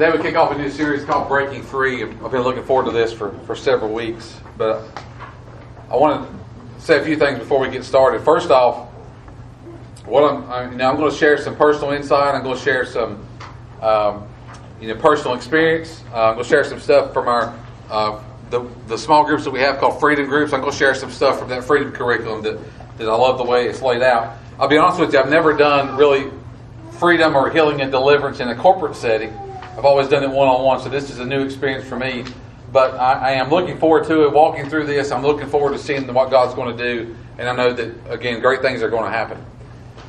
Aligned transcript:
Today 0.00 0.16
we 0.16 0.22
kick 0.22 0.34
off 0.34 0.50
a 0.50 0.56
new 0.56 0.70
series 0.70 1.04
called 1.04 1.28
Breaking 1.28 1.62
Free. 1.62 2.02
I've 2.02 2.30
been 2.30 2.40
looking 2.40 2.64
forward 2.64 2.86
to 2.86 2.90
this 2.90 3.12
for, 3.12 3.32
for 3.40 3.54
several 3.54 3.92
weeks, 3.92 4.40
but 4.56 4.82
I 5.90 5.96
want 5.96 6.26
to 6.26 6.82
say 6.82 6.98
a 6.98 7.04
few 7.04 7.16
things 7.18 7.38
before 7.38 7.60
we 7.60 7.68
get 7.68 7.84
started. 7.84 8.22
First 8.22 8.50
off, 8.50 8.88
what 10.06 10.24
I'm, 10.24 10.50
I, 10.50 10.62
you 10.70 10.82
I'm 10.82 10.96
going 10.96 11.10
to 11.10 11.14
share 11.14 11.36
some 11.36 11.54
personal 11.54 11.90
insight. 11.90 12.34
I'm 12.34 12.42
going 12.42 12.56
to 12.56 12.62
share 12.62 12.86
some, 12.86 13.22
um, 13.82 14.26
you 14.80 14.88
know, 14.88 14.98
personal 14.98 15.36
experience. 15.36 16.02
Uh, 16.14 16.28
I'm 16.28 16.34
going 16.36 16.44
to 16.44 16.48
share 16.48 16.64
some 16.64 16.80
stuff 16.80 17.12
from 17.12 17.28
our 17.28 17.54
uh, 17.90 18.22
the 18.48 18.66
the 18.86 18.96
small 18.96 19.26
groups 19.26 19.44
that 19.44 19.50
we 19.50 19.60
have 19.60 19.76
called 19.76 20.00
Freedom 20.00 20.24
Groups. 20.24 20.54
I'm 20.54 20.60
going 20.60 20.72
to 20.72 20.78
share 20.78 20.94
some 20.94 21.10
stuff 21.10 21.38
from 21.38 21.50
that 21.50 21.62
Freedom 21.62 21.92
curriculum 21.92 22.40
that 22.44 22.58
that 22.96 23.06
I 23.06 23.14
love 23.14 23.36
the 23.36 23.44
way 23.44 23.68
it's 23.68 23.82
laid 23.82 24.00
out. 24.00 24.38
I'll 24.58 24.66
be 24.66 24.78
honest 24.78 24.98
with 24.98 25.12
you, 25.12 25.18
I've 25.18 25.28
never 25.28 25.52
done 25.52 25.98
really 25.98 26.30
freedom 26.92 27.36
or 27.36 27.50
healing 27.50 27.82
and 27.82 27.92
deliverance 27.92 28.40
in 28.40 28.48
a 28.48 28.56
corporate 28.56 28.96
setting. 28.96 29.38
I've 29.80 29.86
always 29.86 30.08
done 30.08 30.22
it 30.22 30.28
one 30.28 30.46
on 30.46 30.62
one, 30.62 30.78
so 30.78 30.90
this 30.90 31.08
is 31.08 31.20
a 31.20 31.24
new 31.24 31.42
experience 31.42 31.88
for 31.88 31.96
me. 31.96 32.26
But 32.70 32.96
I, 32.96 33.12
I, 33.14 33.30
am 33.30 33.48
looking 33.48 33.78
forward 33.78 34.04
to 34.08 34.24
it. 34.24 34.32
Walking 34.34 34.68
through 34.68 34.84
this, 34.84 35.10
I'm 35.10 35.22
looking 35.22 35.48
forward 35.48 35.72
to 35.72 35.78
seeing 35.78 36.06
what 36.12 36.30
God's 36.30 36.54
going 36.54 36.76
to 36.76 36.94
do, 36.94 37.16
and 37.38 37.48
I 37.48 37.56
know 37.56 37.72
that 37.72 38.12
again, 38.12 38.42
great 38.42 38.60
things 38.60 38.82
are 38.82 38.90
going 38.90 39.04
to 39.04 39.10
happen. 39.10 39.42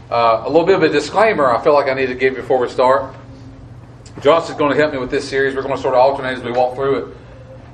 Uh, 0.09 0.43
a 0.45 0.49
little 0.49 0.65
bit 0.65 0.75
of 0.75 0.83
a 0.83 0.89
disclaimer 0.89 1.55
I 1.55 1.63
feel 1.63 1.71
like 1.71 1.87
I 1.87 1.93
need 1.93 2.07
to 2.07 2.15
give 2.15 2.35
before 2.35 2.57
we 2.57 2.67
start. 2.67 3.15
Josh 4.19 4.49
is 4.49 4.57
going 4.57 4.71
to 4.71 4.77
help 4.77 4.91
me 4.91 4.99
with 4.99 5.09
this 5.09 5.29
series. 5.29 5.55
We're 5.55 5.61
going 5.61 5.77
to 5.77 5.81
sort 5.81 5.93
of 5.93 6.01
alternate 6.01 6.39
as 6.39 6.43
we 6.43 6.51
walk 6.51 6.75
through 6.75 6.95
it. 6.97 7.17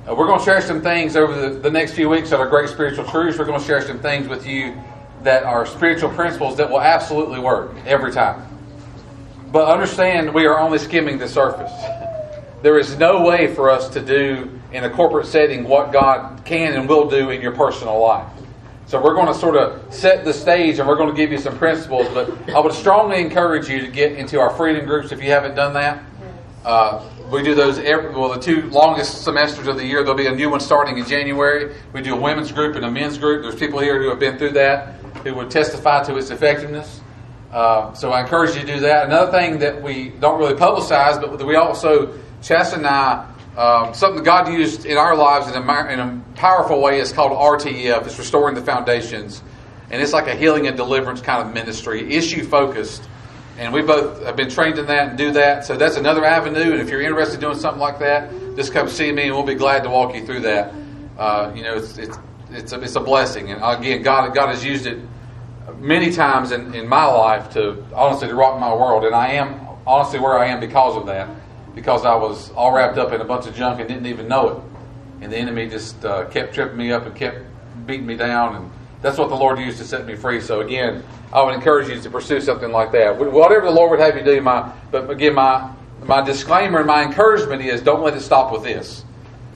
Uh, 0.08 0.14
we're 0.14 0.28
going 0.28 0.38
to 0.38 0.44
share 0.44 0.60
some 0.60 0.80
things 0.80 1.16
over 1.16 1.34
the, 1.34 1.58
the 1.58 1.70
next 1.70 1.94
few 1.94 2.08
weeks 2.08 2.30
that 2.30 2.38
are 2.38 2.48
great 2.48 2.68
spiritual 2.68 3.06
truths. 3.06 3.40
We're 3.40 3.44
going 3.44 3.58
to 3.58 3.66
share 3.66 3.82
some 3.82 3.98
things 3.98 4.28
with 4.28 4.46
you 4.46 4.80
that 5.24 5.42
are 5.42 5.66
spiritual 5.66 6.10
principles 6.10 6.58
that 6.58 6.70
will 6.70 6.80
absolutely 6.80 7.40
work 7.40 7.74
every 7.86 8.12
time. 8.12 8.47
But 9.50 9.68
understand, 9.68 10.34
we 10.34 10.46
are 10.46 10.58
only 10.58 10.78
skimming 10.78 11.18
the 11.18 11.28
surface. 11.28 11.72
There 12.60 12.76
is 12.76 12.98
no 12.98 13.22
way 13.22 13.54
for 13.54 13.70
us 13.70 13.88
to 13.90 14.00
do 14.00 14.50
in 14.72 14.82
a 14.82 14.90
corporate 14.90 15.26
setting 15.26 15.62
what 15.62 15.92
God 15.92 16.44
can 16.44 16.74
and 16.74 16.88
will 16.88 17.08
do 17.08 17.30
in 17.30 17.40
your 17.40 17.52
personal 17.52 18.00
life. 18.00 18.26
So 18.88 19.00
we're 19.00 19.14
going 19.14 19.28
to 19.28 19.34
sort 19.34 19.54
of 19.54 19.94
set 19.94 20.24
the 20.24 20.32
stage 20.32 20.80
and 20.80 20.88
we're 20.88 20.96
going 20.96 21.08
to 21.08 21.16
give 21.16 21.30
you 21.30 21.38
some 21.38 21.56
principles. 21.56 22.08
But 22.12 22.50
I 22.50 22.58
would 22.58 22.72
strongly 22.72 23.20
encourage 23.20 23.68
you 23.68 23.80
to 23.80 23.86
get 23.86 24.10
into 24.12 24.40
our 24.40 24.50
freedom 24.50 24.86
groups 24.86 25.12
if 25.12 25.22
you 25.22 25.30
haven't 25.30 25.54
done 25.54 25.72
that. 25.74 26.02
Uh, 26.64 27.08
we 27.30 27.44
do 27.44 27.54
those 27.54 27.78
every, 27.78 28.10
well 28.10 28.30
the 28.30 28.40
two 28.40 28.62
longest 28.70 29.22
semesters 29.22 29.68
of 29.68 29.76
the 29.76 29.86
year. 29.86 30.02
There'll 30.02 30.16
be 30.16 30.26
a 30.26 30.34
new 30.34 30.50
one 30.50 30.58
starting 30.58 30.98
in 30.98 31.06
January. 31.06 31.76
We 31.92 32.02
do 32.02 32.16
a 32.16 32.20
women's 32.20 32.50
group 32.50 32.74
and 32.74 32.84
a 32.84 32.90
men's 32.90 33.18
group. 33.18 33.42
There's 33.42 33.54
people 33.54 33.78
here 33.78 34.02
who 34.02 34.08
have 34.08 34.18
been 34.18 34.36
through 34.36 34.52
that 34.52 34.94
who 35.22 35.34
would 35.34 35.50
testify 35.50 36.02
to 36.04 36.16
its 36.16 36.30
effectiveness. 36.30 37.02
Uh, 37.52 37.94
so 37.94 38.12
I 38.12 38.20
encourage 38.20 38.54
you 38.54 38.60
to 38.60 38.66
do 38.66 38.80
that. 38.80 39.06
Another 39.06 39.32
thing 39.32 39.58
that 39.60 39.82
we 39.82 40.10
don't 40.10 40.38
really 40.38 40.54
publicize, 40.54 41.20
but 41.20 41.44
we 41.46 41.56
also, 41.56 42.18
Chess 42.42 42.74
and 42.74 42.86
I, 42.86 43.26
um, 43.56 43.94
something 43.94 44.22
that 44.22 44.24
God 44.24 44.52
used 44.52 44.86
in 44.86 44.96
our 44.96 45.16
lives 45.16 45.48
in 45.48 45.54
a, 45.56 45.86
in 45.88 45.98
a 45.98 46.22
powerful 46.36 46.80
way 46.80 47.00
is 47.00 47.10
called 47.12 47.32
RTF. 47.32 48.06
It's 48.06 48.18
Restoring 48.18 48.54
the 48.54 48.62
Foundations. 48.62 49.42
And 49.90 50.02
it's 50.02 50.12
like 50.12 50.28
a 50.28 50.34
healing 50.34 50.66
and 50.66 50.76
deliverance 50.76 51.22
kind 51.22 51.46
of 51.46 51.54
ministry, 51.54 52.14
issue 52.14 52.44
focused. 52.44 53.02
And 53.56 53.72
we 53.72 53.82
both 53.82 54.22
have 54.22 54.36
been 54.36 54.50
trained 54.50 54.78
in 54.78 54.86
that 54.86 55.08
and 55.08 55.18
do 55.18 55.32
that. 55.32 55.64
So 55.64 55.76
that's 55.76 55.96
another 55.96 56.24
avenue. 56.24 56.72
And 56.72 56.80
if 56.80 56.90
you're 56.90 57.00
interested 57.00 57.36
in 57.36 57.40
doing 57.40 57.58
something 57.58 57.80
like 57.80 57.98
that, 57.98 58.30
just 58.54 58.72
come 58.72 58.88
see 58.88 59.10
me 59.10 59.24
and 59.24 59.32
we'll 59.32 59.42
be 59.42 59.54
glad 59.54 59.82
to 59.82 59.90
walk 59.90 60.14
you 60.14 60.24
through 60.24 60.40
that. 60.42 60.72
Uh, 61.18 61.52
you 61.56 61.64
know, 61.64 61.74
it's, 61.74 61.98
it's, 61.98 62.16
it's, 62.50 62.72
a, 62.72 62.80
it's 62.80 62.94
a 62.94 63.00
blessing. 63.00 63.50
And 63.50 63.60
again, 63.64 64.02
God, 64.02 64.32
God 64.34 64.50
has 64.50 64.64
used 64.64 64.86
it 64.86 65.00
many 65.78 66.12
times 66.12 66.52
in, 66.52 66.74
in 66.74 66.88
my 66.88 67.04
life 67.04 67.50
to 67.50 67.84
honestly 67.94 68.28
to 68.28 68.34
rock 68.34 68.58
my 68.60 68.72
world, 68.72 69.04
and 69.04 69.14
I 69.14 69.32
am 69.32 69.60
honestly 69.86 70.18
where 70.18 70.38
I 70.38 70.46
am 70.46 70.60
because 70.60 70.96
of 70.96 71.06
that, 71.06 71.28
because 71.74 72.04
I 72.04 72.14
was 72.14 72.50
all 72.52 72.72
wrapped 72.72 72.98
up 72.98 73.12
in 73.12 73.20
a 73.20 73.24
bunch 73.24 73.46
of 73.46 73.54
junk 73.54 73.80
and 73.80 73.88
didn't 73.88 74.06
even 74.06 74.28
know 74.28 74.48
it, 74.48 74.62
and 75.22 75.32
the 75.32 75.36
enemy 75.36 75.68
just 75.68 76.04
uh, 76.04 76.26
kept 76.26 76.54
tripping 76.54 76.76
me 76.76 76.92
up 76.92 77.06
and 77.06 77.14
kept 77.14 77.38
beating 77.86 78.06
me 78.06 78.16
down, 78.16 78.56
and 78.56 78.70
that's 79.02 79.18
what 79.18 79.28
the 79.28 79.36
Lord 79.36 79.58
used 79.58 79.78
to 79.78 79.84
set 79.84 80.06
me 80.06 80.16
free. 80.16 80.40
So 80.40 80.60
again, 80.60 81.04
I 81.32 81.42
would 81.42 81.54
encourage 81.54 81.88
you 81.88 82.00
to 82.00 82.10
pursue 82.10 82.40
something 82.40 82.72
like 82.72 82.92
that, 82.92 83.16
whatever 83.16 83.66
the 83.66 83.72
Lord 83.72 83.90
would 83.90 84.00
have 84.00 84.16
you 84.16 84.24
do. 84.24 84.40
My 84.40 84.72
but 84.90 85.10
again, 85.10 85.34
my 85.34 85.72
my 86.04 86.22
disclaimer 86.22 86.78
and 86.78 86.86
my 86.86 87.04
encouragement 87.04 87.62
is 87.62 87.82
don't 87.82 88.02
let 88.02 88.14
it 88.14 88.20
stop 88.20 88.52
with 88.52 88.62
this. 88.62 89.04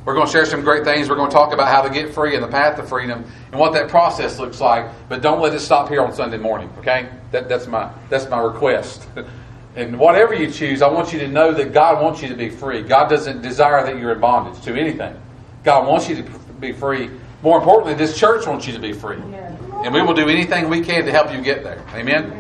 We're 0.05 0.15
going 0.15 0.27
to 0.27 0.33
share 0.33 0.47
some 0.47 0.63
great 0.63 0.85
things. 0.85 1.09
We're 1.09 1.17
going 1.17 1.31
to 1.31 1.35
talk 1.35 1.53
about 1.53 1.69
how 1.69 1.83
to 1.83 1.91
get 1.91 2.13
free 2.13 2.35
and 2.35 2.43
the 2.43 2.49
path 2.49 2.77
to 2.77 2.83
freedom 2.83 3.25
and 3.53 3.61
what 3.61 3.73
that 3.75 3.89
process 3.89 4.39
looks 4.39 4.61
like. 4.61 4.91
But 5.09 5.23
don't 5.23 5.41
let 5.41 5.55
it 5.55 5.61
stop 5.61 5.89
here 5.89 6.03
on 6.03 6.13
Sunday 6.13 6.39
morning. 6.39 6.71
Okay, 6.79 7.09
that, 7.31 7.49
that's 7.49 7.69
my 7.69 7.93
that's 8.09 8.29
my 8.29 8.41
request. 8.41 9.07
and 9.77 9.99
whatever 9.99 10.35
you 10.35 10.51
choose, 10.51 10.83
I 10.83 10.89
want 10.89 11.13
you 11.13 11.21
to 11.21 11.29
know 11.29 11.53
that 11.53 11.73
God 11.73 12.03
wants 12.03 12.21
you 12.21 12.29
to 12.29 12.35
be 12.35 12.51
free. 12.51 12.83
God 12.83 13.09
doesn't 13.09 13.43
desire 13.43 13.85
that 13.85 13.97
you're 13.97 14.13
in 14.13 14.21
bondage 14.21 14.63
to 14.65 14.75
anything. 14.75 15.15
God 15.63 15.87
wants 15.87 16.09
you 16.09 16.17
to 16.17 16.23
be 16.61 16.73
free. 16.73 17.09
More 17.43 17.59
importantly, 17.59 17.95
this 17.95 18.19
church 18.19 18.47
wants 18.47 18.67
you 18.67 18.73
to 18.73 18.81
be 18.81 18.93
free. 18.93 19.19
And 19.85 19.95
we 19.95 20.03
will 20.03 20.15
do 20.15 20.29
anything 20.29 20.69
we 20.69 20.81
can 20.81 21.05
to 21.05 21.13
help 21.13 21.33
you 21.33 21.41
get 21.41 21.63
there. 21.63 21.85
Amen. 21.95 22.31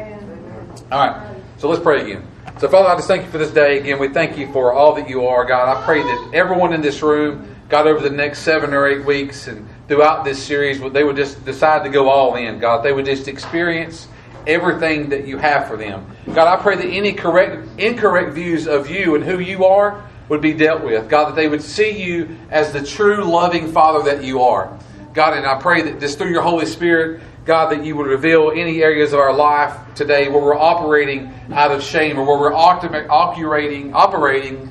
All 0.90 1.06
right. 1.06 1.36
So 1.58 1.68
let's 1.68 1.82
pray 1.82 2.02
again. 2.02 2.26
So, 2.58 2.69
Father, 2.69 2.88
I 2.88 2.94
just 2.97 3.08
thank 3.08 3.25
you 3.25 3.30
for 3.30 3.38
this 3.38 3.50
day. 3.50 3.78
Again, 3.78 3.98
we 3.98 4.08
thank 4.08 4.38
you 4.38 4.53
for 4.53 4.72
all 4.72 4.94
that 4.94 5.08
you 5.08 5.26
are, 5.26 5.44
God. 5.44 5.76
I 5.76 5.84
pray 5.84 6.03
that 6.03 6.30
everyone 6.34 6.72
in 6.72 6.80
this 6.80 7.03
room 7.03 7.53
God, 7.72 7.86
over 7.86 8.06
the 8.06 8.14
next 8.14 8.41
seven 8.41 8.75
or 8.75 8.86
eight 8.86 9.03
weeks 9.06 9.48
and 9.48 9.66
throughout 9.88 10.26
this 10.26 10.42
series, 10.42 10.78
they 10.92 11.04
would 11.04 11.16
just 11.16 11.42
decide 11.47 11.84
to 11.84 11.88
go 11.88 12.10
all 12.10 12.34
in, 12.36 12.58
God. 12.58 12.82
They 12.84 12.92
would 12.92 13.06
just 13.06 13.28
experience 13.28 14.08
everything 14.47 15.08
that 15.08 15.26
you 15.26 15.38
have 15.38 15.69
for 15.69 15.78
them. 15.78 16.04
God, 16.34 16.48
I 16.48 16.62
pray 16.62 16.76
that 16.76 16.86
any 16.86 17.14
correct, 17.14 17.66
incorrect 17.78 18.34
views 18.34 18.69
of 18.69 18.91
you 18.91 19.14
and 19.14 19.25
who 19.25 19.38
you 19.38 19.64
are 19.64 20.04
would 20.28 20.42
be 20.42 20.52
dealt 20.52 20.84
with. 20.84 21.08
God, 21.08 21.31
that 21.31 21.34
they 21.34 21.48
would 21.48 21.62
see 21.62 21.91
you 21.91 22.36
as 22.50 22.75
the 22.75 22.84
true 22.84 23.25
loving 23.25 23.72
Father 23.72 24.02
that 24.04 24.22
you 24.22 24.42
are. 24.42 24.78
God, 25.14 25.32
and 25.32 25.47
I 25.47 25.58
pray 25.58 25.81
that 25.81 25.98
just 25.98 26.19
through 26.19 26.31
your 26.31 26.42
Holy 26.42 26.66
Spirit, 26.66 27.22
God, 27.44 27.72
that 27.72 27.84
you 27.84 27.97
would 27.97 28.06
reveal 28.06 28.53
any 28.54 28.82
areas 28.82 29.12
of 29.12 29.19
our 29.19 29.32
life 29.32 29.76
today 29.94 30.28
where 30.28 30.41
we're 30.41 30.58
operating 30.58 31.34
out 31.53 31.72
of 31.72 31.82
shame 31.82 32.19
or 32.19 32.25
where 32.25 32.38
we're 32.38 32.54
operating, 32.54 33.92
operating 33.92 34.70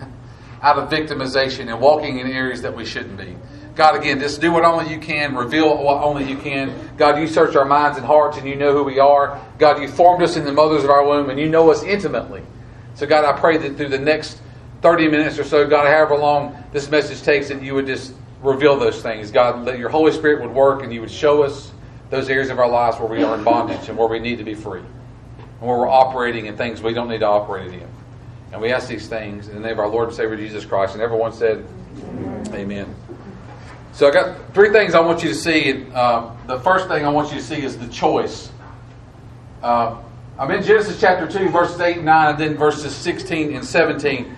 out 0.62 0.78
of 0.78 0.90
victimization 0.90 1.68
and 1.68 1.81
walking 1.81 2.20
in 2.20 2.28
areas 2.28 2.62
that 2.62 2.74
we 2.74 2.86
shouldn't 2.86 3.18
be. 3.18 3.36
God, 3.76 3.96
again, 3.96 4.20
just 4.20 4.40
do 4.42 4.52
what 4.52 4.64
only 4.64 4.94
you 4.94 5.00
can, 5.00 5.36
reveal 5.36 5.84
what 5.84 6.04
only 6.04 6.30
you 6.30 6.38
can. 6.38 6.74
God, 6.98 7.20
you 7.20 7.28
search 7.28 7.56
our 7.56 7.66
minds 7.66 7.98
and 7.98 8.06
hearts 8.06 8.38
and 8.38 8.48
you 8.48 8.56
know 8.56 8.74
who 8.74 8.84
we 8.84 9.00
are. 9.00 9.42
God, 9.58 9.81
you 9.81 9.88
formed 9.88 10.24
us 10.24 10.38
in 10.38 10.46
the 10.46 10.54
mothers 10.54 10.84
of 10.84 10.90
our 10.90 11.06
womb 11.06 11.30
and 11.30 11.40
you 11.40 11.50
know 11.50 11.72
us 11.72 11.84
intimately. 11.84 12.42
So, 12.96 13.06
God, 13.06 13.26
I 13.26 13.38
pray 13.40 13.58
that 13.58 13.78
through 13.78 13.90
the 13.90 14.00
next 14.00 14.42
30 14.81 15.08
minutes 15.08 15.40
or 15.40 15.44
so, 15.44 15.68
God, 15.68 15.88
however 15.88 16.18
long 16.18 16.64
this 16.72 16.90
message 16.90 17.22
takes, 17.22 17.50
that 17.50 17.62
you 17.62 17.74
would 17.74 17.88
just 17.88 18.14
reveal 18.42 18.78
those 18.78 19.02
things. 19.02 19.31
God, 19.31 19.66
that 19.66 19.78
your 19.80 19.90
Holy 19.90 20.12
Spirit 20.12 20.42
would 20.42 20.54
work 20.54 20.84
and 20.84 20.94
you 20.94 21.02
would 21.02 21.12
show 21.12 21.44
us 21.44 21.72
those 22.12 22.30
areas 22.30 22.50
of 22.50 22.60
our 22.60 22.70
lives 22.70 23.00
where 23.00 23.10
we 23.10 23.24
are 23.24 23.36
in 23.36 23.44
bondage 23.44 23.90
and 23.90 23.98
where 23.98 24.08
we 24.08 24.20
need 24.20 24.38
to 24.38 24.44
be 24.44 24.54
free 24.54 24.82
and 24.82 25.62
where 25.62 25.78
we're 25.78 25.90
operating 25.90 26.46
in 26.46 26.56
things 26.56 26.84
we 26.84 26.94
don't 26.94 27.10
need 27.10 27.22
to 27.22 27.28
operate 27.28 27.74
in. 27.74 27.88
And 28.52 28.62
we 28.62 28.72
ask 28.72 28.88
these 28.88 29.08
things 29.08 29.48
in 29.48 29.56
the 29.56 29.62
name 29.62 29.74
of 29.74 29.80
our 29.80 29.88
Lord 29.88 30.10
and 30.10 30.16
Savior 30.16 30.36
Jesus 30.36 30.66
Christ. 30.66 30.94
And 30.94 31.02
everyone 31.02 31.32
said, 31.32 31.66
Amen. 32.50 32.54
Amen. 32.54 32.96
So 33.94 34.08
I 34.08 34.12
got 34.12 34.54
three 34.54 34.72
things 34.72 34.94
I 34.94 35.00
want 35.00 35.24
you 35.24 35.30
to 35.30 35.36
see. 35.36 35.86
Uh, 35.94 36.32
the 36.48 36.60
first 36.60 36.88
thing 36.88 37.06
I 37.06 37.10
want 37.10 37.32
you 37.32 37.40
to 37.40 37.44
see 37.44 37.62
is 37.62 37.78
the 37.78 37.88
choice. 37.88 38.52
Uh, 39.64 39.98
I'm 40.38 40.52
in 40.52 40.64
Genesis 40.64 41.00
chapter 41.00 41.28
2, 41.28 41.50
verses 41.50 41.80
8 41.80 41.98
and 41.98 42.06
9, 42.06 42.30
and 42.32 42.40
then 42.40 42.58
verses 42.58 42.96
16 42.96 43.56
and 43.56 43.66
17. 43.66 44.36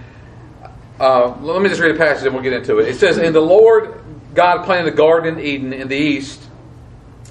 Uh, 1.00 1.36
let 1.42 1.62
me 1.62 1.70
just 1.70 1.82
read 1.82 1.96
a 1.96 1.98
passage 1.98 2.26
and 2.26 2.36
we'll 2.36 2.44
get 2.44 2.54
into 2.54 2.78
it. 2.80 2.88
It 2.88 2.96
says, 2.96 3.18
And 3.18 3.34
the 3.34 3.42
Lord 3.42 4.00
God 4.34 4.66
planted 4.66 4.94
a 4.94 4.96
garden 4.96 5.40
in 5.40 5.46
Eden 5.46 5.74
in 5.74 5.88
the 5.88 5.96
east, 5.96 6.42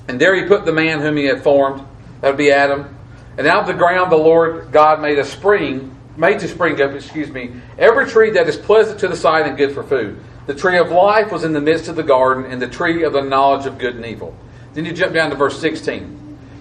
and 0.09 0.21
there 0.21 0.35
he 0.35 0.45
put 0.45 0.65
the 0.65 0.73
man 0.73 1.01
whom 1.01 1.17
he 1.17 1.25
had 1.25 1.43
formed. 1.43 1.85
That 2.21 2.29
would 2.29 2.39
be 2.39 2.51
Adam. 2.53 2.97
And 3.39 3.47
out 3.47 3.63
of 3.63 3.67
the 3.67 3.75
ground 3.75 4.13
the 4.13 4.17
Lord 4.17 4.73
God 4.73 5.01
made 5.01 5.19
a 5.19 5.25
spring 5.25 5.93
made 6.17 6.41
to 6.41 6.49
spring 6.49 6.81
up, 6.81 6.93
excuse 6.93 7.31
me, 7.31 7.53
every 7.79 8.07
tree 8.07 8.31
that 8.31 8.49
is 8.49 8.57
pleasant 8.57 9.01
to 9.01 9.09
the 9.09 9.17
sight 9.17 9.47
and 9.47 9.57
good 9.57 9.73
for 9.73 9.83
food. 9.83 10.19
The 10.47 10.55
tree 10.55 10.79
of 10.79 10.91
life 10.91 11.31
was 11.31 11.45
in 11.45 11.53
the 11.53 11.61
midst 11.61 11.89
of 11.89 11.97
the 11.97 12.03
garden, 12.03 12.45
and 12.47 12.61
the 12.61 12.69
tree 12.69 13.05
of 13.05 13.13
the 13.13 13.23
knowledge 13.23 13.67
of 13.67 13.79
good 13.79 13.97
and 13.97 14.05
evil. 14.05 14.37
Then 14.75 14.85
you 14.85 14.93
jump 14.93 15.15
down 15.15 15.31
to 15.31 15.37
verse 15.37 15.61
16. 15.61 16.19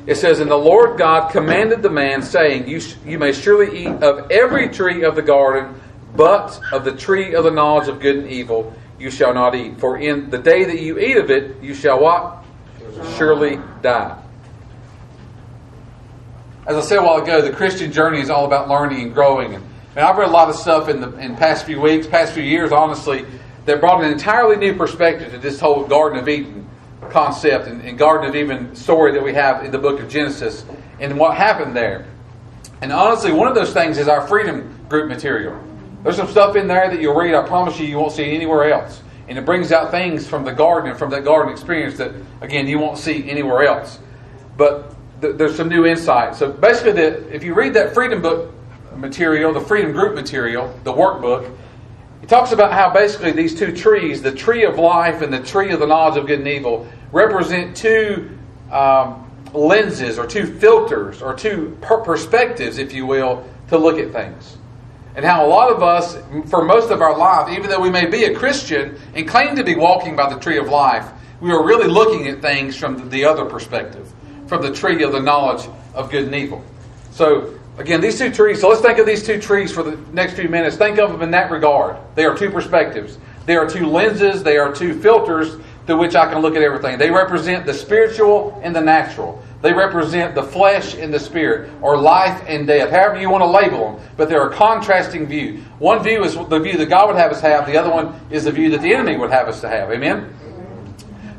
It 0.08 0.16
says, 0.16 0.40
And 0.40 0.50
the 0.50 0.56
Lord 0.56 0.98
God 0.98 1.32
commanded 1.32 1.82
the 1.82 1.90
man, 1.90 2.22
saying, 2.22 2.68
You, 2.68 2.82
you 3.06 3.20
may 3.20 3.32
surely 3.32 3.86
eat 3.86 4.04
of 4.04 4.32
every 4.32 4.70
tree 4.70 5.04
of 5.04 5.16
the 5.16 5.22
garden, 5.22 5.80
but 6.16 6.60
of 6.72 6.86
the 6.86 6.92
tree 6.92 7.34
of 7.34 7.44
the 7.44 7.52
knowledge 7.52 7.88
of 7.88 8.00
good 8.00 8.18
and 8.18 8.28
evil 8.28 8.74
you 9.00 9.10
shall 9.10 9.34
not 9.34 9.56
eat. 9.56 9.80
For 9.80 9.98
in 9.98 10.30
the 10.30 10.38
day 10.38 10.64
that 10.64 10.80
you 10.80 11.00
eat 11.00 11.18
of 11.18 11.32
it, 11.32 11.62
you 11.64 11.74
shall 11.74 12.00
what? 12.00 12.41
Surely 13.18 13.60
die 13.82 14.22
as 16.66 16.76
I 16.76 16.82
said 16.82 17.00
a 17.00 17.04
while 17.04 17.22
ago, 17.22 17.42
the 17.42 17.52
Christian 17.52 17.92
journey 17.92 18.20
is 18.20 18.30
all 18.30 18.46
about 18.46 18.70
learning 18.70 19.02
and 19.02 19.14
growing. 19.14 19.56
And, 19.56 19.66
I've 19.96 20.18
read 20.18 20.30
a 20.30 20.32
lot 20.32 20.50
of 20.50 20.56
stuff 20.56 20.88
in 20.88 21.02
the 21.02 21.12
in 21.18 21.36
past 21.36 21.66
few 21.66 21.82
weeks, 21.82 22.08
past 22.08 22.34
few 22.34 22.44
years, 22.44 22.72
honestly, 22.72 23.26
that 23.66 23.82
brought 23.82 24.04
an 24.04 24.10
entirely 24.10 24.56
new 24.56 24.74
perspective 24.76 25.32
to 25.34 25.38
this 25.38 25.60
whole 25.60 25.86
Garden 25.86 26.18
of 26.18 26.30
Eden 26.30 26.70
concept 27.10 27.68
and, 27.68 27.82
and 27.82 27.98
Garden 27.98 28.30
of 28.30 28.36
Eden 28.36 28.74
story 28.74 29.12
that 29.12 29.22
we 29.22 29.34
have 29.34 29.66
in 29.66 29.72
the 29.72 29.78
book 29.78 30.00
of 30.00 30.08
Genesis 30.08 30.64
and 31.02 31.18
what 31.20 31.36
happened 31.36 31.76
there. 31.76 32.06
And 32.82 32.94
honestly, 32.94 33.34
one 33.34 33.50
of 33.50 33.56
those 33.56 33.74
things 33.74 33.98
is 33.98 34.08
our 34.08 34.26
freedom 34.28 34.80
group 34.88 35.10
material. 35.10 35.62
There's 36.04 36.16
some 36.16 36.30
stuff 36.30 36.56
in 36.56 36.68
there 36.68 36.90
that 36.90 37.02
you'll 37.02 37.20
read, 37.20 37.36
I 37.36 37.46
promise 37.46 37.78
you, 37.80 37.86
you 37.86 37.98
won't 37.98 38.14
see 38.14 38.34
anywhere 38.34 38.72
else. 38.72 39.02
And 39.28 39.38
it 39.38 39.46
brings 39.46 39.72
out 39.72 39.92
things 39.92 40.28
from 40.28 40.44
the 40.44 40.52
garden 40.52 40.90
and 40.90 41.00
from 41.00 41.10
that 41.12 41.24
garden 41.24 41.52
experience 41.52 41.98
that, 41.98 42.12
again, 42.42 42.68
you 42.68 42.80
won't 42.80 42.98
see 42.98 43.30
anywhere 43.30 43.64
else. 43.64 44.00
But 44.58 44.94
th- 45.22 45.38
there's 45.38 45.56
some 45.56 45.70
new 45.70 45.86
insight. 45.86 46.36
So 46.36 46.52
basically, 46.52 46.94
the, 46.94 47.34
if 47.34 47.44
you 47.44 47.54
read 47.54 47.74
that 47.76 47.94
Freedom 47.94 48.22
Book 48.22 48.54
material, 48.96 49.54
the 49.54 49.62
Freedom 49.62 49.92
Group 49.92 50.16
material, 50.16 50.74
the 50.84 50.94
workbook, 50.94 51.56
it 52.22 52.30
talks 52.30 52.52
about 52.52 52.72
how 52.72 52.94
basically 52.94 53.32
these 53.32 53.58
two 53.58 53.76
trees, 53.76 54.22
the 54.22 54.32
tree 54.32 54.64
of 54.64 54.78
life 54.78 55.22
and 55.22 55.34
the 55.34 55.42
tree 55.42 55.72
of 55.72 55.80
the 55.80 55.88
knowledge 55.88 56.18
of 56.18 56.28
good 56.28 56.40
and 56.40 56.48
evil, 56.48 56.88
represent 57.12 57.76
two 57.76 58.38
um, 58.72 59.30
lenses 59.54 60.20
or 60.20 60.28
two 60.28 60.46
filters 60.46 61.22
or 61.22 61.34
two 61.34 61.78
per- 61.82 62.02
perspectives, 62.02 62.78
if 62.78 62.94
you 62.94 63.06
will, 63.06 63.48
to 63.70 63.78
look 63.78 63.98
at 63.98 64.12
things. 64.12 64.58
And 65.16 65.26
how 65.26 65.46
a 65.46 65.48
lot 65.48 65.72
of 65.72 65.84
us, 65.84 66.18
for 66.50 66.64
most 66.64 66.90
of 66.90 67.02
our 67.02 67.18
life, 67.18 67.50
even 67.58 67.70
though 67.70 67.82
we 67.82 67.90
may 67.90 68.06
be 68.06 68.26
a 68.26 68.36
Christian 68.36 68.98
and 69.14 69.28
claim 69.28 69.56
to 69.56 69.64
be 69.64 69.76
walking 69.76 70.16
by 70.16 70.34
the 70.34 70.40
tree 70.40 70.58
of 70.58 70.70
life, 70.70 71.10
we 71.42 71.52
are 71.52 71.66
really 71.66 71.88
looking 71.88 72.28
at 72.28 72.42
things 72.42 72.78
from 72.78 73.10
the 73.10 73.26
other 73.26 73.46
perspective, 73.46 74.12
from 74.48 74.62
the 74.62 74.72
tree 74.72 75.04
of 75.04 75.12
the 75.12 75.20
knowledge 75.20 75.68
of 75.94 76.10
good 76.10 76.26
and 76.26 76.36
evil. 76.36 76.64
So, 77.12 77.60
again, 77.78 78.00
these 78.00 78.18
two 78.18 78.32
trees, 78.32 78.62
so 78.62 78.70
let's 78.70 78.82
think 78.82 79.00
of 79.00 79.06
these 79.06 79.26
two 79.26 79.42
trees 79.42 79.72
for 79.72 79.84
the 79.84 79.98
next 80.14 80.34
few 80.34 80.48
minutes. 80.48 80.78
Think 80.78 80.98
of 81.00 81.12
them 81.12 81.22
in 81.22 81.32
that 81.32 81.52
regard. 81.52 81.98
They 82.16 82.26
are 82.26 82.38
two 82.38 82.50
perspectives, 82.50 83.18
they 83.46 83.56
are 83.56 83.68
two 83.68 83.88
lenses, 83.88 84.44
they 84.44 84.58
are 84.58 84.74
two 84.74 85.00
filters 85.02 85.58
through 85.88 85.98
which 85.98 86.16
I 86.16 86.32
can 86.32 86.42
look 86.42 86.56
at 86.56 86.62
everything. 86.62 86.98
They 86.98 87.10
represent 87.10 87.66
the 87.66 87.74
spiritual 87.74 88.60
and 88.64 88.76
the 88.76 88.82
natural. 88.82 89.44
They 89.62 89.74
represent 89.74 90.34
the 90.34 90.44
flesh 90.44 90.96
and 90.96 91.14
the 91.14 91.20
spirit, 91.20 91.72
or 91.82 91.98
life 91.98 92.44
and 92.48 92.66
death, 92.66 92.90
however 92.90 93.20
you 93.20 93.30
want 93.30 93.44
to 93.44 93.48
label 93.48 93.94
them. 93.94 94.08
But 94.18 94.28
they're 94.28 94.48
a 94.48 94.54
contrasting 94.54 95.28
view. 95.28 95.64
One 95.78 96.02
view 96.02 96.24
is 96.24 96.34
the 96.34 96.60
view 96.60 96.78
that 96.78 96.90
God 96.90 97.08
would 97.08 97.18
have 97.18 97.32
us 97.32 97.42
have, 97.42 97.68
the 97.68 97.78
other 97.78 97.92
one 97.92 98.20
is 98.32 98.46
the 98.46 98.52
view 98.52 98.72
that 98.72 98.82
the 98.82 98.94
enemy 98.94 99.18
would 99.18 99.32
have 99.32 99.48
us 99.48 99.62
to 99.62 99.70
have. 99.70 99.92
Amen? 99.92 100.36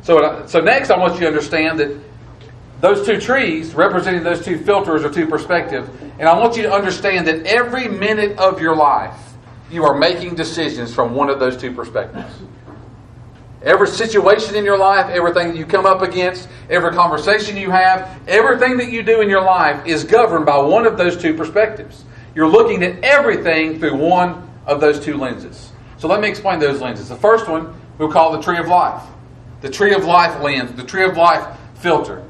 So, 0.02 0.18
uh, 0.18 0.46
so 0.46 0.60
next, 0.60 0.90
I 0.90 0.98
want 0.98 1.14
you 1.14 1.20
to 1.20 1.26
understand 1.26 1.80
that 1.80 1.96
those 2.80 3.06
two 3.06 3.20
trees, 3.20 3.74
representing 3.74 4.24
those 4.24 4.44
two 4.44 4.58
filters 4.58 5.04
or 5.04 5.10
two 5.10 5.26
perspectives, 5.26 5.88
and 6.18 6.28
I 6.28 6.36
want 6.38 6.56
you 6.56 6.62
to 6.62 6.72
understand 6.72 7.26
that 7.28 7.46
every 7.46 7.88
minute 7.88 8.38
of 8.38 8.60
your 8.60 8.74
life, 8.74 9.16
you 9.70 9.84
are 9.84 9.96
making 9.96 10.34
decisions 10.34 10.92
from 10.92 11.14
one 11.14 11.30
of 11.30 11.40
those 11.40 11.56
two 11.56 11.72
perspectives. 11.72 12.34
Every 13.64 13.86
situation 13.86 14.56
in 14.56 14.64
your 14.64 14.78
life, 14.78 15.06
everything 15.10 15.48
that 15.48 15.56
you 15.56 15.64
come 15.64 15.86
up 15.86 16.02
against, 16.02 16.48
every 16.68 16.92
conversation 16.92 17.56
you 17.56 17.70
have, 17.70 18.20
everything 18.26 18.76
that 18.78 18.90
you 18.90 19.02
do 19.02 19.20
in 19.20 19.30
your 19.30 19.42
life 19.42 19.86
is 19.86 20.04
governed 20.04 20.46
by 20.46 20.58
one 20.58 20.86
of 20.86 20.98
those 20.98 21.16
two 21.16 21.34
perspectives. 21.34 22.04
You're 22.34 22.48
looking 22.48 22.82
at 22.82 23.02
everything 23.04 23.78
through 23.78 23.96
one 23.96 24.50
of 24.66 24.80
those 24.80 24.98
two 24.98 25.16
lenses. 25.16 25.70
So 25.98 26.08
let 26.08 26.20
me 26.20 26.28
explain 26.28 26.58
those 26.58 26.80
lenses. 26.80 27.08
The 27.08 27.16
first 27.16 27.48
one 27.48 27.74
we'll 27.98 28.10
call 28.10 28.32
the 28.32 28.42
tree 28.42 28.58
of 28.58 28.66
life. 28.66 29.02
The 29.60 29.70
tree 29.70 29.94
of 29.94 30.04
life 30.04 30.42
lens, 30.42 30.72
the 30.72 30.84
tree 30.84 31.04
of 31.04 31.16
life 31.16 31.56
filter. 31.74 32.24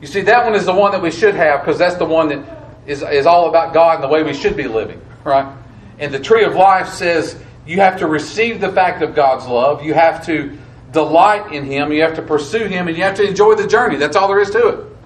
You 0.00 0.06
see, 0.06 0.20
that 0.22 0.44
one 0.44 0.54
is 0.54 0.66
the 0.66 0.74
one 0.74 0.92
that 0.92 1.02
we 1.02 1.10
should 1.10 1.34
have 1.34 1.62
because 1.62 1.78
that's 1.78 1.96
the 1.96 2.04
one 2.04 2.28
that 2.28 2.44
is, 2.86 3.02
is 3.02 3.26
all 3.26 3.48
about 3.48 3.74
God 3.74 3.96
and 3.96 4.04
the 4.04 4.08
way 4.08 4.22
we 4.22 4.34
should 4.34 4.56
be 4.56 4.68
living, 4.68 5.00
right? 5.24 5.52
And 5.98 6.14
the 6.14 6.20
tree 6.20 6.44
of 6.44 6.54
life 6.54 6.88
says 6.88 7.36
you 7.66 7.80
have 7.80 7.98
to 7.98 8.06
receive 8.06 8.60
the 8.60 8.70
fact 8.70 9.02
of 9.02 9.14
God's 9.14 9.46
love. 9.46 9.82
You 9.82 9.94
have 9.94 10.24
to 10.26 10.56
delight 10.96 11.52
in 11.52 11.64
Him. 11.64 11.92
You 11.92 12.00
have 12.02 12.14
to 12.14 12.22
pursue 12.22 12.64
Him 12.64 12.88
and 12.88 12.96
you 12.96 13.02
have 13.02 13.16
to 13.16 13.22
enjoy 13.22 13.54
the 13.54 13.66
journey. 13.66 13.96
That's 13.96 14.16
all 14.16 14.28
there 14.28 14.40
is 14.40 14.48
to 14.50 14.68
it. 14.68 14.96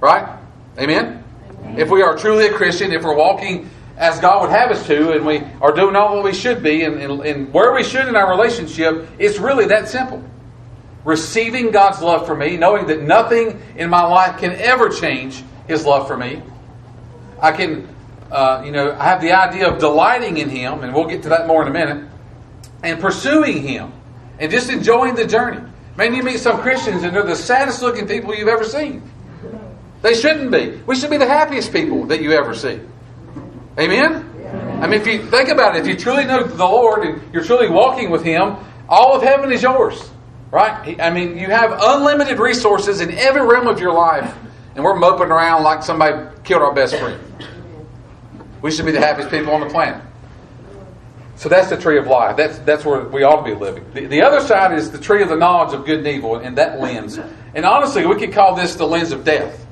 Right? 0.00 0.38
Amen? 0.78 1.24
Amen? 1.50 1.78
If 1.78 1.90
we 1.90 2.02
are 2.02 2.16
truly 2.16 2.46
a 2.46 2.52
Christian, 2.52 2.92
if 2.92 3.02
we're 3.02 3.16
walking 3.16 3.68
as 3.96 4.20
God 4.20 4.42
would 4.42 4.50
have 4.50 4.70
us 4.70 4.86
to, 4.86 5.10
and 5.10 5.26
we 5.26 5.42
are 5.60 5.72
doing 5.72 5.96
all 5.96 6.14
what 6.14 6.22
we 6.24 6.32
should 6.32 6.62
be, 6.62 6.84
and, 6.84 7.02
and, 7.02 7.20
and 7.22 7.52
where 7.52 7.74
we 7.74 7.82
should 7.82 8.06
in 8.06 8.14
our 8.14 8.30
relationship, 8.30 9.08
it's 9.18 9.38
really 9.40 9.66
that 9.66 9.88
simple. 9.88 10.22
Receiving 11.04 11.72
God's 11.72 12.00
love 12.00 12.24
for 12.24 12.36
me, 12.36 12.56
knowing 12.56 12.86
that 12.86 13.02
nothing 13.02 13.60
in 13.74 13.90
my 13.90 14.02
life 14.02 14.38
can 14.38 14.52
ever 14.52 14.90
change 14.90 15.42
His 15.66 15.84
love 15.84 16.06
for 16.06 16.16
me. 16.16 16.40
I 17.42 17.50
can, 17.50 17.88
uh, 18.30 18.62
you 18.64 18.70
know, 18.70 18.92
I 18.92 19.02
have 19.02 19.20
the 19.20 19.32
idea 19.32 19.68
of 19.68 19.80
delighting 19.80 20.38
in 20.38 20.48
Him, 20.48 20.84
and 20.84 20.94
we'll 20.94 21.08
get 21.08 21.24
to 21.24 21.30
that 21.30 21.48
more 21.48 21.62
in 21.62 21.68
a 21.68 21.72
minute, 21.72 22.08
and 22.84 23.00
pursuing 23.00 23.62
Him 23.66 23.92
and 24.38 24.50
just 24.50 24.70
enjoying 24.70 25.14
the 25.14 25.26
journey. 25.26 25.60
Man, 25.96 26.14
you 26.14 26.22
meet 26.22 26.38
some 26.38 26.60
Christians 26.60 27.02
and 27.02 27.14
they're 27.14 27.24
the 27.24 27.36
saddest 27.36 27.82
looking 27.82 28.06
people 28.06 28.34
you've 28.34 28.48
ever 28.48 28.64
seen. 28.64 29.02
They 30.02 30.14
shouldn't 30.14 30.50
be. 30.50 30.80
We 30.86 30.94
should 30.94 31.10
be 31.10 31.16
the 31.16 31.26
happiest 31.26 31.72
people 31.72 32.04
that 32.06 32.22
you 32.22 32.32
ever 32.32 32.54
see. 32.54 32.80
Amen? 33.78 34.24
I 34.80 34.86
mean, 34.86 35.00
if 35.00 35.06
you 35.06 35.26
think 35.26 35.48
about 35.48 35.76
it, 35.76 35.80
if 35.80 35.86
you 35.88 35.96
truly 35.96 36.24
know 36.24 36.44
the 36.44 36.64
Lord 36.64 37.04
and 37.04 37.32
you're 37.32 37.44
truly 37.44 37.68
walking 37.68 38.10
with 38.10 38.22
Him, 38.22 38.56
all 38.88 39.16
of 39.16 39.22
heaven 39.22 39.50
is 39.50 39.62
yours. 39.62 40.10
Right? 40.50 40.98
I 41.00 41.10
mean, 41.10 41.36
you 41.36 41.48
have 41.48 41.76
unlimited 41.78 42.38
resources 42.38 43.00
in 43.00 43.10
every 43.12 43.42
realm 43.42 43.66
of 43.66 43.80
your 43.80 43.92
life, 43.92 44.34
and 44.74 44.84
we're 44.84 44.96
moping 44.96 45.28
around 45.28 45.62
like 45.62 45.82
somebody 45.82 46.26
killed 46.44 46.62
our 46.62 46.72
best 46.72 46.96
friend. 46.96 47.20
We 48.62 48.70
should 48.70 48.86
be 48.86 48.92
the 48.92 49.00
happiest 49.00 49.30
people 49.30 49.52
on 49.52 49.60
the 49.60 49.68
planet. 49.68 50.02
So 51.38 51.48
that's 51.48 51.70
the 51.70 51.76
tree 51.76 51.98
of 51.98 52.08
life. 52.08 52.36
That's, 52.36 52.58
that's 52.58 52.84
where 52.84 53.00
we 53.04 53.22
ought 53.22 53.44
to 53.44 53.54
be 53.54 53.54
living. 53.54 53.86
The, 53.94 54.06
the 54.06 54.22
other 54.22 54.40
side 54.40 54.76
is 54.76 54.90
the 54.90 54.98
tree 54.98 55.22
of 55.22 55.28
the 55.28 55.36
knowledge 55.36 55.72
of 55.72 55.86
good 55.86 55.98
and 55.98 56.08
evil, 56.08 56.34
and 56.34 56.58
that 56.58 56.80
lens. 56.80 57.16
And 57.54 57.64
honestly, 57.64 58.04
we 58.04 58.16
could 58.16 58.32
call 58.32 58.56
this 58.56 58.74
the 58.74 58.84
lens 58.84 59.12
of 59.12 59.24
death. 59.24 59.64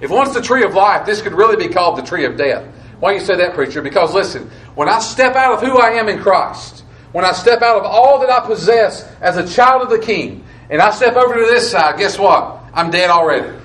If 0.00 0.12
one's 0.12 0.32
the 0.32 0.40
tree 0.40 0.62
of 0.62 0.74
life, 0.74 1.04
this 1.06 1.20
could 1.20 1.32
really 1.32 1.56
be 1.56 1.74
called 1.74 1.98
the 1.98 2.02
tree 2.02 2.24
of 2.24 2.36
death. 2.36 2.64
Why 3.00 3.14
you 3.14 3.20
say 3.20 3.34
that, 3.34 3.54
preacher? 3.54 3.82
Because 3.82 4.14
listen, 4.14 4.48
when 4.76 4.88
I 4.88 5.00
step 5.00 5.34
out 5.34 5.54
of 5.54 5.60
who 5.60 5.78
I 5.78 5.90
am 5.94 6.08
in 6.08 6.20
Christ, 6.20 6.84
when 7.10 7.24
I 7.24 7.32
step 7.32 7.62
out 7.62 7.78
of 7.78 7.84
all 7.84 8.20
that 8.20 8.30
I 8.30 8.46
possess 8.46 9.02
as 9.20 9.36
a 9.36 9.48
child 9.48 9.82
of 9.82 9.90
the 9.90 9.98
King, 9.98 10.44
and 10.70 10.80
I 10.80 10.90
step 10.90 11.16
over 11.16 11.34
to 11.34 11.46
this 11.46 11.68
side, 11.68 11.98
guess 11.98 12.16
what? 12.16 12.62
I'm 12.72 12.92
dead 12.92 13.10
already. 13.10 13.58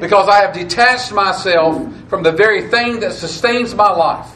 Because 0.00 0.30
I 0.30 0.40
have 0.40 0.54
detached 0.54 1.12
myself 1.12 1.92
from 2.08 2.22
the 2.22 2.32
very 2.32 2.68
thing 2.68 3.00
that 3.00 3.12
sustains 3.12 3.74
my 3.74 3.90
life. 3.90 4.34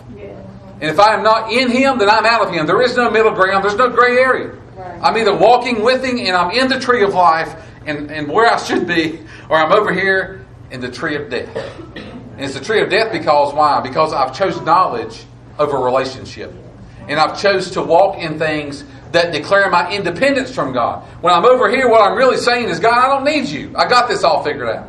And 0.85 0.93
if 0.93 1.01
I 1.01 1.15
am 1.15 1.23
not 1.23 1.51
in 1.51 1.71
Him, 1.71 1.97
then 1.97 2.11
I'm 2.11 2.27
out 2.27 2.47
of 2.47 2.53
Him. 2.53 2.67
There 2.67 2.83
is 2.83 2.95
no 2.95 3.11
middle 3.11 3.33
ground, 3.33 3.65
there's 3.65 3.75
no 3.75 3.89
gray 3.89 4.19
area. 4.19 4.49
Right. 4.49 5.01
I'm 5.03 5.17
either 5.17 5.35
walking 5.35 5.83
with 5.83 6.05
Him 6.05 6.19
and 6.19 6.37
I'm 6.37 6.51
in 6.51 6.69
the 6.69 6.79
tree 6.79 7.03
of 7.03 7.15
life 7.15 7.55
and, 7.87 8.11
and 8.11 8.29
where 8.29 8.53
I 8.53 8.59
should 8.59 8.87
be, 8.87 9.21
or 9.49 9.57
I'm 9.57 9.73
over 9.73 9.95
here 9.95 10.45
in 10.71 10.83
the 10.83 10.91
tree 10.91 11.17
of 11.17 11.31
death. 11.31 11.57
And 11.97 12.41
it's 12.41 12.53
the 12.53 12.63
tree 12.63 12.83
of 12.83 12.91
death 12.91 13.13
because 13.13 13.55
why? 13.55 13.81
Because 13.81 14.13
I've 14.13 14.37
chose 14.37 14.61
knowledge 14.61 15.25
over 15.59 15.79
relationship. 15.79 16.53
And 17.09 17.19
I've 17.19 17.41
chose 17.41 17.71
to 17.71 17.83
walk 17.83 18.19
in 18.19 18.39
things 18.39 18.85
that 19.13 19.33
declare 19.33 19.71
my 19.71 19.91
independence 19.91 20.55
from 20.55 20.75
God. 20.75 21.03
When 21.23 21.33
I'm 21.33 21.47
over 21.47 21.71
here, 21.71 21.89
what 21.89 22.03
I'm 22.03 22.15
really 22.15 22.37
saying 22.37 22.69
is, 22.69 22.79
God, 22.79 22.93
I 22.93 23.07
don't 23.07 23.25
need 23.25 23.49
you. 23.49 23.75
I 23.75 23.89
got 23.89 24.07
this 24.07 24.23
all 24.23 24.45
figured 24.45 24.69
out. 24.69 24.87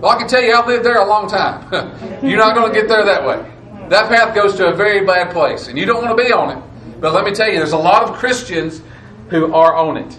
Well, 0.00 0.12
I 0.12 0.18
can 0.18 0.28
tell 0.28 0.40
you, 0.40 0.54
I've 0.54 0.68
lived 0.68 0.84
there 0.84 1.00
a 1.00 1.08
long 1.08 1.28
time. 1.28 1.68
You're 2.22 2.38
not 2.38 2.54
going 2.54 2.72
to 2.72 2.80
get 2.80 2.88
there 2.88 3.04
that 3.04 3.26
way 3.26 3.44
that 3.92 4.08
path 4.08 4.34
goes 4.34 4.56
to 4.56 4.68
a 4.68 4.74
very 4.74 5.04
bad 5.04 5.32
place, 5.32 5.68
and 5.68 5.78
you 5.78 5.84
don't 5.84 6.02
want 6.04 6.16
to 6.16 6.24
be 6.24 6.32
on 6.32 6.56
it. 6.56 6.62
But 7.00 7.12
let 7.12 7.24
me 7.24 7.32
tell 7.32 7.48
you, 7.48 7.56
there's 7.56 7.72
a 7.72 7.78
lot 7.78 8.04
of 8.04 8.16
Christians 8.16 8.80
who 9.28 9.52
are 9.52 9.74
on 9.74 9.96
it. 9.96 10.18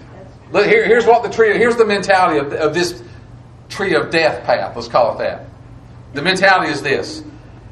Here, 0.52 0.86
here's 0.86 1.06
what 1.06 1.24
the 1.24 1.30
tree. 1.30 1.58
Here's 1.58 1.78
the 1.78 1.86
mentality 1.86 2.40
of, 2.40 2.54
of 2.54 2.74
this 2.74 3.02
tree 3.70 3.96
of 3.96 4.12
death 4.12 4.46
path. 4.46 4.76
Let's 4.76 4.88
call 4.88 5.16
it 5.16 5.24
that. 5.24 5.46
The 6.14 6.22
mentality 6.22 6.72
is 6.72 6.82
this: 6.82 7.24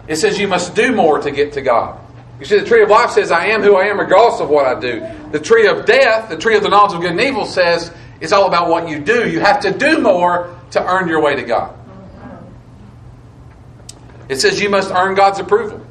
it 0.08 0.16
says 0.16 0.40
you 0.40 0.48
must 0.48 0.74
do 0.74 0.92
more 0.92 1.20
to 1.20 1.30
get 1.30 1.54
to 1.54 1.62
God. 1.62 2.00
You 2.40 2.46
see, 2.46 2.58
the 2.58 2.66
tree 2.66 2.82
of 2.82 2.90
life 2.90 3.12
says, 3.12 3.32
"I 3.32 3.48
am 3.48 3.62
who 3.62 3.76
I 3.76 3.86
am, 3.86 4.00
regardless 4.00 4.42
of 4.42 4.50
what 4.50 4.66
I 4.66 4.80
do." 4.80 5.06
The 5.32 5.40
tree 5.40 5.68
of 5.68 5.86
death, 5.86 6.30
the 6.30 6.38
tree 6.38 6.56
of 6.58 6.64
the 6.64 6.70
knowledge 6.70 6.96
of 6.96 7.02
good 7.02 7.12
and 7.12 7.22
evil, 7.22 7.46
says 7.46 7.94
it's 8.20 8.32
all 8.32 8.48
about 8.48 8.70
what 8.70 8.90
you 8.90 9.00
do. 9.00 9.30
You 9.30 9.42
have 9.42 9.60
to 9.62 9.72
do 9.72 10.00
more 10.00 10.56
to 10.72 10.84
earn 10.84 11.08
your 11.08 11.22
way 11.22 11.36
to 11.36 11.44
God. 11.44 11.78
It 14.30 14.40
says 14.40 14.60
you 14.60 14.70
must 14.70 14.92
earn 14.92 15.14
God's 15.14 15.40
approval. 15.40 15.86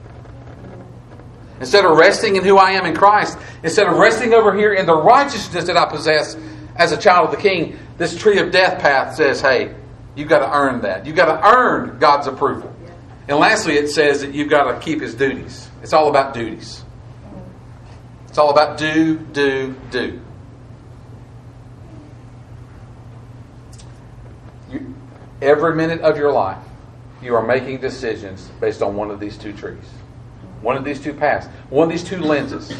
Instead 1.60 1.84
of 1.84 1.96
resting 1.96 2.36
in 2.36 2.44
who 2.44 2.56
I 2.56 2.72
am 2.72 2.86
in 2.86 2.94
Christ, 2.94 3.38
instead 3.62 3.86
of 3.86 3.96
resting 3.96 4.32
over 4.32 4.54
here 4.56 4.72
in 4.72 4.86
the 4.86 4.96
righteousness 4.96 5.66
that 5.66 5.76
I 5.76 5.84
possess 5.84 6.36
as 6.76 6.92
a 6.92 6.96
child 6.96 7.26
of 7.26 7.36
the 7.36 7.40
King, 7.40 7.78
this 7.98 8.16
tree 8.16 8.38
of 8.38 8.50
death 8.50 8.80
path 8.80 9.14
says, 9.14 9.42
hey, 9.42 9.74
you've 10.14 10.28
got 10.28 10.38
to 10.38 10.50
earn 10.50 10.80
that. 10.80 11.04
You've 11.04 11.16
got 11.16 11.26
to 11.26 11.46
earn 11.46 11.98
God's 11.98 12.26
approval. 12.26 12.74
And 13.28 13.38
lastly, 13.38 13.74
it 13.74 13.88
says 13.88 14.22
that 14.22 14.32
you've 14.32 14.48
got 14.48 14.72
to 14.72 14.80
keep 14.80 15.02
His 15.02 15.14
duties. 15.14 15.68
It's 15.82 15.92
all 15.92 16.08
about 16.08 16.32
duties. 16.32 16.82
It's 18.28 18.38
all 18.38 18.50
about 18.50 18.78
do, 18.78 19.18
do, 19.18 19.74
do. 19.90 20.20
You, 24.70 24.94
every 25.42 25.74
minute 25.74 26.00
of 26.00 26.16
your 26.16 26.32
life, 26.32 26.64
you 27.20 27.34
are 27.34 27.46
making 27.46 27.80
decisions 27.80 28.48
based 28.60 28.82
on 28.82 28.96
one 28.96 29.10
of 29.10 29.20
these 29.20 29.36
two 29.36 29.52
trees. 29.52 29.84
One 30.62 30.76
of 30.76 30.84
these 30.84 31.00
two 31.00 31.14
paths, 31.14 31.46
one 31.70 31.88
of 31.88 31.90
these 31.90 32.04
two 32.04 32.18
lenses. 32.18 32.72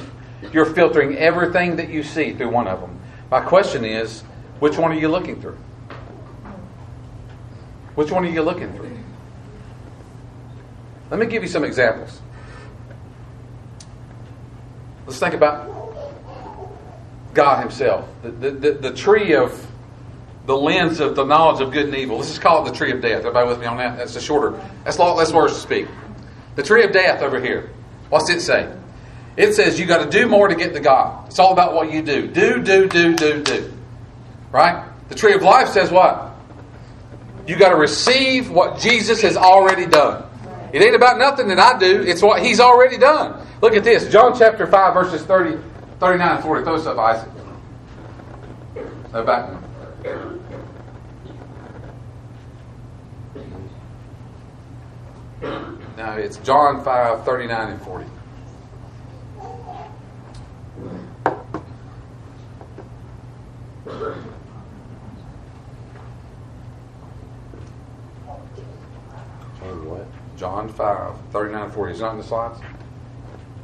You're 0.53 0.67
filtering 0.67 1.17
everything 1.17 1.77
that 1.77 1.91
you 1.91 2.03
see 2.03 2.35
through 2.35 2.51
one 2.51 2.67
of 2.67 2.81
them. 2.81 2.99
My 3.31 3.41
question 3.41 3.85
is, 3.85 4.23
which 4.59 4.77
one 4.77 4.91
are 4.93 4.99
you 4.99 5.09
looking 5.09 5.41
through? 5.41 5.59
Which 7.95 8.11
one 8.11 8.25
are 8.25 8.31
you 8.31 8.43
looking 8.43 8.73
through? 8.75 8.91
Let 11.11 11.19
me 11.19 11.27
give 11.27 11.43
you 11.43 11.49
some 11.49 11.65
examples. 11.65 12.21
Let's 15.07 15.19
think 15.19 15.35
about 15.35 15.69
God 17.35 17.61
Himself, 17.61 18.09
the, 18.23 18.31
the, 18.31 18.51
the, 18.51 18.73
the 18.73 18.93
tree 18.93 19.35
of 19.35 19.67
the 20.47 20.57
lens 20.57 21.01
of 21.01 21.17
the 21.17 21.25
knowledge 21.25 21.61
of 21.61 21.73
good 21.73 21.87
and 21.87 21.95
evil. 21.95 22.17
Let's 22.17 22.29
just 22.29 22.41
call 22.41 22.65
it 22.65 22.71
the 22.71 22.77
tree 22.77 22.93
of 22.93 23.01
death. 23.01 23.21
Everybody 23.21 23.49
with 23.49 23.61
me 23.61 23.67
on 23.67 23.77
that? 23.77 23.99
That's 23.99 24.17
a 24.17 24.21
shorter, 24.21 24.61
that's 24.85 24.99
a 24.99 25.01
lot 25.01 25.17
less 25.17 25.33
words 25.33 25.55
to 25.55 25.61
speak. 25.61 25.87
The 26.61 26.67
tree 26.67 26.85
of 26.85 26.93
death 26.93 27.23
over 27.23 27.41
here. 27.41 27.71
What's 28.11 28.29
it 28.29 28.43
say? 28.43 28.71
It 29.39 29.55
says 29.55 29.81
you 29.81 29.87
got 29.87 30.05
to 30.05 30.11
do 30.11 30.29
more 30.29 30.47
to 30.47 30.55
get 30.55 30.75
to 30.75 30.81
God. 30.81 31.27
It's 31.27 31.39
all 31.39 31.55
about 31.55 31.73
what 31.73 31.91
you 31.91 32.03
do. 32.03 32.27
Do, 32.27 32.63
do, 32.63 32.87
do, 32.87 33.17
do, 33.17 33.43
do. 33.43 33.73
Right? 34.53 34.87
The 35.09 35.15
tree 35.15 35.33
of 35.33 35.41
life 35.41 35.69
says 35.69 35.91
what? 35.91 36.35
You 37.47 37.57
got 37.57 37.71
to 37.71 37.77
receive 37.77 38.51
what 38.51 38.79
Jesus 38.79 39.23
has 39.23 39.39
already 39.39 39.87
done. 39.87 40.23
It 40.75 40.83
ain't 40.83 40.95
about 40.95 41.17
nothing 41.17 41.49
that 41.49 41.59
I 41.59 41.79
do, 41.79 42.03
it's 42.03 42.21
what 42.21 42.43
He's 42.43 42.61
already 42.61 42.99
done. 42.99 43.43
Look 43.63 43.73
at 43.73 43.83
this 43.83 44.13
John 44.13 44.39
chapter 44.39 44.67
5, 44.67 44.93
verses 44.93 45.25
30, 45.25 45.63
39 45.99 46.31
and 46.31 46.45
40. 46.45 46.65
Throw 46.65 46.77
this 46.77 46.87
up, 46.87 46.99
Isaac. 46.99 47.31
No 49.15 49.25
back. 49.25 49.49
No, 56.01 56.13
it's 56.13 56.39
John 56.39 56.83
5, 56.83 57.27
39 57.27 57.73
and 57.73 57.83
40. 57.83 58.07
John 69.61 69.91
what? 69.91 70.07
John 70.39 70.71
5, 70.71 71.15
39 71.33 71.63
and 71.65 71.73
40. 71.75 71.93
Is 71.93 72.01
not 72.01 72.13
in 72.13 72.17
the 72.17 72.25
slides? 72.25 72.59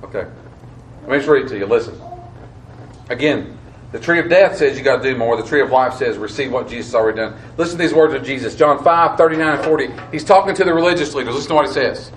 Okay. 0.04 0.18
Let 0.18 1.08
me 1.08 1.16
just 1.16 1.28
read 1.28 1.46
it 1.46 1.48
to 1.48 1.56
you. 1.56 1.64
Listen. 1.64 1.98
Again, 3.08 3.56
the 3.92 3.98
tree 3.98 4.18
of 4.18 4.28
death 4.28 4.58
says 4.58 4.76
you 4.76 4.84
got 4.84 5.02
to 5.02 5.10
do 5.10 5.16
more. 5.16 5.40
The 5.40 5.48
tree 5.48 5.62
of 5.62 5.70
life 5.70 5.94
says 5.94 6.18
receive 6.18 6.52
what 6.52 6.68
Jesus 6.68 6.88
has 6.88 6.96
already 6.96 7.16
done. 7.16 7.34
Listen 7.56 7.78
to 7.78 7.82
these 7.82 7.94
words 7.94 8.12
of 8.12 8.22
Jesus. 8.22 8.54
John 8.54 8.84
5, 8.84 9.16
39 9.16 9.54
and 9.54 9.64
40. 9.64 9.88
He's 10.12 10.22
talking 10.22 10.54
to 10.54 10.64
the 10.64 10.74
religious 10.74 11.14
leaders. 11.14 11.34
Listen 11.34 11.48
to 11.48 11.54
what 11.54 11.66
he 11.68 11.72
says. 11.72 12.12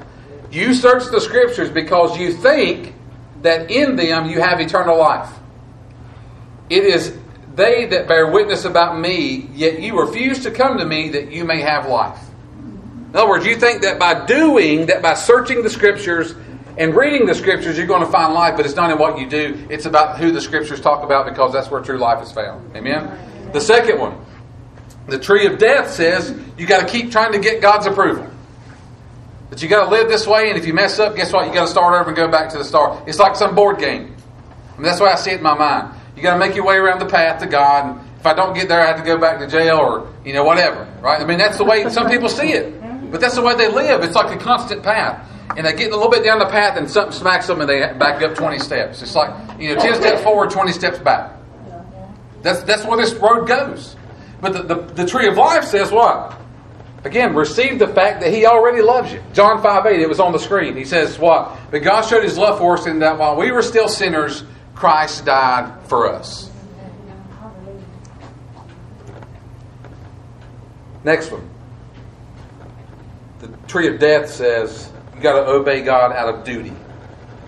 You 0.52 0.74
search 0.74 1.06
the 1.12 1.22
scriptures 1.22 1.70
because 1.70 2.18
you 2.18 2.34
think 2.34 2.94
that 3.42 3.72
in 3.72 3.96
them 3.96 4.30
you 4.30 4.42
have 4.42 4.60
eternal 4.60 4.98
life. 4.98 5.30
It 6.70 6.84
is 6.84 7.18
they 7.56 7.88
that 7.88 8.08
bear 8.08 8.32
witness 8.32 8.66
about 8.66 9.00
me, 9.00 9.50
yet 9.54 9.82
you 9.82 10.00
refuse 10.00 10.44
to 10.44 10.52
come 10.52 10.78
to 10.78 10.86
me 10.86 11.10
that 11.10 11.32
you 11.32 11.44
may 11.44 11.62
have 11.62 11.88
life. 11.88 12.20
In 13.10 13.16
other 13.16 13.28
words, 13.28 13.46
you 13.46 13.56
think 13.56 13.82
that 13.82 14.00
by 14.00 14.26
doing, 14.26 14.86
that 14.86 15.02
by 15.02 15.16
searching 15.16 15.64
the 15.64 15.70
scriptures 15.70 16.36
and 16.78 16.96
reading 16.96 17.26
the 17.26 17.34
scriptures, 17.36 17.78
you're 17.78 17.88
going 17.88 18.06
to 18.06 18.12
find 18.12 18.34
life, 18.34 18.56
but 18.56 18.66
it's 18.66 18.76
not 18.76 18.92
in 18.92 18.98
what 18.98 19.20
you 19.20 19.28
do. 19.28 19.68
It's 19.70 19.86
about 19.86 20.20
who 20.20 20.32
the 20.32 20.40
scriptures 20.40 20.80
talk 20.80 21.04
about 21.04 21.26
because 21.26 21.52
that's 21.52 21.70
where 21.70 21.82
true 21.82 21.98
life 21.98 22.24
is 22.24 22.32
found. 22.32 22.76
Amen? 22.76 23.52
The 23.52 23.62
second 23.62 24.00
one, 24.00 24.24
the 25.08 25.20
tree 25.20 25.48
of 25.48 25.58
death 25.58 25.92
says 25.92 26.34
you 26.58 26.68
got 26.68 26.88
to 26.88 26.92
keep 26.92 27.12
trying 27.12 27.34
to 27.34 27.40
get 27.40 27.62
God's 27.62 27.88
approval. 27.88 28.30
But 29.50 29.62
you 29.64 29.68
got 29.68 29.86
to 29.86 29.90
live 29.90 30.08
this 30.08 30.28
way, 30.28 30.50
and 30.50 30.58
if 30.58 30.68
you 30.68 30.74
mess 30.74 31.00
up, 31.00 31.16
guess 31.16 31.34
what? 31.34 31.48
You 31.48 31.54
got 31.54 31.66
to 31.66 31.72
start 31.72 32.00
over 32.00 32.10
and 32.10 32.16
go 32.16 32.28
back 32.28 32.50
to 32.52 32.58
the 32.58 32.64
start. 32.64 33.08
It's 33.08 33.20
like 33.20 33.36
some 33.36 33.56
board 33.56 33.80
game. 33.80 34.16
That's 34.78 35.02
why 35.02 35.12
I 35.12 35.16
see 35.16 35.32
it 35.32 35.38
in 35.38 35.44
my 35.44 35.56
mind. 35.56 35.94
You 36.16 36.24
got 36.24 36.34
to 36.34 36.40
make 36.40 36.56
your 36.56 36.66
way 36.66 36.76
around 36.76 37.00
the 37.00 37.06
path 37.06 37.42
to 37.42 37.48
God. 37.48 37.98
And 37.98 38.10
if 38.20 38.26
I 38.26 38.34
don't 38.34 38.54
get 38.54 38.68
there, 38.70 38.82
I 38.82 38.88
have 38.88 38.98
to 38.98 39.04
go 39.04 39.18
back 39.18 39.40
to 39.40 39.48
jail 39.48 39.78
or 39.78 40.14
you 40.24 40.34
know 40.34 40.44
whatever. 40.44 40.88
Right? 41.02 41.22
I 41.22 41.26
mean, 41.26 41.38
that's 41.38 41.58
the 41.58 41.64
way 41.64 41.88
some 41.90 42.10
people 42.10 42.30
see 42.30 42.54
it. 42.54 43.12
But 43.12 43.22
that's 43.22 43.36
the 43.36 43.42
way 43.42 43.56
they 43.56 43.70
live. 43.70 44.04
It's 44.04 44.16
like 44.16 44.34
a 44.34 44.42
constant 44.42 44.84
path. 44.84 45.26
And 45.58 45.66
they 45.66 45.74
get 45.74 45.92
a 45.92 45.96
little 45.96 46.12
bit 46.12 46.24
down 46.24 46.40
the 46.40 46.46
path, 46.46 46.78
and 46.78 46.90
something 46.90 47.12
smacks 47.12 47.48
them, 47.48 47.60
and 47.60 47.70
they 47.70 47.80
back 47.98 48.22
up 48.22 48.36
20 48.36 48.60
steps. 48.60 49.02
It's 49.02 49.16
like 49.16 49.32
you 49.60 49.74
know, 49.74 49.82
10 49.82 49.96
steps 49.96 50.22
forward, 50.22 50.52
20 50.52 50.72
steps 50.72 51.00
back. 51.00 51.32
That's 52.44 52.62
that's 52.64 52.86
where 52.86 52.98
this 52.98 53.14
road 53.16 53.48
goes. 53.48 53.96
But 54.42 54.54
the, 54.54 54.64
the, 54.64 54.76
the 54.94 55.06
tree 55.06 55.28
of 55.28 55.36
life 55.36 55.66
says 55.66 55.92
what? 55.92 56.40
Again, 57.04 57.34
receive 57.34 57.80
the 57.80 57.88
fact 57.88 58.22
that 58.22 58.34
He 58.34 58.46
already 58.46 58.82
loves 58.82 59.12
you. 59.14 59.24
John 59.34 59.62
5 59.62 59.86
8, 59.86 60.00
it 60.00 60.10
was 60.10 60.20
on 60.20 60.34
the 60.34 60.40
screen. 60.40 60.76
He 60.76 60.86
says 60.86 61.18
what? 61.18 61.58
But 61.72 61.80
God 61.80 62.02
showed 62.02 62.24
His 62.24 62.38
love 62.38 62.60
for 62.60 62.78
us 62.78 62.86
in 62.86 63.00
that 63.00 63.18
while 63.18 63.38
we 63.38 63.52
were 63.52 63.62
still 63.62 63.88
sinners, 63.88 64.44
Christ 64.76 65.26
died 65.26 65.88
for 65.88 66.10
us. 66.10 66.50
Next 71.04 71.32
one. 71.32 71.50
The 73.40 73.48
tree 73.68 73.88
of 73.88 74.00
death 74.00 74.30
says 74.30 74.92
you 75.16 75.22
got 75.22 75.34
to 75.34 75.50
obey 75.50 75.82
God 75.82 76.12
out 76.12 76.34
of 76.34 76.44
duty. 76.44 76.74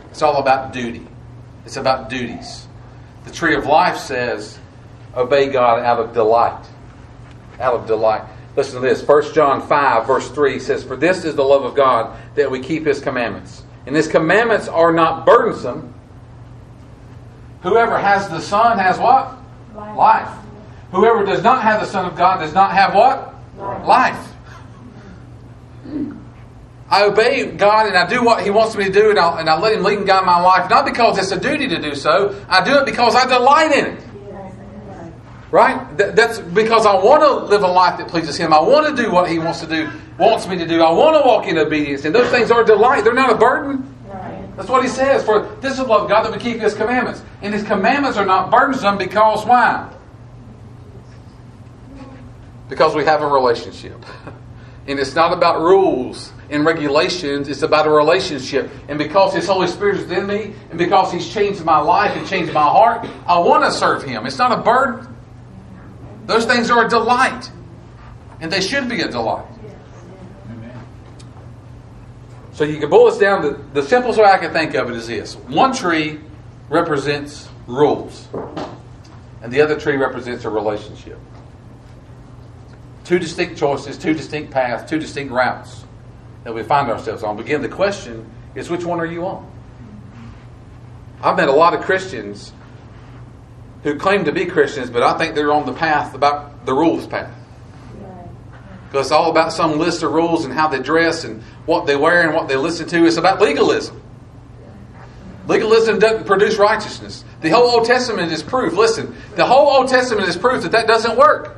It's 0.10 0.22
all 0.22 0.38
about 0.42 0.72
duty. 0.72 1.06
It's 1.66 1.78
about 1.78 2.10
duties. 2.10 2.68
The 3.26 3.32
tree 3.32 3.56
of 3.56 3.66
life 3.66 3.98
says 3.98 4.58
obey 5.16 5.48
God 5.50 5.80
out 5.80 6.00
of 6.00 6.14
delight. 6.14 6.66
Out 7.60 7.74
of 7.74 7.88
delight. 7.88 8.24
Listen 8.56 8.82
to 8.82 8.88
this. 8.88 9.02
1 9.02 9.34
John 9.34 9.66
5, 9.66 10.08
verse 10.08 10.30
3 10.30 10.60
says, 10.60 10.84
For 10.84 10.96
this 10.96 11.24
is 11.24 11.36
the 11.36 11.44
love 11.44 11.64
of 11.64 11.76
God, 11.76 12.18
that 12.36 12.50
we 12.50 12.60
keep 12.60 12.86
his 12.86 13.00
commandments. 13.00 13.64
And 13.86 13.96
his 13.96 14.08
commandments 14.08 14.68
are 14.68 14.92
not 14.92 15.26
burdensome. 15.26 15.94
Whoever 17.64 17.98
has 17.98 18.28
the 18.30 18.42
Son 18.42 18.78
has 18.78 19.00
what? 19.00 19.38
Life. 19.76 19.98
Life. 19.98 20.38
Whoever 20.92 21.26
does 21.26 21.44
not 21.44 21.64
have 21.64 21.80
the 21.80 21.88
Son 21.88 22.06
of 22.06 22.18
God 22.18 22.40
does 22.40 22.54
not 22.54 22.72
have 22.72 22.94
what? 22.94 23.34
Life. 23.58 23.88
Life. 23.88 24.28
I 26.90 27.06
obey 27.06 27.46
God 27.46 27.88
and 27.88 27.96
I 27.96 28.06
do 28.06 28.22
what 28.22 28.44
He 28.44 28.50
wants 28.50 28.76
me 28.76 28.84
to 28.84 28.92
do 28.92 29.12
and, 29.12 29.18
I'll, 29.18 29.38
and 29.38 29.50
I 29.50 29.58
let 29.58 29.74
Him 29.74 29.84
lead 29.84 30.00
and 30.00 30.06
guide 30.06 30.26
my 30.26 30.42
life, 30.42 30.70
not 30.70 30.84
because 30.84 31.18
it's 31.18 31.32
a 31.32 31.40
duty 31.40 31.70
to 31.70 31.82
do 31.82 31.96
so. 31.96 32.44
I 32.50 32.64
do 32.66 32.80
it 32.80 32.86
because 32.86 33.16
I 33.16 33.26
delight 33.26 33.72
in 33.72 33.86
it. 33.86 34.04
Right? 35.52 35.98
Th- 35.98 36.16
That's 36.16 36.40
because 36.40 36.86
I 36.86 36.96
want 36.96 37.22
to 37.24 37.46
live 37.46 37.64
a 37.64 37.68
life 37.68 37.98
that 37.98 38.08
pleases 38.08 38.38
Him. 38.38 38.54
I 38.54 38.62
want 38.62 38.96
to 38.96 39.04
do 39.04 39.12
what 39.12 39.30
He 39.30 39.38
wants 39.38 39.60
to 39.60 39.68
do, 39.68 39.90
wants 40.18 40.48
me 40.48 40.58
to 40.58 40.66
do. 40.66 40.82
I 40.82 40.92
want 40.92 41.22
to 41.22 41.28
walk 41.28 41.46
in 41.46 41.58
obedience. 41.58 42.06
And 42.06 42.16
those 42.16 42.30
things 42.32 42.52
are 42.52 42.62
a 42.62 42.66
delight. 42.66 43.04
They're 43.04 43.14
not 43.14 43.32
a 43.32 43.36
burden. 43.36 43.94
Right. 44.08 44.50
That's 44.56 44.70
what 44.70 44.82
He 44.82 44.88
says. 44.88 45.26
For 45.26 45.54
this 45.60 45.74
is 45.74 45.80
love 45.82 46.08
God 46.08 46.24
that 46.24 46.32
we 46.32 46.38
keep 46.40 46.62
His 46.62 46.74
commandments. 46.74 47.22
And 47.42 47.54
His 47.54 47.64
commandments 47.64 48.18
are 48.18 48.26
not 48.26 48.50
burdensome 48.50 48.98
because 48.98 49.46
why? 49.46 49.94
Because 52.70 52.96
we 52.96 53.04
have 53.04 53.22
a 53.22 53.28
relationship. 53.28 54.04
And 54.88 55.00
it's 55.00 55.14
not 55.14 55.32
about 55.32 55.62
rules 55.62 56.34
and 56.50 56.66
regulations, 56.66 57.48
it's 57.50 57.62
about 57.62 57.86
a 57.86 57.92
relationship. 57.92 58.70
And 58.90 58.98
because 58.98 59.34
His 59.34 59.46
Holy 59.46 59.68
Spirit 59.68 59.98
is 59.98 60.12
in 60.12 60.26
me, 60.26 60.54
and 60.70 60.78
because 60.78 61.12
He's 61.12 61.32
changed 61.32 61.64
my 61.64 61.80
life 61.80 62.18
and 62.18 62.28
changed 62.28 62.52
my 62.52 62.64
heart, 62.64 63.08
I 63.28 63.38
want 63.40 63.64
to 63.64 63.72
serve 63.72 64.04
Him. 64.04 64.26
It's 64.26 64.40
not 64.40 64.52
a 64.52 64.62
burden. 64.62 65.08
Those 66.32 66.46
things 66.46 66.72
are 66.72 66.86
a 66.86 66.90
delight. 66.90 67.52
And 68.40 68.50
they 68.50 68.62
should 68.62 68.88
be 68.88 69.02
a 69.02 69.12
delight. 69.12 69.46
So 72.54 72.64
you 72.64 72.80
can 72.80 72.90
boil 72.90 73.10
this 73.10 73.18
down 73.20 73.42
to 73.42 73.62
the 73.74 73.84
simplest 73.84 74.18
way 74.18 74.24
I 74.24 74.38
can 74.38 74.54
think 74.54 74.74
of 74.76 74.90
it 74.90 74.96
is 74.96 75.08
this 75.08 75.36
one 75.36 75.74
tree 75.74 76.22
represents 76.70 77.50
rules, 77.68 78.30
and 79.42 79.52
the 79.52 79.60
other 79.60 79.78
tree 79.78 79.98
represents 79.98 80.46
a 80.46 80.50
relationship. 80.50 81.20
Two 83.04 83.20
distinct 83.20 83.58
choices, 83.58 83.98
two 83.98 84.14
distinct 84.14 84.52
paths, 84.52 84.90
two 84.90 85.00
distinct 85.00 85.34
routes 85.34 85.84
that 86.46 86.56
we 86.56 86.64
find 86.64 86.90
ourselves 86.90 87.24
on. 87.24 87.36
But 87.36 87.46
again, 87.46 87.62
the 87.62 87.68
question 87.68 88.26
is 88.56 88.70
which 88.70 88.86
one 88.86 89.02
are 89.02 89.06
you 89.06 89.26
on? 89.26 89.52
I've 91.22 91.36
met 91.36 91.50
a 91.50 91.54
lot 91.54 91.74
of 91.74 91.82
Christians 91.82 92.54
who 93.84 93.98
claim 93.98 94.26
to 94.26 94.32
be 94.32 94.46
Christians, 94.46 94.90
but 94.90 95.04
I 95.04 95.18
think 95.18 95.36
they're 95.36 95.52
on 95.52 95.66
the 95.66 95.74
path 95.74 96.14
about 96.14 96.66
the 96.66 96.74
rules 96.74 97.08
path. 97.08 97.34
Because 98.88 99.08
it's 99.08 99.12
all 99.12 99.32
about 99.32 99.54
some 99.54 99.80
list 99.80 100.04
of 100.04 100.12
rules 100.12 100.44
and 100.44 100.54
how 100.54 100.68
they 100.68 100.82
dress 100.82 101.24
and 101.24 101.42
what 101.66 101.86
they 101.86 101.96
wear 101.96 102.24
and 102.24 102.36
what 102.36 102.48
they 102.48 102.58
listen 102.58 102.88
to. 102.90 103.06
It's 103.06 103.18
about 103.18 103.40
legalism. 103.40 104.02
Legalism 105.48 106.00
doesn't 106.00 106.26
produce 106.26 106.58
righteousness. 106.58 107.24
The 107.42 107.50
whole 107.50 107.70
Old 107.70 107.86
Testament 107.86 108.32
is 108.32 108.44
proof. 108.44 108.74
Listen, 108.74 109.16
the 109.36 109.46
whole 109.46 109.70
Old 109.70 109.88
Testament 109.88 110.28
is 110.28 110.38
proof 110.38 110.64
that 110.64 110.74
that 110.74 110.88
doesn't 110.88 111.18
work. 111.18 111.58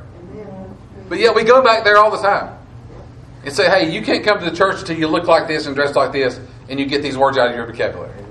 But 1.08 1.18
yet 1.18 1.34
we 1.34 1.44
go 1.44 1.62
back 1.62 1.84
there 1.84 1.98
all 1.98 2.10
the 2.10 2.22
time 2.22 2.56
and 3.44 3.52
say, 3.52 3.68
hey, 3.68 3.92
you 3.92 4.00
can't 4.02 4.24
come 4.24 4.38
to 4.38 4.44
the 4.48 4.56
church 4.56 4.80
until 4.80 4.96
you 4.96 5.06
look 5.06 5.26
like 5.26 5.48
this 5.48 5.66
and 5.66 5.74
dress 5.74 5.94
like 5.94 6.12
this 6.12 6.40
and 6.68 6.80
you 6.80 6.86
get 6.86 7.02
these 7.02 7.18
words 7.18 7.36
out 7.36 7.50
of 7.50 7.56
your 7.56 7.66
vocabulary. 7.66 8.23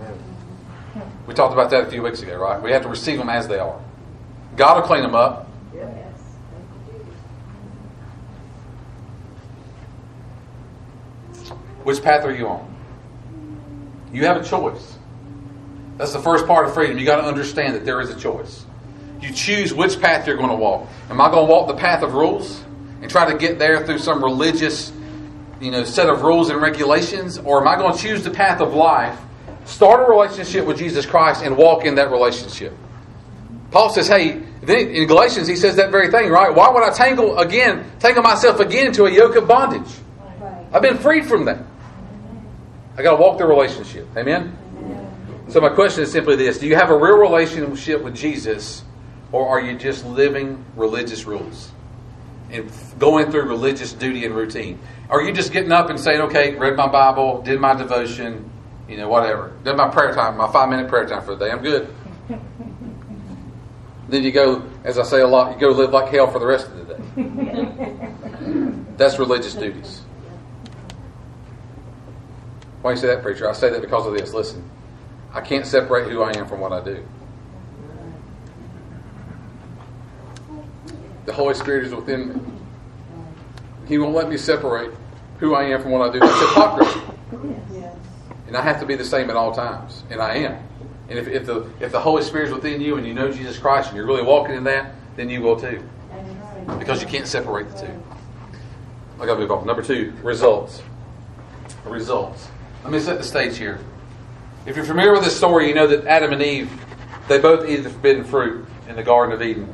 We 1.28 1.34
talked 1.34 1.54
about 1.54 1.70
that 1.70 1.88
a 1.88 1.90
few 1.90 2.02
weeks 2.02 2.22
ago, 2.22 2.36
right? 2.38 2.62
We 2.62 2.72
have 2.72 2.82
to 2.84 2.90
receive 2.90 3.18
them 3.18 3.30
as 3.30 3.48
they 3.48 3.60
are. 3.60 3.80
God 4.56 4.76
will 4.76 4.88
clean 4.88 5.02
them 5.02 5.16
up. 5.16 5.48
Which 11.84 12.02
path 12.02 12.24
are 12.24 12.34
you 12.34 12.48
on? 12.48 12.76
You 14.14 14.26
have 14.26 14.38
a 14.38 14.44
choice. 14.44 14.98
That's 15.98 16.14
the 16.14 16.20
first 16.20 16.48
part 16.48 16.66
of 16.66 16.74
freedom. 16.74 16.98
You 16.98 17.06
got 17.06 17.18
to 17.18 17.28
understand 17.28 17.76
that 17.76 17.86
there 17.86 18.00
is 18.00 18.10
a 18.10 18.20
choice. 18.20 18.66
You 19.22 19.32
choose 19.32 19.74
which 19.74 20.00
path 20.02 20.28
you're 20.28 20.38
going 20.38 20.50
to 20.50 20.56
walk. 20.56 20.88
Am 21.10 21.20
I 21.20 21.30
going 21.30 21.48
to 21.48 21.52
walk 21.52 21.68
the 21.68 21.76
path 21.76 22.04
of 22.04 22.14
rules 22.14 22.64
and 23.02 23.10
try 23.10 23.32
to 23.32 23.38
get 23.38 23.60
there 23.60 23.86
through 23.86 24.00
some 24.00 24.24
religious, 24.24 24.92
you 25.60 25.72
know, 25.72 25.84
set 25.84 26.10
of 26.10 26.24
rules 26.24 26.50
and 26.50 26.62
regulations, 26.62 27.38
or 27.38 27.62
am 27.62 27.68
I 27.68 27.76
going 27.76 27.96
to 27.96 28.00
choose 28.00 28.24
the 28.24 28.32
path 28.32 28.62
of 28.62 28.74
life 28.74 29.20
start 29.66 30.08
a 30.08 30.12
relationship 30.12 30.66
with 30.66 30.78
Jesus 30.78 31.06
Christ 31.06 31.44
and 31.44 31.58
walk 31.58 31.86
in 31.86 31.96
that 31.96 32.12
relationship. 32.12 32.74
Paul 33.72 33.90
says, 33.90 34.08
hey, 34.08 34.42
in 34.68 35.08
Galatians 35.08 35.48
he 35.48 35.56
says 35.56 35.76
that 35.78 35.92
very 35.92 36.12
thing, 36.12 36.30
right? 36.30 36.54
Why 36.54 36.70
would 36.70 36.84
I 36.84 36.92
tangle 36.92 37.38
again, 37.40 37.92
tangle 38.00 38.24
myself 38.24 38.60
again 38.60 38.88
into 38.88 39.06
a 39.06 39.12
yoke 39.12 39.36
of 39.36 39.48
bondage? 39.48 39.92
I've 40.72 40.82
been 40.82 40.98
freed 40.98 41.26
from 41.26 41.46
that. 41.46 41.60
I 42.98 43.02
got 43.02 43.18
to 43.18 43.22
walk 43.22 43.40
the 43.40 43.46
relationship. 43.46 44.08
Amen? 44.16 44.58
So 45.50 45.60
my 45.60 45.70
question 45.70 46.04
is 46.04 46.12
simply 46.12 46.36
this: 46.36 46.60
Do 46.60 46.68
you 46.68 46.76
have 46.76 46.90
a 46.90 46.98
real 46.98 47.18
relationship 47.18 48.04
with 48.04 48.16
Jesus, 48.16 48.84
or 49.32 49.48
are 49.48 49.60
you 49.60 49.78
just 49.78 50.06
living 50.06 50.64
religious 50.76 51.26
rules 51.26 51.72
and 52.52 52.72
going 53.00 53.32
through 53.32 53.44
religious 53.44 53.94
duty 53.94 54.26
and 54.26 54.36
routine? 54.36 54.80
Are 55.10 55.22
you 55.22 55.34
just 55.34 55.52
getting 55.52 55.72
up 55.72 55.90
and 55.90 56.00
saying, 56.00 56.22
"Okay, 56.22 56.56
read 56.56 56.76
my 56.76 56.88
Bible, 56.88 57.42
did 57.42 57.60
my 57.60 57.74
devotion, 57.74 58.50
you 58.88 58.98
know, 58.98 59.08
whatever, 59.08 59.54
Then 59.64 59.78
my 59.78 59.88
prayer 59.90 60.14
time, 60.14 60.38
my 60.38 60.52
five 60.52 60.70
minute 60.70 60.88
prayer 60.90 61.08
time 61.08 61.24
for 61.24 61.36
the 61.36 61.46
day, 61.46 61.52
I'm 61.52 61.62
good." 61.62 61.94
then 64.10 64.24
you 64.24 64.32
go, 64.32 64.64
as 64.84 65.00
I 65.00 65.04
say 65.04 65.22
a 65.22 65.28
lot, 65.28 65.54
you 65.54 65.60
go 65.60 65.70
live 65.70 65.92
like 65.92 66.12
hell 66.12 66.28
for 66.28 66.40
the 66.40 66.46
rest 66.46 66.68
of 66.68 66.88
the 66.88 66.94
day. 66.94 67.00
That's 68.98 69.18
religious 69.20 69.56
duties. 69.56 70.02
Why 72.82 72.92
do 72.92 72.96
you 72.96 73.02
say 73.02 73.08
that, 73.08 73.24
preacher? 73.24 73.50
I 73.50 73.54
say 73.54 73.70
that 73.70 73.82
because 73.82 74.06
of 74.06 74.14
this. 74.14 74.34
Listen, 74.34 74.70
I 75.34 75.42
can't 75.42 75.66
separate 75.66 76.12
who 76.12 76.22
I 76.22 76.38
am 76.38 76.48
from 76.48 76.60
what 76.60 76.74
I 76.74 76.84
do. 76.84 77.04
The 81.26 81.34
Holy 81.34 81.54
Spirit 81.54 81.86
is 81.86 81.96
within 81.96 82.34
me. 82.34 82.42
He 83.88 83.98
won't 83.98 84.14
let 84.14 84.30
me 84.30 84.38
separate 84.38 84.92
who 85.40 85.56
I 85.56 85.64
am 85.64 85.82
from 85.82 85.92
what 85.92 86.10
I 86.10 86.12
do. 86.12 86.20
That's 86.20 86.40
hypocrisy. 86.40 87.00
And 88.54 88.60
I 88.60 88.62
have 88.66 88.80
to 88.82 88.86
be 88.86 88.94
the 88.94 89.04
same 89.04 89.32
at 89.32 89.36
all 89.36 89.52
times. 89.52 90.04
And 90.12 90.22
I 90.22 90.36
am. 90.36 90.64
And 91.10 91.18
if, 91.18 91.28
if, 91.28 91.48
the, 91.48 91.68
if 91.80 91.92
the 91.92 92.00
Holy 92.00 92.22
Spirit 92.22 92.50
is 92.50 92.54
within 92.54 92.82
you 92.82 92.98
and 92.98 93.08
you 93.08 93.12
know 93.12 93.32
Jesus 93.32 93.58
Christ 93.58 93.88
and 93.88 93.98
you're 93.98 94.06
really 94.06 94.22
walking 94.22 94.54
in 94.54 94.64
that, 94.66 94.94
then 95.16 95.28
you 95.28 95.42
will 95.42 95.60
too. 95.60 95.84
Because 96.78 97.02
you 97.02 97.08
can't 97.08 97.26
separate 97.26 97.68
the 97.72 97.88
two. 97.88 98.04
I 99.20 99.26
got 99.26 99.34
to 99.34 99.40
move 99.40 99.50
on. 99.50 99.66
Number 99.66 99.82
two, 99.82 100.14
results. 100.22 100.84
Results. 101.84 102.48
Let 102.84 102.94
me 102.94 103.00
set 103.00 103.18
the 103.18 103.24
stage 103.24 103.58
here. 103.58 103.80
If 104.68 104.76
you're 104.76 104.86
familiar 104.86 105.14
with 105.14 105.24
this 105.24 105.36
story, 105.36 105.68
you 105.68 105.74
know 105.74 105.88
that 105.88 106.06
Adam 106.06 106.32
and 106.32 106.42
Eve, 106.44 106.72
they 107.28 107.40
both 107.40 107.68
eat 107.68 107.78
the 107.78 107.90
forbidden 107.90 108.24
fruit 108.24 108.68
in 108.88 108.96
the 108.96 109.02
Garden 109.02 109.34
of 109.34 109.42
Eden. 109.42 109.74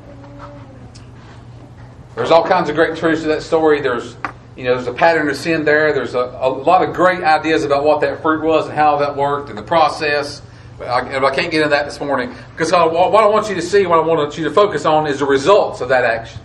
There's 2.16 2.32
all 2.32 2.48
kinds 2.48 2.70
of 2.70 2.78
great 2.78 2.96
truths 2.96 3.24
to 3.24 3.28
that 3.28 3.44
story. 3.44 3.82
There's, 3.82 4.16
you 4.60 4.66
know, 4.66 4.76
there's 4.76 4.88
a 4.88 4.94
pattern 4.94 5.30
of 5.30 5.38
sin 5.38 5.64
there. 5.64 5.94
There's 5.94 6.16
a, 6.16 6.38
a 6.42 6.50
lot 6.50 6.84
of 6.84 6.94
great 6.94 7.24
ideas 7.24 7.64
about 7.64 7.86
what 7.86 8.02
that 8.02 8.22
fruit 8.22 8.44
was 8.44 8.68
and 8.68 8.76
how 8.76 8.98
that 8.98 9.16
worked 9.16 9.48
and 9.48 9.58
the 9.58 9.64
process. 9.64 10.42
I, 10.82 11.00
I 11.00 11.34
can't 11.34 11.50
get 11.50 11.62
into 11.62 11.70
that 11.70 11.86
this 11.86 12.02
morning 12.02 12.36
because 12.52 12.74
I, 12.74 12.84
what 12.86 13.24
I 13.24 13.28
want 13.28 13.48
you 13.48 13.56
to 13.56 13.62
see, 13.62 13.86
what 13.86 14.00
I 14.00 14.02
want 14.02 14.38
you 14.38 14.44
to 14.44 14.52
focus 14.52 14.84
on, 14.84 15.08
is 15.08 15.20
the 15.20 15.26
results 15.26 15.80
of 15.80 15.88
that 15.90 16.04
action. 16.04 16.42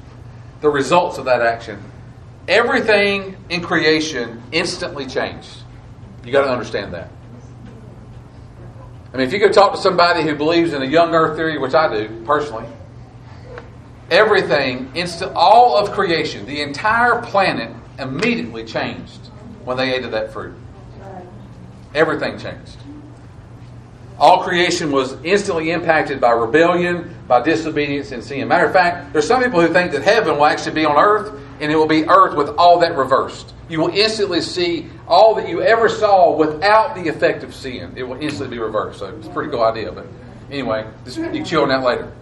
The 0.60 0.70
results 0.70 1.18
of 1.18 1.24
that 1.24 1.42
action. 1.42 1.82
Everything 2.46 3.36
in 3.50 3.62
creation 3.62 4.40
instantly 4.52 5.06
changed. 5.06 5.50
You 6.24 6.30
got 6.30 6.44
to 6.44 6.52
understand 6.52 6.94
that. 6.94 7.10
I 9.12 9.16
mean, 9.16 9.26
if 9.26 9.32
you 9.32 9.40
go 9.40 9.50
talk 9.50 9.72
to 9.72 9.80
somebody 9.80 10.22
who 10.22 10.36
believes 10.36 10.72
in 10.72 10.78
the 10.78 10.86
young 10.86 11.12
earth 11.16 11.36
theory, 11.36 11.58
which 11.58 11.74
I 11.74 11.92
do 11.92 12.22
personally, 12.24 12.66
everything, 14.08 14.92
instant, 14.94 15.32
all 15.34 15.76
of 15.76 15.90
creation, 15.90 16.46
the 16.46 16.62
entire 16.62 17.20
planet 17.20 17.74
immediately 17.98 18.64
changed 18.64 19.28
when 19.64 19.76
they 19.76 19.94
ate 19.94 20.04
of 20.04 20.12
that 20.12 20.32
fruit. 20.32 20.54
Everything 21.94 22.38
changed. 22.38 22.76
All 24.18 24.44
creation 24.44 24.92
was 24.92 25.16
instantly 25.24 25.70
impacted 25.70 26.20
by 26.20 26.30
rebellion, 26.30 27.14
by 27.26 27.42
disobedience, 27.42 28.12
and 28.12 28.22
sin. 28.22 28.46
Matter 28.46 28.66
of 28.66 28.72
fact, 28.72 29.12
there's 29.12 29.26
some 29.26 29.42
people 29.42 29.60
who 29.60 29.72
think 29.72 29.92
that 29.92 30.02
heaven 30.02 30.36
will 30.36 30.46
actually 30.46 30.74
be 30.74 30.84
on 30.84 30.96
earth, 30.96 31.32
and 31.60 31.72
it 31.72 31.76
will 31.76 31.86
be 31.86 32.04
earth 32.08 32.36
with 32.36 32.50
all 32.56 32.78
that 32.80 32.96
reversed. 32.96 33.52
You 33.68 33.80
will 33.80 33.88
instantly 33.88 34.40
see 34.40 34.88
all 35.08 35.34
that 35.36 35.48
you 35.48 35.62
ever 35.62 35.88
saw 35.88 36.36
without 36.36 36.94
the 36.94 37.08
effect 37.08 37.42
of 37.42 37.54
sin. 37.54 37.92
It 37.96 38.04
will 38.04 38.20
instantly 38.20 38.56
be 38.56 38.62
reversed. 38.62 39.00
So 39.00 39.06
it's 39.06 39.26
a 39.26 39.30
pretty 39.30 39.50
cool 39.50 39.62
idea. 39.62 39.90
But 39.90 40.06
anyway, 40.50 40.86
you 41.06 41.12
can 41.12 41.44
chew 41.44 41.62
on 41.62 41.68
that 41.68 41.82
later. 41.82 42.12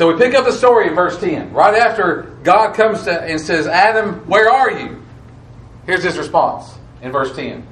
So 0.00 0.10
we 0.10 0.18
pick 0.18 0.34
up 0.34 0.46
the 0.46 0.52
story 0.52 0.88
in 0.88 0.94
verse 0.94 1.20
10. 1.20 1.52
Right 1.52 1.74
after 1.74 2.22
God 2.42 2.74
comes 2.74 3.02
to, 3.02 3.20
and 3.20 3.38
says, 3.38 3.66
Adam, 3.66 4.26
where 4.26 4.48
are 4.48 4.70
you? 4.70 5.02
Here's 5.84 6.02
his 6.02 6.16
response 6.16 6.74
in 7.02 7.12
verse 7.12 7.36
10. 7.36 7.66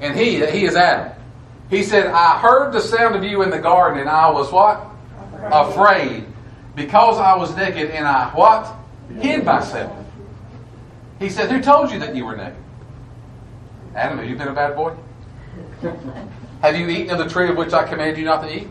And 0.00 0.18
he, 0.18 0.44
he 0.46 0.64
is 0.64 0.74
Adam. 0.74 1.12
He 1.68 1.84
said, 1.84 2.08
I 2.08 2.40
heard 2.40 2.72
the 2.72 2.80
sound 2.80 3.14
of 3.14 3.22
you 3.22 3.44
in 3.44 3.50
the 3.50 3.60
garden, 3.60 4.00
and 4.00 4.08
I 4.08 4.30
was 4.30 4.50
what? 4.50 4.84
Afraid. 5.44 6.26
Because 6.74 7.18
I 7.18 7.36
was 7.36 7.54
naked, 7.54 7.92
and 7.92 8.04
I 8.04 8.30
what? 8.30 8.74
Hid 9.20 9.44
myself. 9.44 9.96
He 11.20 11.28
said, 11.28 11.52
Who 11.52 11.62
told 11.62 11.92
you 11.92 12.00
that 12.00 12.16
you 12.16 12.24
were 12.24 12.36
naked? 12.36 12.58
Adam, 13.94 14.18
have 14.18 14.28
you 14.28 14.34
been 14.34 14.48
a 14.48 14.54
bad 14.54 14.74
boy? 14.74 14.96
have 16.62 16.74
you 16.74 16.88
eaten 16.88 17.10
of 17.10 17.18
the 17.18 17.28
tree 17.28 17.48
of 17.48 17.56
which 17.56 17.72
I 17.72 17.86
commanded 17.86 18.18
you 18.18 18.24
not 18.24 18.42
to 18.42 18.52
eat? 18.52 18.66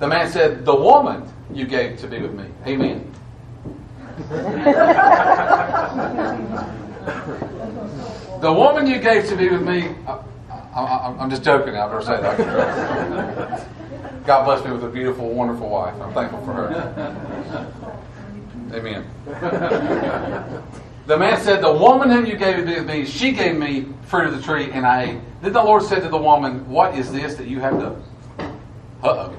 The 0.00 0.08
man 0.08 0.28
said, 0.28 0.64
The 0.64 0.74
woman 0.74 1.32
you 1.52 1.66
gave 1.66 1.98
to 2.00 2.06
be 2.06 2.20
with 2.20 2.34
me. 2.34 2.44
Amen. 2.66 3.12
the 8.40 8.52
woman 8.52 8.86
you 8.86 8.98
gave 8.98 9.26
to 9.28 9.36
be 9.36 9.48
with 9.48 9.62
me. 9.62 9.94
I, 10.74 11.14
am 11.18 11.30
just 11.30 11.42
joking. 11.42 11.74
I 11.76 11.86
better 11.88 12.02
say 12.02 12.20
that. 12.20 13.68
God 14.26 14.44
bless 14.44 14.64
me 14.64 14.72
with 14.72 14.84
a 14.84 14.88
beautiful, 14.88 15.28
wonderful 15.30 15.68
wife. 15.68 16.00
I'm 16.00 16.12
thankful 16.12 16.44
for 16.44 16.52
her. 16.52 17.72
Amen. 18.72 19.04
the 21.06 21.16
man 21.16 21.40
said, 21.40 21.62
The 21.62 21.72
woman 21.72 22.10
whom 22.10 22.26
you 22.26 22.36
gave 22.36 22.56
to 22.56 22.62
be 22.64 22.74
with 22.74 22.86
me, 22.86 23.04
she 23.04 23.32
gave 23.32 23.56
me 23.56 23.86
fruit 24.02 24.26
of 24.26 24.36
the 24.36 24.42
tree, 24.42 24.70
and 24.70 24.86
I 24.86 25.04
ate. 25.04 25.20
Then 25.42 25.52
the 25.52 25.62
Lord 25.62 25.82
said 25.82 26.02
to 26.02 26.08
the 26.08 26.18
woman, 26.18 26.68
What 26.68 26.94
is 26.96 27.10
this 27.10 27.34
that 27.36 27.48
you 27.48 27.60
have 27.60 27.80
done? 27.80 28.02
Uh 29.02 29.08
oh. 29.08 29.36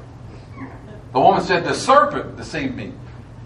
The 1.13 1.19
woman 1.19 1.43
said, 1.43 1.63
The 1.63 1.73
serpent 1.73 2.37
deceived 2.37 2.75
me, 2.75 2.93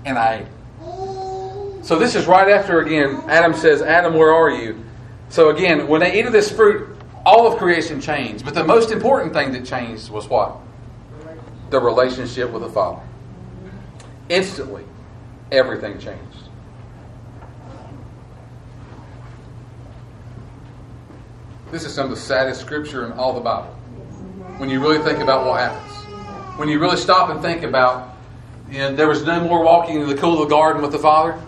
and 0.05 0.17
I 0.17 0.39
ate. 0.39 1.85
So 1.85 1.99
this 1.99 2.15
is 2.15 2.25
right 2.25 2.49
after, 2.49 2.81
again, 2.81 3.21
Adam 3.27 3.53
says, 3.53 3.81
Adam, 3.81 4.15
where 4.15 4.33
are 4.33 4.49
you? 4.49 4.83
So 5.29 5.49
again, 5.49 5.87
when 5.87 6.01
they 6.01 6.19
eat 6.19 6.25
of 6.25 6.33
this 6.33 6.51
fruit, 6.51 6.97
all 7.25 7.51
of 7.51 7.57
creation 7.57 7.99
changed. 7.99 8.45
But 8.45 8.53
the 8.53 8.63
most 8.63 8.91
important 8.91 9.33
thing 9.33 9.51
that 9.53 9.65
changed 9.65 10.09
was 10.09 10.27
what? 10.27 10.57
The 11.71 11.79
relationship 11.79 12.51
with 12.51 12.61
the 12.61 12.69
Father. 12.69 13.01
Instantly, 14.29 14.83
everything 15.51 15.99
changed. 15.99 16.49
This 21.71 21.83
is 21.83 21.93
some 21.93 22.05
of 22.05 22.11
the 22.11 22.21
saddest 22.21 22.61
scripture 22.61 23.05
in 23.05 23.11
all 23.13 23.33
the 23.33 23.41
Bible. 23.41 23.73
When 24.57 24.69
you 24.69 24.79
really 24.79 25.03
think 25.03 25.19
about 25.19 25.45
what 25.45 25.59
happens. 25.59 26.04
When 26.57 26.69
you 26.69 26.79
really 26.79 26.97
stop 26.97 27.29
and 27.29 27.41
think 27.41 27.63
about, 27.63 28.15
you 28.69 28.79
know, 28.79 28.95
there 28.95 29.09
was 29.09 29.25
no 29.25 29.41
more 29.41 29.63
walking 29.63 29.99
in 29.99 30.07
the 30.07 30.15
cool 30.15 30.41
of 30.41 30.49
the 30.49 30.55
garden 30.55 30.81
with 30.81 30.91
the 30.91 30.99
Father. 30.99 31.41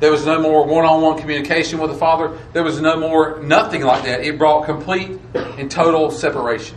There 0.00 0.10
was 0.10 0.24
no 0.24 0.40
more 0.40 0.66
one 0.66 0.84
on 0.84 1.02
one 1.02 1.18
communication 1.18 1.78
with 1.78 1.90
the 1.90 1.96
Father. 1.96 2.38
There 2.52 2.62
was 2.62 2.80
no 2.80 2.98
more 2.98 3.40
nothing 3.42 3.82
like 3.82 4.04
that. 4.04 4.20
It 4.20 4.38
brought 4.38 4.64
complete 4.64 5.18
and 5.34 5.70
total 5.70 6.10
separation. 6.10 6.76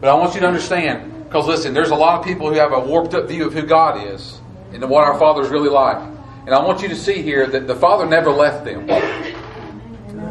But 0.00 0.08
I 0.08 0.14
want 0.14 0.34
you 0.34 0.40
to 0.40 0.46
understand, 0.46 1.24
because 1.24 1.46
listen, 1.46 1.74
there's 1.74 1.90
a 1.90 1.94
lot 1.94 2.18
of 2.18 2.24
people 2.24 2.48
who 2.48 2.54
have 2.54 2.72
a 2.72 2.80
warped 2.80 3.14
up 3.14 3.28
view 3.28 3.46
of 3.46 3.52
who 3.52 3.62
God 3.62 4.06
is 4.12 4.40
and 4.72 4.82
what 4.88 5.04
our 5.04 5.18
Father 5.18 5.42
is 5.42 5.50
really 5.50 5.70
like. 5.70 5.98
And 6.46 6.54
I 6.54 6.62
want 6.62 6.82
you 6.82 6.88
to 6.88 6.96
see 6.96 7.22
here 7.22 7.46
that 7.46 7.66
the 7.66 7.76
Father 7.76 8.06
never 8.06 8.30
left 8.30 8.64
them. 8.64 8.82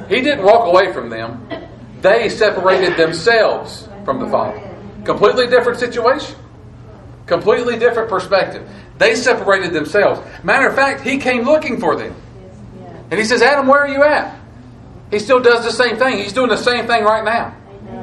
He 0.09 0.21
didn't 0.21 0.43
walk 0.43 0.67
away 0.67 0.91
from 0.91 1.09
them, 1.09 1.47
they 2.01 2.29
separated 2.29 2.97
themselves 2.97 3.87
from 4.05 4.19
the 4.19 4.27
Father. 4.27 4.72
Completely 5.05 5.47
different 5.47 5.79
situation. 5.79 6.35
Completely 7.25 7.77
different 7.77 8.09
perspective. 8.09 8.67
They 8.97 9.15
separated 9.15 9.73
themselves. 9.73 10.21
Matter 10.43 10.67
of 10.67 10.75
fact, 10.75 11.01
he 11.01 11.17
came 11.17 11.43
looking 11.43 11.79
for 11.79 11.95
them. 11.95 12.15
And 13.09 13.19
he 13.19 13.25
says, 13.25 13.41
Adam, 13.41 13.67
where 13.67 13.81
are 13.81 13.87
you 13.87 14.03
at? 14.03 14.39
He 15.11 15.19
still 15.19 15.39
does 15.39 15.63
the 15.63 15.71
same 15.71 15.97
thing. 15.97 16.17
He's 16.17 16.33
doing 16.33 16.49
the 16.49 16.57
same 16.57 16.87
thing 16.87 17.03
right 17.03 17.23
now. 17.23 17.55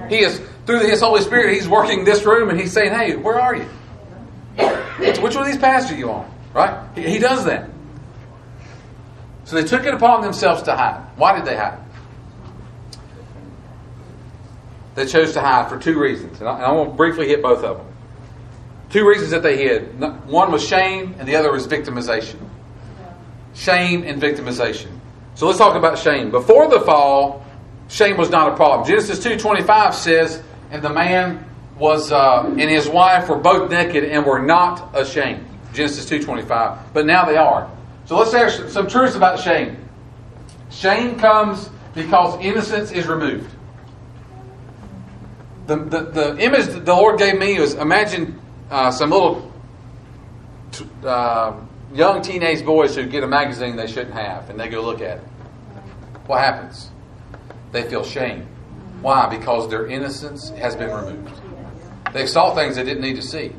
He 0.09 0.21
is, 0.21 0.41
through 0.67 0.81
his 0.81 1.01
Holy 1.01 1.23
Spirit, 1.23 1.55
he's 1.55 1.69
working 1.69 2.05
this 2.05 2.25
room 2.25 2.51
and 2.51 2.61
he's 2.61 2.73
saying, 2.73 2.93
hey, 2.93 3.17
where 3.17 3.41
are 3.41 3.57
you? 3.57 3.65
Which 4.99 5.35
one 5.35 5.39
of 5.39 5.47
these 5.47 5.59
paths 5.59 5.91
are 5.91 5.97
you 5.97 6.11
on? 6.11 6.31
Right? 6.55 6.87
He, 6.95 7.03
he 7.03 7.19
does 7.19 7.45
that. 7.47 7.69
So 9.45 9.57
they 9.57 9.65
took 9.65 9.85
it 9.85 9.95
upon 9.95 10.23
themselves 10.23 10.63
to 10.63 10.77
hide. 10.77 11.05
Why 11.17 11.37
did 11.37 11.45
they 11.45 11.57
hide? 11.57 11.80
They 15.01 15.07
chose 15.07 15.33
to 15.33 15.41
hide 15.41 15.71
for 15.71 15.79
two 15.79 15.99
reasons. 15.99 16.41
And 16.41 16.49
I, 16.49 16.57
and 16.57 16.65
I 16.65 16.73
want 16.73 16.91
to 16.91 16.95
briefly 16.95 17.27
hit 17.27 17.41
both 17.41 17.65
of 17.65 17.79
them. 17.79 17.87
Two 18.91 19.09
reasons 19.09 19.31
that 19.31 19.43
they 19.43 19.57
hid. 19.57 19.99
One 20.27 20.53
was 20.53 20.67
shame, 20.67 21.17
and 21.19 21.27
the 21.27 21.37
other 21.37 21.51
was 21.51 21.67
victimization. 21.67 22.37
Shame 23.55 24.03
and 24.05 24.21
victimization. 24.21 24.91
So 25.37 25.47
let's 25.47 25.59
talk 25.59 25.75
about 25.75 25.99
shame. 25.99 26.31
Before 26.31 26.69
the 26.69 26.81
fall, 26.81 27.47
shame 27.89 28.19
was 28.19 28.29
not 28.29 28.53
a 28.53 28.57
problem. 28.57 28.87
Genesis 28.87 29.25
2.25 29.25 29.95
says, 29.95 30.43
And 30.71 30.83
the 30.83 30.91
man 30.91 31.47
was 31.79 32.13
uh, 32.13 32.45
and 32.47 32.61
his 32.61 32.87
wife 32.87 33.31
were 33.31 33.39
both 33.39 33.71
naked 33.71 34.05
and 34.05 34.27
were 34.27 34.43
not 34.43 34.95
ashamed. 34.95 35.47
Genesis 35.73 36.11
2.25. 36.11 36.93
But 36.93 37.07
now 37.07 37.25
they 37.25 37.39
are. 37.39 37.71
So 38.05 38.19
let's 38.19 38.33
share 38.33 38.69
some 38.69 38.87
truths 38.87 39.17
about 39.17 39.41
shame. 39.41 39.79
Shame 40.69 41.19
comes 41.19 41.71
because 41.95 42.39
innocence 42.45 42.91
is 42.91 43.07
removed. 43.07 43.51
The, 45.71 45.77
the, 45.77 46.01
the 46.01 46.39
image 46.39 46.67
that 46.67 46.85
the 46.85 46.93
Lord 46.93 47.17
gave 47.17 47.39
me 47.39 47.61
was 47.61 47.75
imagine 47.75 48.41
uh, 48.73 48.91
some 48.91 49.11
little 49.11 49.53
t- 50.73 50.85
uh, 51.05 51.61
young 51.95 52.23
teenage 52.23 52.65
boys 52.65 52.97
who 52.97 53.07
get 53.07 53.23
a 53.23 53.29
magazine 53.29 53.77
they 53.77 53.87
shouldn't 53.87 54.15
have 54.15 54.51
and 54.51 54.59
they 54.59 54.69
go 54.69 54.83
look 54.83 55.01
at 55.01 55.19
it. 55.19 55.25
What 56.27 56.41
happens? 56.41 56.91
They 57.71 57.89
feel 57.89 58.03
shame. 58.03 58.49
Why? 59.01 59.29
Because 59.29 59.71
their 59.71 59.87
innocence 59.87 60.51
has 60.59 60.75
been 60.75 60.91
removed. 60.91 61.41
They 62.13 62.27
saw 62.27 62.53
things 62.53 62.75
they 62.75 62.83
didn't 62.83 63.03
need 63.03 63.15
to 63.15 63.23
see. 63.23 63.53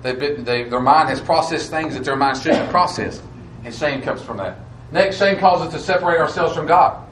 Been, 0.00 0.44
they, 0.44 0.64
their 0.64 0.80
mind 0.80 1.10
has 1.10 1.20
processed 1.20 1.70
things 1.70 1.92
that 1.92 2.04
their 2.04 2.16
mind 2.16 2.38
shouldn't 2.38 2.70
process. 2.70 3.20
And 3.62 3.74
shame 3.74 4.00
comes 4.00 4.22
from 4.22 4.38
that. 4.38 4.56
Next, 4.90 5.18
shame 5.18 5.36
causes 5.36 5.66
us 5.66 5.74
to 5.74 5.80
separate 5.80 6.18
ourselves 6.18 6.56
from 6.56 6.66
God. 6.66 7.06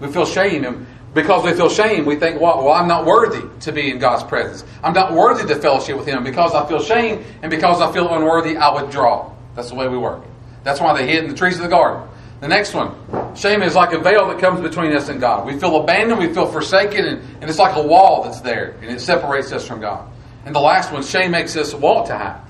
We 0.00 0.08
feel 0.12 0.26
shame, 0.26 0.66
and 0.66 0.86
because 1.16 1.44
we 1.44 1.54
feel 1.54 1.70
shame, 1.70 2.04
we 2.04 2.16
think, 2.16 2.40
well, 2.40 2.62
well, 2.62 2.74
I'm 2.74 2.86
not 2.86 3.06
worthy 3.06 3.42
to 3.60 3.72
be 3.72 3.90
in 3.90 3.98
God's 3.98 4.22
presence. 4.22 4.64
I'm 4.84 4.92
not 4.92 5.14
worthy 5.14 5.48
to 5.48 5.58
fellowship 5.58 5.96
with 5.96 6.06
Him. 6.06 6.22
Because 6.22 6.54
I 6.54 6.68
feel 6.68 6.80
shame 6.80 7.24
and 7.42 7.50
because 7.50 7.80
I 7.80 7.90
feel 7.90 8.14
unworthy, 8.14 8.56
I 8.56 8.82
withdraw. 8.82 9.32
That's 9.54 9.70
the 9.70 9.76
way 9.76 9.88
we 9.88 9.96
work. 9.96 10.22
That's 10.62 10.78
why 10.78 10.94
they 10.94 11.10
hid 11.10 11.24
in 11.24 11.30
the 11.30 11.36
trees 11.36 11.56
of 11.56 11.62
the 11.62 11.68
garden. 11.68 12.06
The 12.40 12.48
next 12.48 12.74
one, 12.74 12.94
shame 13.34 13.62
is 13.62 13.74
like 13.74 13.92
a 13.92 13.98
veil 13.98 14.28
that 14.28 14.38
comes 14.38 14.60
between 14.60 14.92
us 14.92 15.08
and 15.08 15.18
God. 15.18 15.46
We 15.46 15.58
feel 15.58 15.74
abandoned, 15.76 16.20
we 16.20 16.34
feel 16.34 16.46
forsaken, 16.46 17.06
and, 17.06 17.22
and 17.40 17.48
it's 17.48 17.58
like 17.58 17.76
a 17.76 17.82
wall 17.82 18.24
that's 18.24 18.42
there, 18.42 18.76
and 18.82 18.90
it 18.90 19.00
separates 19.00 19.52
us 19.52 19.66
from 19.66 19.80
God. 19.80 20.06
And 20.44 20.54
the 20.54 20.60
last 20.60 20.92
one, 20.92 21.02
shame 21.02 21.30
makes 21.30 21.56
us 21.56 21.72
want 21.72 22.08
to 22.08 22.18
hide. 22.18 22.42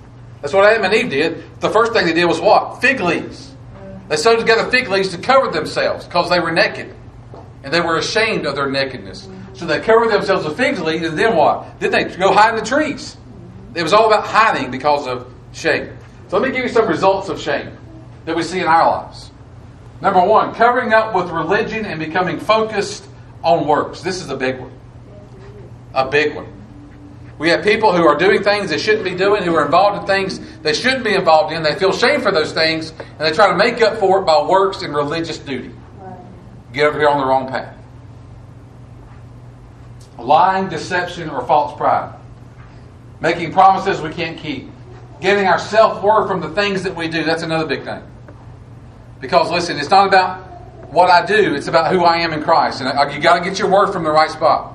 That's 0.42 0.52
what 0.52 0.64
Adam 0.64 0.84
and 0.84 0.92
Eve 0.92 1.10
did. 1.10 1.60
The 1.60 1.70
first 1.70 1.92
thing 1.92 2.04
they 2.04 2.12
did 2.12 2.24
was 2.24 2.40
what? 2.40 2.80
Fig 2.80 2.98
leaves. 2.98 3.54
They 4.08 4.16
sewed 4.16 4.40
together 4.40 4.68
fig 4.70 4.88
leaves 4.88 5.10
to 5.10 5.18
cover 5.18 5.52
themselves 5.52 6.04
because 6.04 6.30
they 6.30 6.40
were 6.40 6.50
naked. 6.50 6.92
And 7.66 7.74
they 7.74 7.80
were 7.80 7.96
ashamed 7.96 8.46
of 8.46 8.54
their 8.54 8.70
nakedness. 8.70 9.28
So 9.54 9.66
they 9.66 9.80
covered 9.80 10.12
themselves 10.12 10.46
with 10.46 10.56
fig 10.56 10.78
leaves, 10.78 11.04
and 11.04 11.18
then 11.18 11.34
what? 11.34 11.80
Then 11.80 11.90
they 11.90 12.04
go 12.04 12.32
hide 12.32 12.50
in 12.50 12.60
the 12.60 12.64
trees. 12.64 13.16
It 13.74 13.82
was 13.82 13.92
all 13.92 14.06
about 14.06 14.24
hiding 14.24 14.70
because 14.70 15.08
of 15.08 15.34
shame. 15.52 15.98
So 16.28 16.38
let 16.38 16.46
me 16.46 16.54
give 16.54 16.64
you 16.64 16.70
some 16.70 16.86
results 16.86 17.28
of 17.28 17.40
shame 17.40 17.76
that 18.24 18.36
we 18.36 18.44
see 18.44 18.60
in 18.60 18.68
our 18.68 18.88
lives. 18.88 19.32
Number 20.00 20.24
one, 20.24 20.54
covering 20.54 20.92
up 20.92 21.12
with 21.12 21.28
religion 21.30 21.86
and 21.86 21.98
becoming 21.98 22.38
focused 22.38 23.04
on 23.42 23.66
works. 23.66 24.00
This 24.00 24.22
is 24.22 24.30
a 24.30 24.36
big 24.36 24.60
one. 24.60 24.70
A 25.92 26.08
big 26.08 26.36
one. 26.36 26.46
We 27.36 27.48
have 27.48 27.64
people 27.64 27.92
who 27.92 28.06
are 28.06 28.16
doing 28.16 28.44
things 28.44 28.70
they 28.70 28.78
shouldn't 28.78 29.02
be 29.02 29.16
doing, 29.16 29.42
who 29.42 29.56
are 29.56 29.64
involved 29.64 30.02
in 30.02 30.06
things 30.06 30.38
they 30.62 30.72
shouldn't 30.72 31.02
be 31.02 31.14
involved 31.14 31.52
in. 31.52 31.64
They 31.64 31.74
feel 31.74 31.90
shame 31.90 32.20
for 32.20 32.30
those 32.30 32.52
things, 32.52 32.90
and 32.90 33.18
they 33.18 33.32
try 33.32 33.48
to 33.48 33.56
make 33.56 33.82
up 33.82 33.98
for 33.98 34.20
it 34.20 34.24
by 34.24 34.46
works 34.46 34.82
and 34.82 34.94
religious 34.94 35.38
duty. 35.38 35.72
Get 36.76 36.88
over 36.88 36.98
here 36.98 37.08
on 37.08 37.16
the 37.16 37.24
wrong 37.24 37.48
path. 37.48 37.74
Lying, 40.18 40.68
deception, 40.68 41.30
or 41.30 41.42
false 41.46 41.74
pride. 41.74 42.14
Making 43.18 43.54
promises 43.54 44.02
we 44.02 44.10
can't 44.10 44.38
keep. 44.38 44.68
Getting 45.22 45.46
our 45.46 45.58
self 45.58 46.02
worth 46.02 46.28
from 46.28 46.42
the 46.42 46.50
things 46.50 46.82
that 46.82 46.94
we 46.94 47.08
do. 47.08 47.24
That's 47.24 47.42
another 47.42 47.64
big 47.64 47.84
thing. 47.84 48.02
Because 49.22 49.50
listen, 49.50 49.78
it's 49.78 49.88
not 49.88 50.06
about 50.06 50.44
what 50.92 51.08
I 51.08 51.24
do, 51.24 51.54
it's 51.54 51.66
about 51.66 51.90
who 51.90 52.04
I 52.04 52.18
am 52.18 52.34
in 52.34 52.42
Christ. 52.42 52.82
And 52.82 53.14
you 53.14 53.22
got 53.22 53.38
to 53.38 53.44
get 53.48 53.58
your 53.58 53.70
worth 53.70 53.90
from 53.90 54.04
the 54.04 54.10
right 54.10 54.30
spot. 54.30 54.74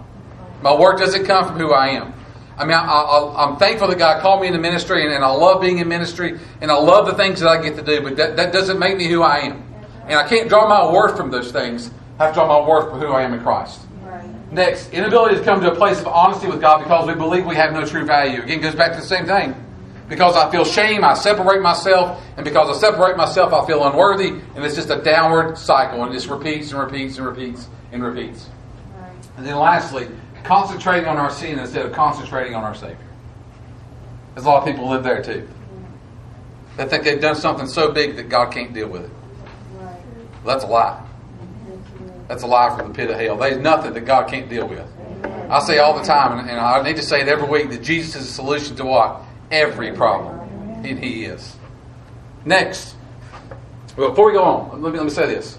My 0.64 0.76
work 0.76 0.98
doesn't 0.98 1.26
come 1.26 1.46
from 1.46 1.60
who 1.60 1.72
I 1.72 1.90
am. 1.90 2.16
I 2.58 2.66
mean, 2.66 2.74
I, 2.74 3.48
am 3.48 3.58
thankful 3.58 3.88
that 3.90 4.00
God 4.00 4.24
called 4.24 4.42
me 4.42 4.48
into 4.48 4.60
ministry, 4.60 5.04
and, 5.04 5.14
and, 5.14 5.24
I 5.24 5.30
love 5.30 5.62
being 5.62 5.78
in 5.78 5.88
ministry, 5.88 6.40
and 6.62 6.72
I 6.72 6.76
love 6.76 7.06
the 7.06 7.14
things 7.14 7.42
that 7.42 7.48
I 7.48 7.62
get 7.62 7.76
to 7.76 7.84
do, 7.84 8.02
but 8.02 8.16
that, 8.18 8.38
that 8.38 8.52
doesn't 8.52 8.80
make 8.80 8.98
me 8.98 9.08
who 9.08 9.22
I 9.22 9.38
am. 9.42 9.71
And 10.12 10.20
I 10.20 10.28
can't 10.28 10.50
draw 10.50 10.68
my 10.68 10.92
worth 10.92 11.16
from 11.16 11.32
those 11.32 11.54
things. 11.54 11.90
I 12.20 12.26
have 12.26 12.34
to 12.34 12.42
draw 12.42 12.62
my 12.62 12.68
worth 12.68 12.90
from 12.90 13.00
who 13.00 13.14
I 13.14 13.22
am 13.22 13.34
in 13.34 13.40
Christ. 13.40 13.80
Right. 14.04 14.52
Next, 14.52 14.92
inability 14.92 15.38
to 15.38 15.44
come 15.46 15.62
to 15.62 15.72
a 15.72 15.76
place 15.76 16.02
of 16.02 16.08
honesty 16.08 16.48
with 16.48 16.60
God 16.60 16.84
because 16.84 17.08
we 17.08 17.16
believe 17.16 17.46
we 17.46 17.56
have 17.56 17.72
no 17.72 17.86
true 17.86 18.04
value. 18.04 18.42
Again, 18.42 18.60
goes 18.60 18.76
back 18.76 18.92
to 18.92 19.00
the 19.00 19.06
same 19.06 19.26
thing. 19.26 19.56
Because 20.10 20.36
I 20.36 20.52
feel 20.52 20.66
shame, 20.66 21.06
I 21.06 21.14
separate 21.14 21.62
myself, 21.62 22.22
and 22.36 22.44
because 22.44 22.76
I 22.76 22.78
separate 22.78 23.16
myself, 23.16 23.54
I 23.54 23.66
feel 23.66 23.86
unworthy, 23.86 24.28
and 24.28 24.66
it's 24.66 24.76
just 24.76 24.90
a 24.90 25.02
downward 25.02 25.58
cycle, 25.58 26.04
and 26.04 26.12
it 26.12 26.18
just 26.18 26.28
repeats 26.28 26.74
and 26.74 26.82
repeats 26.82 27.18
and 27.18 27.26
repeats 27.26 27.70
and 27.94 28.04
repeats. 28.04 28.50
Right. 29.00 29.14
And 29.38 29.46
then 29.46 29.56
lastly, 29.56 30.10
concentrating 30.44 31.08
on 31.08 31.16
our 31.16 31.30
sin 31.30 31.58
instead 31.58 31.86
of 31.86 31.94
concentrating 31.94 32.54
on 32.54 32.66
our 32.66 32.76
Savior. 32.76 32.98
There's 34.36 34.46
a 34.46 34.50
lot 34.50 34.60
of 34.60 34.66
people 34.66 34.90
live 34.90 35.06
there 35.06 35.24
too. 35.24 35.48
They 36.76 36.84
think 36.84 37.06
they've 37.06 37.22
done 37.22 37.36
something 37.36 37.68
so 37.68 37.94
big 37.94 38.18
that 38.18 38.28
God 38.28 38.52
can't 38.52 38.74
deal 38.74 38.90
with 38.90 39.06
it. 39.06 39.12
Well, 40.44 40.56
that's 40.56 40.64
a 40.64 40.72
lie. 40.72 41.06
That's 42.28 42.44
a 42.44 42.48
lie 42.48 42.76
from 42.78 42.90
the 42.90 42.94
pit 42.94 43.10
of 43.10 43.20
hell. 43.20 43.38
There's 43.38 43.58
nothing 43.58 43.94
that 43.94 44.02
God 44.02 44.30
can't 44.30 44.50
deal 44.50 44.68
with. 44.68 44.88
I 45.50 45.60
say 45.60 45.80
all 45.80 45.98
the 45.98 46.04
time, 46.06 46.48
and 46.48 46.60
I 46.60 46.82
need 46.82 46.96
to 46.96 47.04
say 47.04 47.22
it 47.22 47.28
every 47.28 47.48
week, 47.48 47.70
that 47.72 47.84
Jesus 47.84 48.16
is 48.22 48.28
the 48.28 48.34
solution 48.34 48.76
to 48.78 48.86
what? 48.86 49.22
Every 49.52 49.92
problem. 49.92 50.40
And 50.86 50.98
He 50.98 51.26
is. 51.26 51.56
Next. 52.46 52.96
Well, 53.98 54.10
before 54.10 54.28
we 54.28 54.34
go 54.34 54.44
on, 54.44 54.82
let 54.82 54.94
me, 54.94 54.98
let 54.98 55.06
me 55.06 55.12
say 55.12 55.28
this. 55.28 55.58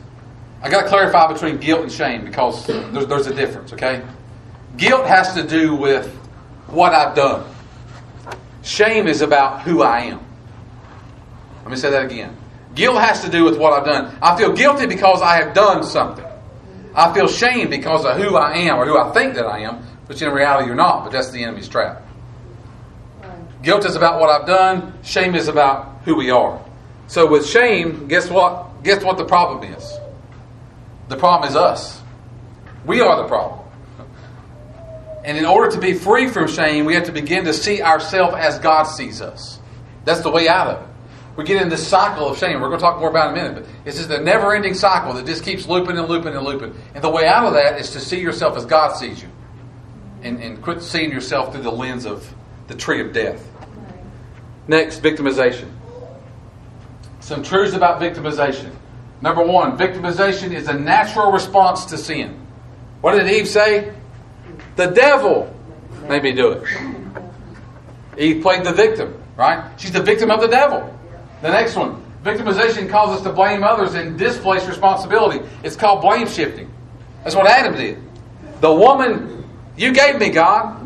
I 0.63 0.71
got 0.71 0.83
to 0.83 0.89
clarify 0.89 1.33
between 1.33 1.59
guilt 1.59 1.83
and 1.83 1.93
shame 1.93 2.25
because 2.25 2.67
there's, 2.67 3.07
there's 3.07 3.27
a 3.27 3.35
difference, 3.35 3.73
okay? 3.73 4.03
Guilt 4.77 5.07
has 5.07 5.35
to 5.35 5.47
do 5.47 5.75
with 5.75 6.07
what 6.69 6.95
I've 6.95 7.15
done. 7.15 7.45
Shame 8.63 9.09
is 9.09 9.21
about 9.21 9.63
who 9.63 9.83
I 9.83 10.01
am. 10.03 10.21
Let 11.63 11.71
me 11.71 11.77
say 11.77 11.91
that 11.91 12.05
again. 12.07 12.37
Guilt 12.75 13.01
has 13.01 13.23
to 13.23 13.31
do 13.31 13.45
with 13.45 13.59
what 13.59 13.73
I've 13.73 13.85
done. 13.85 14.17
I 14.23 14.37
feel 14.37 14.53
guilty 14.53 14.87
because 14.87 15.21
I 15.21 15.37
have 15.37 15.55
done 15.55 15.85
something. 15.85 16.25
I 16.95 17.13
feel 17.13 17.29
shame 17.29 17.71
because 17.71 18.05
of 18.05 18.17
who 18.17 18.37
I 18.37 18.55
am 18.55 18.79
or 18.79 18.87
who 18.87 18.99
I 18.99 19.13
think 19.13 19.35
that 19.35 19.47
I 19.47 19.61
am, 19.61 19.83
which 20.07 20.23
in 20.23 20.31
reality 20.33 20.67
you're 20.67 20.75
not, 20.75 21.05
but 21.05 21.13
that's 21.13 21.31
the 21.31 21.43
enemy's 21.43 21.69
trap. 21.69 22.03
Guilt 23.63 23.85
is 23.85 23.97
about 23.97 24.21
what 24.21 24.29
I've 24.29 24.47
done, 24.47 24.93
shame 25.03 25.35
is 25.35 25.49
about 25.49 26.03
who 26.05 26.17
we 26.17 26.31
are. 26.31 26.63
So 27.07 27.31
with 27.31 27.47
shame, 27.47 28.09
guess 28.09 28.29
what? 28.29 28.83
Guess 28.83 29.05
what 29.05 29.17
the 29.19 29.25
problem 29.25 29.63
is? 29.73 29.99
The 31.09 31.17
problem 31.17 31.49
is 31.49 31.57
us. 31.57 32.01
We 32.85 33.01
are 33.01 33.23
the 33.23 33.29
problem. 33.29 33.61
And 35.25 35.39
in 35.39 35.45
order 35.45 35.71
to 35.71 35.79
be 35.79 35.95
free 35.95 36.27
from 36.27 36.49
shame, 36.49 36.85
we 36.85 36.95
have 36.95 37.05
to 37.05 37.13
begin 37.13 37.45
to 37.45 37.55
see 37.55 37.81
ourselves 37.81 38.35
as 38.37 38.59
God 38.59 38.85
sees 38.85 39.21
us. 39.21 39.61
That's 40.05 40.23
the 40.23 40.31
way 40.31 40.49
out 40.49 40.67
of 40.67 40.83
it. 40.83 40.92
We 41.37 41.45
get 41.45 41.63
in 41.63 41.69
this 41.71 41.87
cycle 41.87 42.29
of 42.29 42.39
shame. 42.39 42.61
We're 42.61 42.69
going 42.69 42.79
to 42.79 42.85
talk 42.85 43.01
more 43.01 43.09
about 43.09 43.29
it 43.29 43.39
in 43.39 43.47
a 43.47 43.49
minute, 43.49 43.65
but 43.65 43.89
it's 43.89 43.97
just 43.97 44.11
a 44.11 44.21
never 44.21 44.55
ending 44.55 44.75
cycle 44.75 45.15
that 45.15 45.25
just 45.25 45.45
keeps 45.45 45.67
looping 45.67 45.97
and 45.97 46.07
looping 46.09 46.35
and 46.35 46.45
looping. 46.45 46.75
And 46.95 47.03
the 47.03 47.09
way 47.09 47.27
out 47.27 47.47
of 47.47 47.55
that 47.55 47.81
is 47.81 47.91
to 47.93 48.01
see 48.01 48.21
yourself 48.21 48.57
as 48.57 48.67
God 48.67 48.97
sees 48.97 49.23
you 49.23 49.29
and, 50.23 50.43
and 50.43 50.63
quit 50.63 50.83
seeing 50.83 51.11
yourself 51.11 51.53
through 51.53 51.63
the 51.63 51.73
lens 51.73 52.05
of 52.05 52.35
the 52.69 52.75
tree 52.75 53.01
of 53.01 53.13
death. 53.13 53.49
Next, 54.69 55.03
victimization. 55.03 55.71
Some 57.21 57.43
truths 57.43 57.75
about 57.75 58.01
victimization. 58.01 58.71
Number 59.23 59.43
one, 59.43 59.79
victimization 59.79 60.53
is 60.53 60.69
a 60.69 60.75
natural 60.75 61.33
response 61.33 61.87
to 61.87 61.99
sin. 61.99 62.39
What 63.01 63.17
did 63.17 63.31
Eve 63.31 63.49
say? 63.49 63.93
The 64.77 64.87
devil 64.87 65.55
made 66.09 66.23
me 66.23 66.33
do 66.33 66.53
it. 66.53 66.65
Eve 68.19 68.43
played 68.43 68.65
the 68.65 68.73
victim, 68.73 69.21
right? 69.37 69.73
She's 69.79 69.93
the 69.93 70.03
victim 70.03 70.31
of 70.31 70.41
the 70.41 70.49
devil. 70.49 70.99
The 71.43 71.51
next 71.51 71.77
one. 71.77 72.03
Victimization 72.23 72.89
causes 72.89 73.17
us 73.17 73.23
to 73.25 73.33
blame 73.33 73.65
others 73.65 73.95
and 73.95 74.17
displace 74.17 74.65
responsibility. 74.67 75.45
It's 75.65 75.75
called 75.75 76.01
blame 76.01 76.29
shifting. 76.29 76.71
That's 77.25 77.35
what 77.35 77.47
Adam 77.47 77.75
did. 77.75 77.99
The 78.61 78.73
woman 78.73 79.45
you 79.77 79.93
gave 79.93 80.21
me, 80.21 80.31
God. 80.31 80.79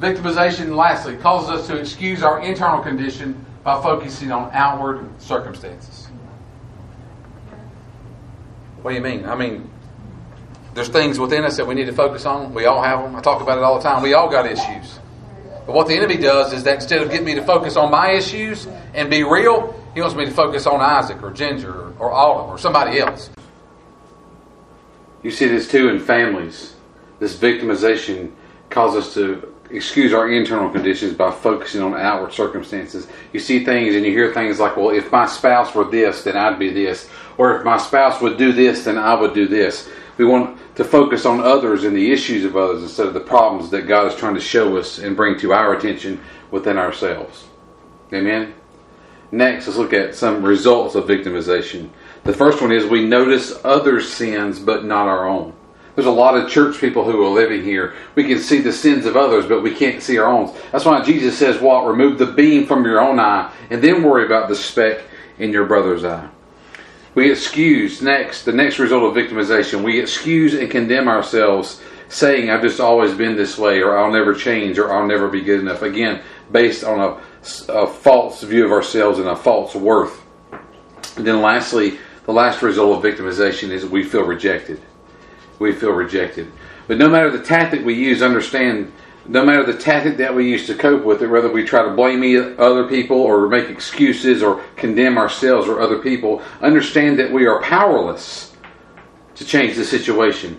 Victimization, 0.00 0.74
lastly, 0.74 1.16
causes 1.18 1.50
us 1.50 1.66
to 1.68 1.76
excuse 1.76 2.24
our 2.24 2.40
internal 2.40 2.82
condition 2.82 3.44
by 3.62 3.80
focusing 3.82 4.32
on 4.32 4.50
outward 4.52 5.08
circumstances. 5.20 6.06
What 8.82 8.90
do 8.90 8.96
you 8.96 9.02
mean? 9.02 9.26
I 9.26 9.36
mean, 9.36 9.69
there's 10.74 10.88
things 10.88 11.18
within 11.18 11.44
us 11.44 11.56
that 11.56 11.66
we 11.66 11.74
need 11.74 11.86
to 11.86 11.92
focus 11.92 12.26
on. 12.26 12.54
We 12.54 12.66
all 12.66 12.82
have 12.82 13.02
them. 13.02 13.16
I 13.16 13.20
talk 13.20 13.42
about 13.42 13.58
it 13.58 13.64
all 13.64 13.76
the 13.76 13.82
time. 13.82 14.02
We 14.02 14.14
all 14.14 14.30
got 14.30 14.46
issues. 14.46 15.00
But 15.66 15.74
what 15.74 15.88
the 15.88 15.94
enemy 15.94 16.16
does 16.16 16.52
is 16.52 16.64
that 16.64 16.76
instead 16.76 17.02
of 17.02 17.10
getting 17.10 17.26
me 17.26 17.34
to 17.34 17.44
focus 17.44 17.76
on 17.76 17.90
my 17.90 18.12
issues 18.12 18.66
and 18.94 19.10
be 19.10 19.24
real, 19.24 19.74
he 19.94 20.00
wants 20.00 20.16
me 20.16 20.24
to 20.24 20.30
focus 20.30 20.66
on 20.66 20.80
Isaac 20.80 21.22
or 21.22 21.30
Ginger 21.30 21.92
or, 21.98 22.12
Autumn 22.12 22.50
or 22.50 22.58
somebody 22.58 22.98
else. 22.98 23.30
You 25.22 25.30
see 25.30 25.46
this 25.46 25.70
too 25.70 25.88
in 25.88 25.98
families. 25.98 26.74
This 27.18 27.36
victimization 27.36 28.32
causes 28.70 29.08
us 29.08 29.14
to 29.14 29.54
excuse 29.70 30.12
our 30.12 30.30
internal 30.30 30.70
conditions 30.70 31.14
by 31.14 31.30
focusing 31.30 31.82
on 31.82 31.94
outward 31.94 32.32
circumstances. 32.32 33.06
You 33.32 33.40
see 33.40 33.64
things 33.64 33.94
and 33.94 34.04
you 34.04 34.12
hear 34.12 34.32
things 34.32 34.58
like, 34.58 34.76
well, 34.76 34.90
if 34.90 35.12
my 35.12 35.26
spouse 35.26 35.74
were 35.74 35.84
this, 35.84 36.24
then 36.24 36.36
I'd 36.36 36.58
be 36.58 36.70
this. 36.72 37.08
Or 37.38 37.58
if 37.58 37.64
my 37.64 37.76
spouse 37.76 38.20
would 38.20 38.38
do 38.38 38.52
this, 38.52 38.84
then 38.84 38.98
I 38.98 39.14
would 39.14 39.34
do 39.34 39.46
this. 39.46 39.88
We 40.16 40.24
want 40.24 40.58
to 40.80 40.84
focus 40.86 41.26
on 41.26 41.42
others 41.42 41.84
and 41.84 41.94
the 41.94 42.10
issues 42.10 42.42
of 42.42 42.56
others 42.56 42.82
instead 42.82 43.06
of 43.06 43.12
the 43.12 43.20
problems 43.20 43.68
that 43.68 43.86
God 43.86 44.06
is 44.06 44.18
trying 44.18 44.34
to 44.34 44.40
show 44.40 44.78
us 44.78 44.98
and 44.98 45.14
bring 45.14 45.38
to 45.40 45.52
our 45.52 45.74
attention 45.74 46.18
within 46.50 46.78
ourselves. 46.78 47.44
Amen? 48.14 48.54
Next, 49.30 49.66
let's 49.66 49.78
look 49.78 49.92
at 49.92 50.14
some 50.14 50.42
results 50.42 50.94
of 50.94 51.04
victimization. 51.04 51.90
The 52.24 52.32
first 52.32 52.62
one 52.62 52.72
is 52.72 52.86
we 52.86 53.04
notice 53.04 53.60
others' 53.62 54.10
sins 54.10 54.58
but 54.58 54.86
not 54.86 55.06
our 55.06 55.28
own. 55.28 55.52
There's 55.96 56.06
a 56.06 56.10
lot 56.10 56.34
of 56.34 56.48
church 56.48 56.80
people 56.80 57.04
who 57.04 57.26
are 57.26 57.28
living 57.28 57.62
here. 57.62 57.94
We 58.14 58.24
can 58.24 58.38
see 58.38 58.62
the 58.62 58.72
sins 58.72 59.04
of 59.04 59.18
others, 59.18 59.44
but 59.44 59.62
we 59.62 59.74
can't 59.74 60.02
see 60.02 60.16
our 60.16 60.32
own. 60.32 60.56
That's 60.72 60.86
why 60.86 61.04
Jesus 61.04 61.36
says, 61.36 61.60
What? 61.60 61.86
Remove 61.86 62.16
the 62.16 62.32
beam 62.32 62.66
from 62.66 62.86
your 62.86 63.02
own 63.02 63.20
eye 63.20 63.52
and 63.68 63.84
then 63.84 64.02
worry 64.02 64.24
about 64.24 64.48
the 64.48 64.56
speck 64.56 65.02
in 65.38 65.52
your 65.52 65.66
brother's 65.66 66.06
eye. 66.06 66.30
We 67.14 67.30
excuse 67.30 68.00
next, 68.02 68.44
the 68.44 68.52
next 68.52 68.78
result 68.78 69.04
of 69.04 69.22
victimization. 69.22 69.82
We 69.82 70.00
excuse 70.00 70.54
and 70.54 70.70
condemn 70.70 71.08
ourselves, 71.08 71.80
saying, 72.08 72.50
I've 72.50 72.62
just 72.62 72.80
always 72.80 73.14
been 73.14 73.36
this 73.36 73.58
way, 73.58 73.82
or 73.82 73.98
I'll 73.98 74.12
never 74.12 74.34
change, 74.34 74.78
or 74.78 74.92
I'll 74.92 75.06
never 75.06 75.28
be 75.28 75.40
good 75.40 75.60
enough. 75.60 75.82
Again, 75.82 76.22
based 76.52 76.84
on 76.84 77.00
a, 77.00 77.72
a 77.72 77.86
false 77.86 78.42
view 78.42 78.64
of 78.64 78.72
ourselves 78.72 79.18
and 79.18 79.28
a 79.28 79.36
false 79.36 79.74
worth. 79.74 80.22
And 81.16 81.26
then 81.26 81.42
lastly, 81.42 81.98
the 82.26 82.32
last 82.32 82.62
result 82.62 83.04
of 83.04 83.12
victimization 83.12 83.70
is 83.70 83.84
we 83.84 84.04
feel 84.04 84.22
rejected. 84.22 84.80
We 85.58 85.72
feel 85.72 85.90
rejected. 85.90 86.50
But 86.86 86.98
no 86.98 87.08
matter 87.08 87.30
the 87.30 87.44
tactic 87.44 87.84
we 87.84 87.94
use, 87.94 88.22
understand 88.22 88.92
no 89.30 89.44
matter 89.44 89.62
the 89.62 89.78
tactic 89.78 90.16
that 90.16 90.34
we 90.34 90.50
use 90.50 90.66
to 90.66 90.74
cope 90.74 91.04
with 91.04 91.22
it, 91.22 91.28
whether 91.28 91.50
we 91.50 91.64
try 91.64 91.84
to 91.84 91.94
blame 91.94 92.56
other 92.58 92.88
people 92.88 93.16
or 93.16 93.48
make 93.48 93.70
excuses 93.70 94.42
or 94.42 94.60
condemn 94.74 95.16
ourselves 95.16 95.68
or 95.68 95.80
other 95.80 95.98
people, 95.98 96.42
understand 96.60 97.16
that 97.16 97.30
we 97.30 97.46
are 97.46 97.62
powerless 97.62 98.56
to 99.36 99.44
change 99.44 99.76
the 99.76 99.84
situation. 99.84 100.58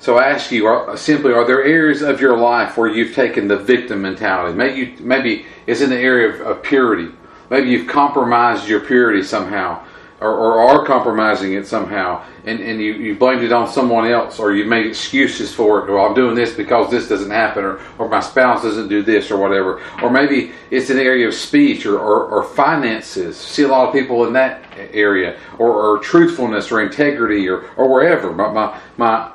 So 0.00 0.18
I 0.18 0.30
ask 0.30 0.50
you 0.50 0.66
are, 0.66 0.96
simply, 0.96 1.32
are 1.32 1.46
there 1.46 1.62
areas 1.62 2.02
of 2.02 2.20
your 2.20 2.36
life 2.36 2.76
where 2.76 2.88
you've 2.88 3.14
taken 3.14 3.46
the 3.46 3.56
victim 3.56 4.02
mentality? 4.02 4.56
Maybe, 4.56 4.80
you, 4.80 4.96
maybe 4.98 5.46
it's 5.68 5.80
in 5.80 5.90
the 5.90 5.96
area 5.96 6.34
of, 6.34 6.40
of 6.40 6.62
purity. 6.64 7.12
Maybe 7.50 7.70
you've 7.70 7.86
compromised 7.86 8.66
your 8.66 8.80
purity 8.80 9.22
somehow 9.22 9.86
or, 10.22 10.32
or 10.32 10.60
are 10.60 10.86
compromising 10.86 11.54
it 11.54 11.66
somehow, 11.66 12.24
and, 12.44 12.60
and 12.60 12.80
you, 12.80 12.94
you 12.94 13.14
blamed 13.16 13.42
it 13.42 13.52
on 13.52 13.68
someone 13.68 14.06
else, 14.06 14.38
or 14.38 14.54
you 14.54 14.64
made 14.64 14.86
excuses 14.86 15.52
for 15.52 15.84
it, 15.84 15.90
or 15.90 16.00
I'm 16.00 16.14
doing 16.14 16.34
this 16.34 16.54
because 16.54 16.90
this 16.90 17.08
doesn't 17.08 17.30
happen, 17.30 17.64
or, 17.64 17.80
or 17.98 18.08
my 18.08 18.20
spouse 18.20 18.62
doesn't 18.62 18.88
do 18.88 19.02
this, 19.02 19.30
or 19.30 19.36
whatever. 19.36 19.82
Or 20.02 20.10
maybe 20.10 20.52
it's 20.70 20.90
an 20.90 20.98
area 20.98 21.28
of 21.28 21.34
speech 21.34 21.84
or, 21.84 21.98
or, 21.98 22.26
or 22.26 22.44
finances. 22.44 23.36
See 23.36 23.64
a 23.64 23.68
lot 23.68 23.88
of 23.88 23.92
people 23.92 24.26
in 24.26 24.32
that 24.34 24.64
area, 24.76 25.38
or, 25.58 25.72
or 25.72 25.98
truthfulness, 25.98 26.70
or 26.70 26.82
integrity, 26.82 27.48
or, 27.48 27.68
or 27.76 27.90
wherever. 27.90 28.32
My, 28.32 28.50
my, 28.52 28.80
my, 28.96 29.32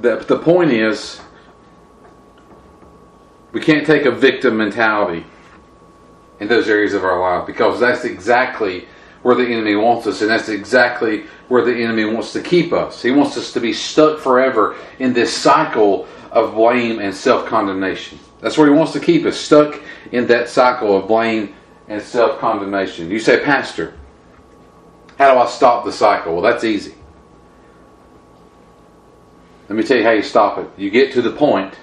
the, 0.00 0.16
the 0.16 0.38
point 0.38 0.72
is, 0.72 1.20
we 3.52 3.60
can't 3.60 3.86
take 3.86 4.06
a 4.06 4.10
victim 4.10 4.56
mentality 4.56 5.26
in 6.40 6.48
those 6.48 6.68
areas 6.68 6.94
of 6.94 7.04
our 7.04 7.20
life 7.20 7.46
because 7.46 7.78
that's 7.78 8.04
exactly 8.04 8.88
where 9.22 9.34
the 9.34 9.46
enemy 9.46 9.76
wants 9.76 10.06
us, 10.06 10.20
and 10.20 10.30
that's 10.30 10.48
exactly 10.48 11.24
where 11.48 11.64
the 11.64 11.74
enemy 11.74 12.04
wants 12.04 12.32
to 12.32 12.42
keep 12.42 12.72
us. 12.72 13.02
He 13.02 13.10
wants 13.10 13.36
us 13.36 13.52
to 13.52 13.60
be 13.60 13.72
stuck 13.72 14.18
forever 14.18 14.76
in 14.98 15.12
this 15.12 15.34
cycle 15.36 16.06
of 16.30 16.54
blame 16.54 16.98
and 16.98 17.14
self 17.14 17.46
condemnation. 17.46 18.18
That's 18.40 18.58
where 18.58 18.66
he 18.66 18.74
wants 18.74 18.92
to 18.92 19.00
keep 19.00 19.24
us, 19.24 19.36
stuck 19.36 19.80
in 20.10 20.26
that 20.26 20.48
cycle 20.48 20.96
of 20.96 21.06
blame 21.06 21.54
and 21.88 22.02
self 22.02 22.38
condemnation. 22.40 23.10
You 23.10 23.20
say, 23.20 23.44
Pastor, 23.44 23.94
how 25.18 25.34
do 25.34 25.40
I 25.40 25.46
stop 25.46 25.84
the 25.84 25.92
cycle? 25.92 26.32
Well, 26.34 26.42
that's 26.42 26.64
easy. 26.64 26.94
Let 29.68 29.76
me 29.76 29.84
tell 29.84 29.96
you 29.96 30.04
how 30.04 30.10
you 30.10 30.22
stop 30.22 30.58
it. 30.58 30.68
You 30.76 30.90
get 30.90 31.12
to 31.12 31.22
the 31.22 31.30
point 31.30 31.74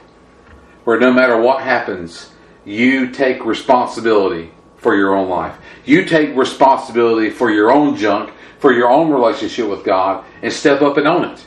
where 0.83 0.99
no 0.99 1.13
matter 1.13 1.39
what 1.39 1.63
happens, 1.63 2.31
you 2.65 3.09
take 3.11 3.45
responsibility 3.45 4.51
for 4.79 4.95
your 4.95 5.15
own 5.15 5.29
life. 5.29 5.57
You 5.85 6.05
take 6.05 6.35
responsibility 6.35 7.29
for 7.29 7.51
your 7.51 7.71
own 7.71 7.95
junk, 7.95 8.33
for 8.59 8.73
your 8.73 8.89
own 8.89 9.11
relationship 9.11 9.69
with 9.69 9.83
God, 9.83 10.25
and 10.41 10.51
step 10.51 10.81
up 10.81 10.97
and 10.97 11.07
own 11.07 11.25
it. 11.25 11.45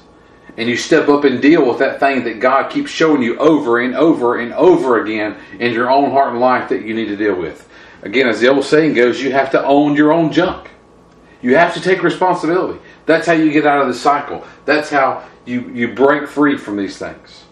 And 0.56 0.68
you 0.68 0.76
step 0.76 1.08
up 1.08 1.24
and 1.24 1.40
deal 1.40 1.66
with 1.66 1.78
that 1.78 1.98
thing 1.98 2.24
that 2.24 2.40
God 2.40 2.70
keeps 2.70 2.90
showing 2.90 3.22
you 3.22 3.38
over 3.38 3.80
and 3.80 3.94
over 3.94 4.38
and 4.38 4.52
over 4.52 5.02
again 5.02 5.36
in 5.58 5.72
your 5.72 5.90
own 5.90 6.10
heart 6.10 6.32
and 6.32 6.40
life 6.40 6.68
that 6.68 6.82
you 6.82 6.94
need 6.94 7.06
to 7.06 7.16
deal 7.16 7.34
with. 7.34 7.68
Again, 8.02 8.26
as 8.26 8.40
the 8.40 8.48
old 8.48 8.64
saying 8.64 8.94
goes, 8.94 9.22
you 9.22 9.32
have 9.32 9.50
to 9.52 9.64
own 9.64 9.96
your 9.96 10.12
own 10.12 10.30
junk. 10.30 10.70
You 11.40 11.56
have 11.56 11.72
to 11.74 11.80
take 11.80 12.02
responsibility. 12.02 12.80
That's 13.06 13.26
how 13.26 13.32
you 13.32 13.50
get 13.50 13.66
out 13.66 13.80
of 13.80 13.88
the 13.88 13.94
cycle. 13.94 14.44
That's 14.64 14.90
how 14.90 15.26
you, 15.46 15.70
you 15.72 15.94
break 15.94 16.28
free 16.28 16.58
from 16.58 16.76
these 16.76 16.98
things. 16.98 17.44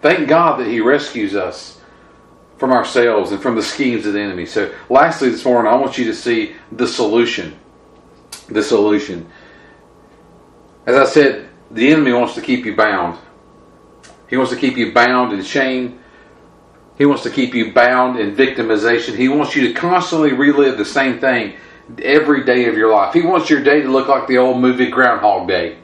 Thank 0.00 0.28
God 0.28 0.58
that 0.58 0.66
He 0.66 0.80
rescues 0.80 1.36
us 1.36 1.80
from 2.62 2.70
ourselves 2.70 3.32
and 3.32 3.42
from 3.42 3.56
the 3.56 3.62
schemes 3.62 4.06
of 4.06 4.12
the 4.12 4.20
enemy. 4.20 4.46
So, 4.46 4.72
lastly, 4.88 5.30
this 5.30 5.44
morning, 5.44 5.72
I 5.72 5.74
want 5.74 5.98
you 5.98 6.04
to 6.04 6.14
see 6.14 6.54
the 6.70 6.86
solution. 6.86 7.58
The 8.48 8.62
solution. 8.62 9.28
As 10.86 10.94
I 10.94 11.04
said, 11.06 11.48
the 11.72 11.90
enemy 11.90 12.12
wants 12.12 12.36
to 12.36 12.40
keep 12.40 12.64
you 12.64 12.76
bound. 12.76 13.18
He 14.30 14.36
wants 14.36 14.52
to 14.52 14.56
keep 14.56 14.76
you 14.76 14.92
bound 14.92 15.32
in 15.32 15.42
shame. 15.42 15.98
He 16.98 17.04
wants 17.04 17.24
to 17.24 17.30
keep 17.30 17.52
you 17.52 17.72
bound 17.72 18.20
in 18.20 18.36
victimization. 18.36 19.16
He 19.16 19.28
wants 19.28 19.56
you 19.56 19.66
to 19.66 19.74
constantly 19.74 20.32
relive 20.32 20.78
the 20.78 20.84
same 20.84 21.18
thing 21.18 21.56
every 22.00 22.44
day 22.44 22.66
of 22.66 22.76
your 22.76 22.92
life. 22.92 23.12
He 23.12 23.22
wants 23.22 23.50
your 23.50 23.64
day 23.64 23.82
to 23.82 23.88
look 23.88 24.06
like 24.06 24.28
the 24.28 24.38
old 24.38 24.60
movie 24.60 24.88
Groundhog 24.88 25.48
Day, 25.48 25.78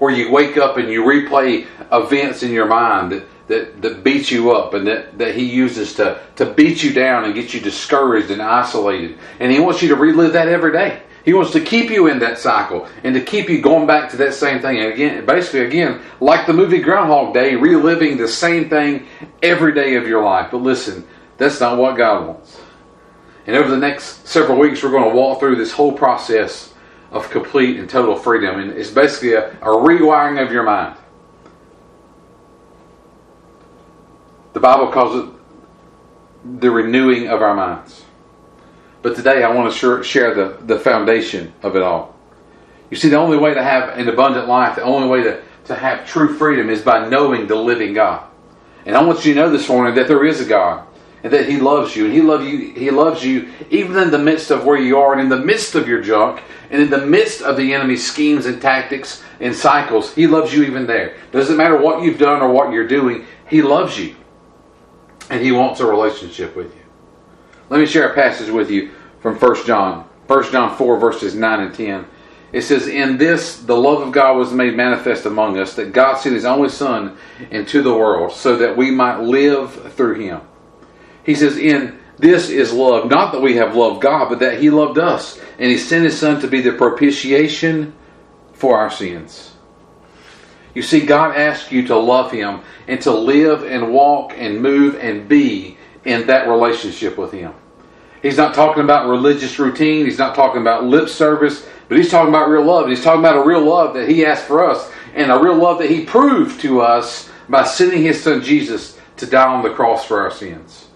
where 0.00 0.12
you 0.12 0.32
wake 0.32 0.56
up 0.56 0.76
and 0.76 0.88
you 0.88 1.04
replay 1.04 1.68
events 1.92 2.42
in 2.42 2.50
your 2.50 2.66
mind 2.66 3.12
that 3.12 3.24
that, 3.48 3.80
that 3.82 4.02
beats 4.02 4.30
you 4.30 4.52
up 4.52 4.74
and 4.74 4.86
that, 4.86 5.18
that 5.18 5.34
he 5.34 5.44
uses 5.44 5.94
to, 5.94 6.20
to 6.36 6.46
beat 6.46 6.82
you 6.82 6.92
down 6.92 7.24
and 7.24 7.34
get 7.34 7.54
you 7.54 7.60
discouraged 7.60 8.30
and 8.30 8.42
isolated. 8.42 9.18
And 9.38 9.52
he 9.52 9.60
wants 9.60 9.82
you 9.82 9.88
to 9.88 9.96
relive 9.96 10.32
that 10.32 10.48
every 10.48 10.72
day. 10.72 11.02
He 11.24 11.34
wants 11.34 11.50
to 11.52 11.60
keep 11.60 11.90
you 11.90 12.06
in 12.06 12.20
that 12.20 12.38
cycle 12.38 12.88
and 13.02 13.14
to 13.14 13.20
keep 13.20 13.48
you 13.48 13.60
going 13.60 13.86
back 13.86 14.10
to 14.10 14.16
that 14.18 14.32
same 14.32 14.60
thing. 14.60 14.78
And 14.78 14.92
again, 14.92 15.26
basically, 15.26 15.62
again, 15.62 16.00
like 16.20 16.46
the 16.46 16.52
movie 16.52 16.78
Groundhog 16.78 17.34
Day, 17.34 17.56
reliving 17.56 18.16
the 18.16 18.28
same 18.28 18.68
thing 18.68 19.06
every 19.42 19.74
day 19.74 19.96
of 19.96 20.06
your 20.06 20.22
life. 20.22 20.52
But 20.52 20.58
listen, 20.58 21.04
that's 21.36 21.60
not 21.60 21.78
what 21.78 21.96
God 21.96 22.28
wants. 22.28 22.60
And 23.46 23.56
over 23.56 23.68
the 23.68 23.76
next 23.76 24.26
several 24.26 24.58
weeks, 24.58 24.82
we're 24.82 24.90
going 24.90 25.10
to 25.10 25.16
walk 25.16 25.40
through 25.40 25.56
this 25.56 25.72
whole 25.72 25.92
process 25.92 26.72
of 27.10 27.28
complete 27.30 27.78
and 27.78 27.90
total 27.90 28.16
freedom. 28.16 28.60
And 28.60 28.72
it's 28.72 28.90
basically 28.90 29.34
a, 29.34 29.50
a 29.50 29.66
rewiring 29.66 30.44
of 30.44 30.52
your 30.52 30.62
mind. 30.62 30.96
The 34.56 34.60
Bible 34.60 34.86
calls 34.86 35.22
it 35.22 35.34
the 36.60 36.70
renewing 36.70 37.28
of 37.28 37.42
our 37.42 37.54
minds. 37.54 38.06
But 39.02 39.14
today 39.14 39.42
I 39.42 39.52
want 39.52 39.70
to 39.70 40.02
share 40.02 40.34
the, 40.34 40.56
the 40.64 40.78
foundation 40.78 41.52
of 41.62 41.76
it 41.76 41.82
all. 41.82 42.16
You 42.88 42.96
see, 42.96 43.10
the 43.10 43.18
only 43.18 43.36
way 43.36 43.52
to 43.52 43.62
have 43.62 43.98
an 43.98 44.08
abundant 44.08 44.48
life, 44.48 44.76
the 44.76 44.82
only 44.82 45.08
way 45.08 45.24
to, 45.24 45.42
to 45.66 45.74
have 45.74 46.06
true 46.06 46.38
freedom 46.38 46.70
is 46.70 46.80
by 46.80 47.06
knowing 47.06 47.46
the 47.46 47.54
living 47.54 47.92
God. 47.92 48.26
And 48.86 48.96
I 48.96 49.04
want 49.04 49.26
you 49.26 49.34
to 49.34 49.40
know 49.40 49.50
this 49.50 49.68
morning 49.68 49.94
that 49.96 50.08
there 50.08 50.24
is 50.24 50.40
a 50.40 50.46
God 50.46 50.86
and 51.22 51.30
that 51.34 51.50
He 51.50 51.58
loves 51.58 51.94
you. 51.94 52.06
And 52.06 52.14
He 52.14 52.22
loves 52.22 52.46
you, 52.46 52.72
He 52.72 52.90
loves 52.90 53.22
you 53.22 53.52
even 53.68 53.98
in 53.98 54.10
the 54.10 54.18
midst 54.18 54.50
of 54.50 54.64
where 54.64 54.80
you 54.80 54.96
are 54.96 55.12
and 55.12 55.20
in 55.20 55.28
the 55.28 55.44
midst 55.44 55.74
of 55.74 55.86
your 55.86 56.00
junk 56.00 56.42
and 56.70 56.80
in 56.80 56.88
the 56.88 57.04
midst 57.04 57.42
of 57.42 57.58
the 57.58 57.74
enemy's 57.74 58.10
schemes 58.10 58.46
and 58.46 58.62
tactics 58.62 59.22
and 59.38 59.54
cycles. 59.54 60.14
He 60.14 60.26
loves 60.26 60.54
you 60.54 60.62
even 60.62 60.86
there. 60.86 61.18
Doesn't 61.30 61.58
matter 61.58 61.76
what 61.76 62.02
you've 62.02 62.18
done 62.18 62.40
or 62.40 62.50
what 62.50 62.72
you're 62.72 62.88
doing, 62.88 63.26
He 63.50 63.60
loves 63.60 63.98
you 63.98 64.16
and 65.30 65.42
he 65.42 65.52
wants 65.52 65.80
a 65.80 65.86
relationship 65.86 66.56
with 66.56 66.74
you. 66.74 66.82
Let 67.68 67.80
me 67.80 67.86
share 67.86 68.08
a 68.10 68.14
passage 68.14 68.50
with 68.50 68.70
you 68.70 68.92
from 69.20 69.36
1 69.36 69.66
John. 69.66 70.08
1 70.26 70.52
John 70.52 70.76
4, 70.76 70.98
verses 70.98 71.34
9 71.34 71.60
and 71.60 71.74
10. 71.74 72.06
It 72.52 72.62
says, 72.62 72.86
In 72.86 73.18
this 73.18 73.58
the 73.58 73.76
love 73.76 74.02
of 74.02 74.12
God 74.12 74.36
was 74.36 74.52
made 74.52 74.76
manifest 74.76 75.26
among 75.26 75.58
us, 75.58 75.74
that 75.74 75.92
God 75.92 76.16
sent 76.16 76.34
his 76.34 76.44
only 76.44 76.68
Son 76.68 77.16
into 77.50 77.82
the 77.82 77.92
world, 77.92 78.32
so 78.32 78.56
that 78.56 78.76
we 78.76 78.90
might 78.90 79.20
live 79.20 79.92
through 79.94 80.20
him. 80.20 80.40
He 81.24 81.34
says, 81.34 81.56
In 81.56 81.98
this 82.18 82.48
is 82.48 82.72
love, 82.72 83.10
not 83.10 83.32
that 83.32 83.42
we 83.42 83.56
have 83.56 83.76
loved 83.76 84.00
God, 84.00 84.28
but 84.28 84.38
that 84.38 84.60
he 84.60 84.70
loved 84.70 84.98
us, 84.98 85.38
and 85.58 85.70
he 85.70 85.76
sent 85.76 86.04
his 86.04 86.18
Son 86.18 86.40
to 86.40 86.48
be 86.48 86.60
the 86.60 86.72
propitiation 86.72 87.94
for 88.52 88.78
our 88.78 88.90
sins. 88.90 89.55
You 90.76 90.82
see, 90.82 91.06
God 91.06 91.34
asks 91.34 91.72
you 91.72 91.86
to 91.86 91.96
love 91.96 92.30
Him 92.30 92.60
and 92.86 93.00
to 93.00 93.10
live 93.10 93.64
and 93.64 93.94
walk 93.94 94.34
and 94.36 94.60
move 94.60 94.96
and 94.96 95.26
be 95.26 95.78
in 96.04 96.26
that 96.26 96.48
relationship 96.48 97.16
with 97.16 97.32
Him. 97.32 97.54
He's 98.20 98.36
not 98.36 98.54
talking 98.54 98.84
about 98.84 99.08
religious 99.08 99.58
routine. 99.58 100.04
He's 100.04 100.18
not 100.18 100.34
talking 100.34 100.60
about 100.60 100.84
lip 100.84 101.08
service, 101.08 101.66
but 101.88 101.96
He's 101.96 102.10
talking 102.10 102.28
about 102.28 102.50
real 102.50 102.66
love. 102.66 102.90
He's 102.90 103.02
talking 103.02 103.20
about 103.20 103.38
a 103.38 103.48
real 103.48 103.64
love 103.64 103.94
that 103.94 104.06
He 104.06 104.26
asked 104.26 104.44
for 104.44 104.68
us 104.68 104.92
and 105.14 105.32
a 105.32 105.38
real 105.38 105.56
love 105.56 105.78
that 105.78 105.88
He 105.88 106.04
proved 106.04 106.60
to 106.60 106.82
us 106.82 107.30
by 107.48 107.64
sending 107.64 108.02
His 108.02 108.22
Son 108.22 108.42
Jesus 108.42 108.98
to 109.16 109.24
die 109.24 109.48
on 109.48 109.62
the 109.62 109.72
cross 109.72 110.04
for 110.04 110.20
our 110.20 110.30
sins. 110.30 110.88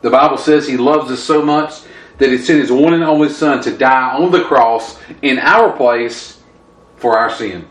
The 0.00 0.10
Bible 0.10 0.36
says 0.36 0.66
He 0.66 0.76
loves 0.76 1.12
us 1.12 1.22
so 1.22 1.44
much 1.44 1.74
that 2.18 2.28
He 2.28 2.38
sent 2.38 2.60
His 2.60 2.72
one 2.72 2.92
and 2.92 3.04
only 3.04 3.28
Son 3.28 3.62
to 3.62 3.76
die 3.78 4.16
on 4.16 4.32
the 4.32 4.42
cross 4.42 4.98
in 5.22 5.38
our 5.38 5.76
place 5.76 6.42
for 6.96 7.16
our 7.16 7.30
sin. 7.30 7.68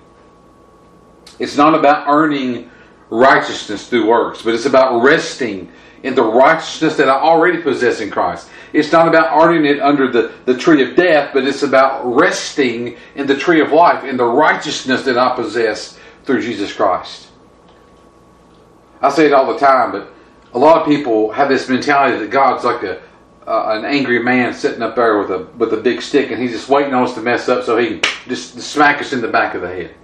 It's 1.41 1.57
not 1.57 1.73
about 1.73 2.07
earning 2.07 2.69
righteousness 3.09 3.87
through 3.87 4.07
works, 4.07 4.43
but 4.43 4.53
it's 4.53 4.67
about 4.67 5.01
resting 5.01 5.71
in 6.03 6.13
the 6.13 6.23
righteousness 6.23 6.97
that 6.97 7.09
I 7.09 7.19
already 7.19 7.61
possess 7.61 7.99
in 7.99 8.11
Christ. 8.11 8.47
It's 8.73 8.91
not 8.91 9.07
about 9.07 9.41
earning 9.41 9.65
it 9.65 9.81
under 9.81 10.11
the, 10.11 10.31
the 10.45 10.55
tree 10.55 10.87
of 10.87 10.95
death, 10.95 11.31
but 11.33 11.45
it's 11.45 11.63
about 11.63 12.05
resting 12.05 12.95
in 13.15 13.25
the 13.25 13.35
tree 13.35 13.59
of 13.59 13.71
life, 13.71 14.03
in 14.03 14.17
the 14.17 14.25
righteousness 14.25 15.03
that 15.05 15.17
I 15.17 15.35
possess 15.35 15.97
through 16.25 16.43
Jesus 16.43 16.71
Christ. 16.71 17.29
I 19.01 19.09
say 19.09 19.25
it 19.25 19.33
all 19.33 19.51
the 19.51 19.59
time, 19.59 19.91
but 19.91 20.13
a 20.53 20.59
lot 20.59 20.81
of 20.81 20.87
people 20.87 21.31
have 21.31 21.49
this 21.49 21.67
mentality 21.67 22.19
that 22.19 22.29
God's 22.29 22.63
like 22.63 22.83
a 22.83 23.01
uh, 23.47 23.79
an 23.79 23.85
angry 23.85 24.21
man 24.21 24.53
sitting 24.53 24.83
up 24.83 24.95
there 24.95 25.17
with 25.17 25.31
a 25.31 25.47
with 25.57 25.73
a 25.73 25.77
big 25.77 26.03
stick, 26.03 26.29
and 26.29 26.39
he's 26.39 26.51
just 26.51 26.69
waiting 26.69 26.93
on 26.93 27.03
us 27.03 27.15
to 27.15 27.21
mess 27.21 27.49
up 27.49 27.65
so 27.65 27.75
he 27.77 27.99
can 27.99 28.01
just 28.27 28.61
smack 28.61 29.01
us 29.01 29.13
in 29.13 29.21
the 29.21 29.27
back 29.27 29.55
of 29.55 29.61
the 29.61 29.67
head. 29.67 29.95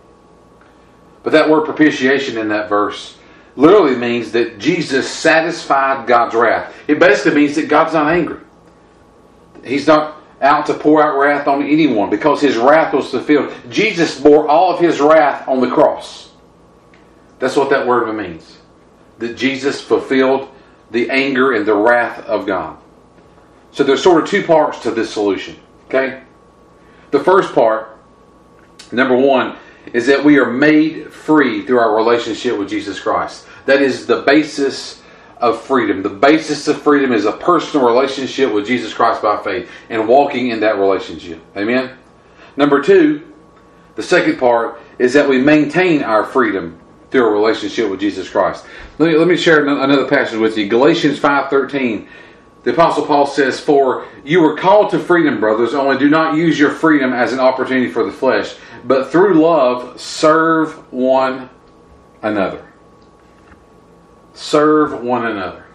But 1.28 1.34
that 1.34 1.50
word 1.50 1.66
propitiation 1.66 2.38
in 2.38 2.48
that 2.48 2.70
verse 2.70 3.18
literally 3.58 3.98
means 3.98 4.32
that 4.32 4.60
Jesus 4.60 5.10
satisfied 5.10 6.08
God's 6.08 6.34
wrath. 6.34 6.74
It 6.88 7.00
basically 7.00 7.42
means 7.42 7.58
that 7.58 7.68
God's 7.68 7.92
not 7.92 8.14
angry. 8.14 8.40
He's 9.62 9.88
not 9.88 10.22
out 10.40 10.68
to 10.68 10.74
pour 10.74 11.04
out 11.04 11.20
wrath 11.20 11.46
on 11.50 11.64
anyone 11.64 12.10
because 12.10 12.40
his 12.40 12.56
wrath 12.56 12.94
was 12.94 13.12
fulfilled. 13.12 13.54
Jesus 13.70 14.18
bore 14.18 14.48
all 14.48 14.74
of 14.74 14.80
his 14.80 15.02
wrath 15.02 15.46
on 15.50 15.60
the 15.60 15.70
cross. 15.70 16.32
That's 17.40 17.58
what 17.58 17.72
that 17.72 17.86
word 17.86 18.10
means. 18.16 18.60
That 19.18 19.36
Jesus 19.36 19.82
fulfilled 19.82 20.48
the 20.92 21.10
anger 21.10 21.52
and 21.56 21.66
the 21.66 21.76
wrath 21.76 22.20
of 22.20 22.46
God. 22.46 22.78
So 23.74 23.84
there's 23.84 24.02
sort 24.02 24.24
of 24.24 24.30
two 24.30 24.44
parts 24.44 24.82
to 24.84 24.92
this 24.92 25.12
solution. 25.12 25.58
Okay? 25.88 26.24
The 27.12 27.20
first 27.20 27.54
part, 27.54 28.00
number 28.94 29.18
one, 29.18 29.58
is 29.94 30.08
that 30.08 30.24
we 30.24 30.38
are 30.38 30.52
made 30.52 31.12
free 31.28 31.66
through 31.66 31.78
our 31.78 31.94
relationship 31.94 32.58
with 32.58 32.70
Jesus 32.70 33.02
Christ. 33.02 33.46
That 33.66 33.82
is 33.82 34.08
the 34.08 34.22
basis 34.22 35.04
of 35.40 35.62
freedom. 35.62 36.02
The 36.02 36.10
basis 36.10 36.70
of 36.70 36.82
freedom 36.82 37.12
is 37.12 37.26
a 37.26 37.34
personal 37.34 37.86
relationship 37.86 38.54
with 38.54 38.66
Jesus 38.66 38.94
Christ 38.94 39.22
by 39.22 39.36
faith 39.44 39.70
and 39.90 40.08
walking 40.08 40.48
in 40.48 40.62
that 40.62 40.78
relationship. 40.78 41.42
Amen? 41.58 41.98
Number 42.56 42.82
two, 42.82 43.28
the 43.96 44.04
second 44.04 44.40
part 44.40 44.80
is 45.00 45.12
that 45.14 45.28
we 45.28 45.42
maintain 45.42 46.02
our 46.02 46.24
freedom 46.24 46.80
through 47.12 47.28
a 47.28 47.32
relationship 47.32 47.90
with 47.92 48.00
Jesus 48.00 48.30
Christ. 48.30 48.66
Let 48.98 49.12
me, 49.12 49.18
let 49.18 49.28
me 49.28 49.36
share 49.36 49.68
another 49.68 50.08
passage 50.08 50.40
with 50.40 50.58
you. 50.58 50.70
Galatians 50.70 51.20
5.13 51.20 52.08
the 52.64 52.74
Apostle 52.74 53.06
Paul 53.06 53.26
says, 53.26 53.60
For 53.60 54.06
you 54.26 54.42
were 54.42 54.58
called 54.58 54.92
to 54.92 55.00
freedom, 55.00 55.40
brothers, 55.40 55.74
only 55.74 55.98
do 55.98 56.10
not 56.10 56.36
use 56.36 56.60
your 56.60 56.72
freedom 56.72 57.14
as 57.14 57.34
an 57.34 57.40
opportunity 57.40 57.90
for 57.90 58.04
the 58.04 58.12
flesh, 58.12 58.56
but 58.84 59.12
through 59.12 59.42
love 59.42 60.00
serve 60.00 60.92
one 60.92 61.50
another. 62.22 62.68
Serve 64.34 65.02
one 65.02 65.26
another. 65.26 65.66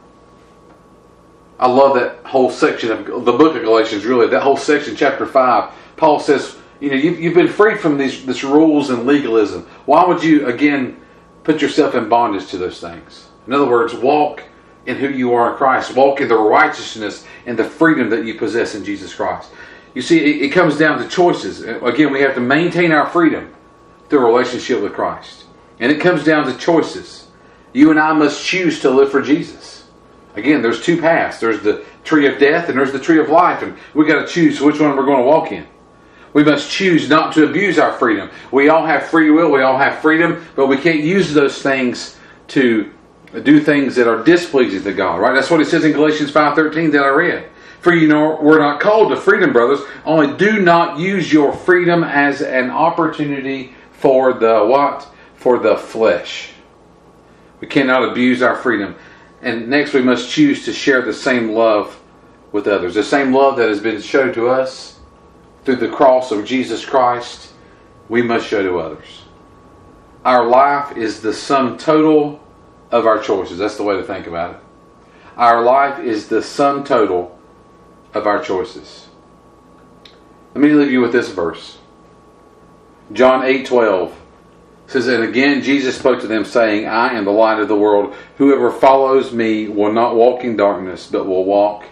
I 1.59 1.69
love 1.69 1.95
that 1.95 2.25
whole 2.27 2.51
section 2.51 2.91
of 2.91 3.25
the 3.25 3.33
book 3.33 3.55
of 3.57 3.63
Galatians, 3.63 4.05
really, 4.05 4.27
that 4.29 4.43
whole 4.43 4.57
section, 4.57 4.97
chapter 4.97 5.27
5. 5.27 5.73
Paul 5.97 6.19
says, 6.19 6.57
You 6.81 6.91
know, 6.91 6.97
you've, 6.97 7.21
you've 7.21 7.35
been 7.35 7.49
freed 7.49 7.79
from 7.79 7.97
these 7.97 8.27
this 8.27 8.43
rules 8.43 8.91
and 8.91 9.07
legalism. 9.07 9.63
Why 9.87 10.05
would 10.05 10.23
you, 10.25 10.47
again, 10.47 11.01
put 11.45 11.63
yourself 11.63 11.95
in 11.95 12.09
bondage 12.09 12.49
to 12.49 12.59
those 12.59 12.81
things? 12.81 13.29
In 13.47 13.53
other 13.53 13.67
words, 13.67 13.95
walk 13.95 14.43
in 14.87 14.97
who 14.97 15.09
you 15.09 15.35
are 15.35 15.53
in 15.53 15.57
Christ. 15.57 15.95
Walk 15.95 16.21
in 16.21 16.29
the 16.29 16.37
righteousness 16.37 17.25
and 17.47 17.59
the 17.59 17.65
freedom 17.65 18.11
that 18.11 18.25
you 18.25 18.35
possess 18.35 18.75
in 18.75 18.85
Jesus 18.85 19.15
Christ. 19.15 19.51
You 19.95 20.03
see, 20.03 20.19
it, 20.19 20.43
it 20.43 20.49
comes 20.51 20.79
down 20.79 20.99
to 20.99 21.09
choices. 21.09 21.65
Uh, 21.65 21.85
again, 21.85 22.13
we 22.13 22.21
have 22.21 22.35
to 22.35 22.41
maintain 22.41 22.93
our 22.93 23.07
freedom 23.09 23.53
through 24.09 24.27
relationship 24.27 24.83
with 24.83 24.95
Christ. 24.95 25.45
And 25.79 25.93
it 25.93 26.01
comes 26.01 26.25
down 26.25 26.47
to 26.47 26.57
choices. 26.57 27.29
You 27.73 27.91
and 27.91 28.01
I 28.01 28.13
must 28.13 28.45
choose 28.45 28.81
to 28.81 28.91
live 28.91 29.11
for 29.11 29.23
Jesus. 29.23 29.85
Again, 30.35 30.63
there's 30.63 30.83
two 30.83 31.01
paths. 31.01 31.41
There's 31.41 31.61
the 31.61 31.85
tree 32.05 32.27
of 32.27 32.39
death 32.39 32.69
and 32.69 32.79
there's 32.79 32.93
the 32.93 32.99
tree 32.99 33.19
of 33.19 33.29
life. 33.29 33.63
And 33.63 33.77
we 33.95 34.07
got 34.07 34.27
to 34.27 34.33
choose 34.33 34.61
which 34.61 34.81
one 34.81 34.97
we're 34.97 35.05
going 35.05 35.19
to 35.19 35.25
walk 35.25 35.53
in. 35.53 35.67
We 36.33 36.45
must 36.45 36.71
choose 36.71 37.11
not 37.11 37.35
to 37.35 37.45
abuse 37.45 37.79
our 37.79 37.93
freedom. 37.93 38.31
We 38.51 38.71
all 38.71 38.87
have 38.87 39.05
free 39.05 39.31
will, 39.31 39.51
we 39.51 39.63
all 39.63 39.77
have 39.77 39.99
freedom, 39.99 40.45
but 40.57 40.67
we 40.67 40.79
can't 40.79 41.01
use 41.01 41.35
those 41.35 41.61
things 41.61 42.17
to 42.49 42.91
do 43.41 43.61
things 43.61 43.97
that 43.97 44.09
are 44.09 44.23
displeasing 44.23 44.83
to 44.85 44.93
God, 44.93 45.21
right? 45.21 45.35
That's 45.35 45.51
what 45.51 45.61
it 45.61 45.67
says 45.67 45.85
in 45.85 45.93
Galatians 45.93 46.31
5.13 46.31 46.93
that 46.93 47.03
I 47.03 47.09
read. 47.09 47.49
For 47.81 47.95
you 47.95 48.07
know, 48.07 48.39
we're 48.41 48.59
not 48.59 48.81
called 48.81 49.11
to 49.11 49.17
freedom, 49.17 49.53
brothers. 49.53 49.81
Only 50.05 50.37
do 50.37 50.61
not 50.61 50.99
use 50.99 51.33
your 51.33 51.53
freedom 51.53 52.05
as 52.05 52.43
an 52.43 52.71
opportunity 52.71 53.75
for 53.93 54.35
the 54.35 54.65
what? 54.65 55.09
For 55.37 55.59
the 55.59 55.77
flesh. 55.77 56.51
We 57.61 57.67
cannot 57.69 58.09
abuse 58.09 58.43
our 58.43 58.57
freedom. 58.57 58.95
And 59.41 59.69
next, 59.69 59.95
we 59.95 60.03
must 60.03 60.31
choose 60.31 60.65
to 60.67 60.73
share 60.73 61.03
the 61.03 61.13
same 61.13 61.51
love 61.51 62.01
with 62.53 62.69
others. 62.69 62.95
The 62.95 63.03
same 63.03 63.33
love 63.33 63.57
that 63.57 63.69
has 63.69 63.81
been 63.81 64.01
shown 64.01 64.33
to 64.35 64.49
us 64.49 65.01
through 65.65 65.77
the 65.77 65.89
cross 65.89 66.31
of 66.31 66.45
Jesus 66.45 66.85
Christ, 66.85 67.53
we 68.09 68.23
must 68.23 68.47
show 68.47 68.63
to 68.63 68.79
others. 68.79 69.23
Our 70.25 70.47
life 70.47 70.97
is 70.97 71.21
the 71.21 71.33
sum 71.33 71.79
total 71.79 72.42
of 72.93 73.07
our 73.07 73.21
choices. 73.21 73.59
That's 73.59 73.77
the 73.77 73.83
way 73.83 73.97
to 73.97 74.05
think 74.05 74.27
about 74.27 74.55
it. 74.55 74.61
Our 75.37 75.63
life 75.63 75.99
is 75.99 76.29
the 76.29 76.43
sum 76.43 76.85
total 76.85 77.37
of 78.15 78.27
our 78.27 78.43
choices. 78.43 79.09
Let 80.55 80.63
me 80.63 80.71
leave 80.71 80.93
you 80.93 81.01
with 81.01 81.13
this 81.13 81.31
verse. 81.31 81.79
John 83.13 83.45
8 83.45 83.67
12 83.67 84.21
says, 84.87 85.09
And 85.09 85.25
again 85.25 85.63
Jesus 85.63 85.99
spoke 85.99 86.21
to 86.21 86.27
them, 86.27 86.45
saying, 86.45 86.87
I 86.87 87.15
am 87.15 87.25
the 87.25 87.33
light 87.33 87.59
of 87.59 87.69
the 87.69 87.77
world. 87.77 88.15
Whoever 88.37 88.71
follows 88.71 89.33
me 89.33 89.69
will 89.69 89.93
not 89.93 90.15
walk 90.15 90.45
in 90.45 90.57
darkness, 90.57 91.09
but 91.11 91.27
will 91.27 91.45
walk, 91.45 91.85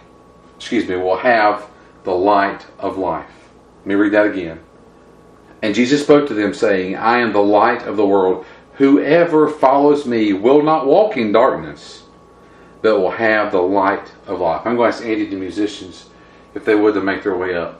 excuse 0.57 0.87
me, 0.87 0.95
will 0.95 1.17
have 1.17 1.67
the 2.03 2.13
light 2.13 2.65
of 2.77 2.97
life. 2.97 3.49
Let 3.79 3.87
me 3.87 3.95
read 3.95 4.13
that 4.13 4.27
again. 4.27 4.59
And 5.63 5.75
Jesus 5.75 6.01
spoke 6.01 6.27
to 6.27 6.33
them, 6.33 6.53
saying, 6.53 6.95
I 6.95 7.19
am 7.19 7.33
the 7.33 7.41
light 7.41 7.83
of 7.83 7.97
the 7.97 8.05
world. 8.05 8.45
Whoever 8.81 9.47
follows 9.47 10.07
me 10.07 10.33
will 10.33 10.63
not 10.63 10.87
walk 10.87 11.15
in 11.15 11.31
darkness, 11.31 12.01
but 12.81 12.99
will 12.99 13.11
have 13.11 13.51
the 13.51 13.61
light 13.61 14.11
of 14.25 14.39
life. 14.39 14.65
I'm 14.65 14.75
going 14.75 14.91
to 14.91 14.97
ask 14.97 15.05
Andy 15.05 15.27
the 15.27 15.35
musicians 15.35 16.09
if 16.55 16.65
they 16.65 16.73
would 16.73 16.95
to 16.95 17.01
make 17.01 17.21
their 17.21 17.37
way 17.37 17.53
up. 17.53 17.79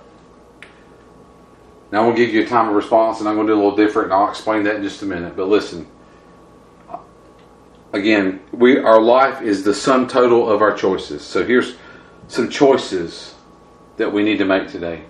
Now 1.91 2.01
I'm 2.01 2.05
going 2.05 2.17
to 2.17 2.23
give 2.23 2.35
you 2.35 2.43
a 2.43 2.47
time 2.47 2.69
of 2.69 2.75
response, 2.75 3.19
and 3.19 3.27
I'm 3.27 3.33
going 3.33 3.47
to 3.47 3.53
do 3.53 3.59
a 3.59 3.63
little 3.63 3.75
different, 3.75 4.11
and 4.11 4.13
I'll 4.13 4.29
explain 4.29 4.61
that 4.65 4.75
in 4.75 4.83
just 4.83 5.01
a 5.01 5.07
minute. 5.07 5.35
But 5.35 5.47
listen, 5.47 5.87
again, 7.93 8.39
we 8.51 8.77
our 8.77 9.01
life 9.01 9.41
is 9.41 9.63
the 9.63 9.73
sum 9.73 10.07
total 10.07 10.47
of 10.47 10.61
our 10.61 10.77
choices. 10.77 11.23
So 11.23 11.43
here's 11.43 11.77
some 12.27 12.47
choices 12.47 13.33
that 13.97 14.13
we 14.13 14.21
need 14.21 14.37
to 14.37 14.45
make 14.45 14.67
today. 14.67 15.01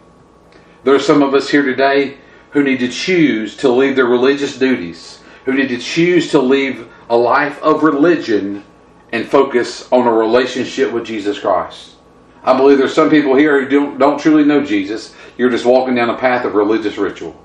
There 0.85 0.95
are 0.95 0.99
some 0.99 1.21
of 1.21 1.33
us 1.33 1.49
here 1.49 1.63
today 1.63 2.17
who 2.51 2.63
need 2.63 2.79
to 2.79 2.87
choose 2.87 3.57
to 3.57 3.69
leave 3.69 3.97
their 3.97 4.05
religious 4.05 4.57
duties 4.57 5.17
who 5.45 5.53
need 5.53 5.69
to 5.69 5.77
choose 5.77 6.31
to 6.31 6.39
leave 6.39 6.87
a 7.09 7.15
life 7.15 7.61
of 7.61 7.83
religion 7.83 8.63
and 9.11 9.27
focus 9.27 9.91
on 9.91 10.07
a 10.07 10.11
relationship 10.11 10.91
with 10.91 11.05
Jesus 11.05 11.39
Christ. 11.39 11.95
I 12.43 12.55
believe 12.57 12.77
there's 12.77 12.93
some 12.93 13.09
people 13.09 13.35
here 13.35 13.61
who 13.61 13.69
don't, 13.69 13.97
don't 13.99 14.19
truly 14.19 14.43
know 14.43 14.63
Jesus. 14.63 15.13
You're 15.37 15.49
just 15.49 15.65
walking 15.65 15.95
down 15.95 16.09
a 16.09 16.17
path 16.17 16.45
of 16.45 16.55
religious 16.55 16.97
ritual. 16.97 17.39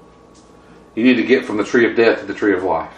You 0.95 1.05
need 1.05 1.17
to 1.17 1.25
get 1.25 1.45
from 1.45 1.59
the 1.59 1.65
tree 1.65 1.89
of 1.89 1.97
death 1.97 2.21
to 2.21 2.27
the 2.27 2.35
tree 2.35 2.55
of 2.55 2.63
life. 2.63 2.95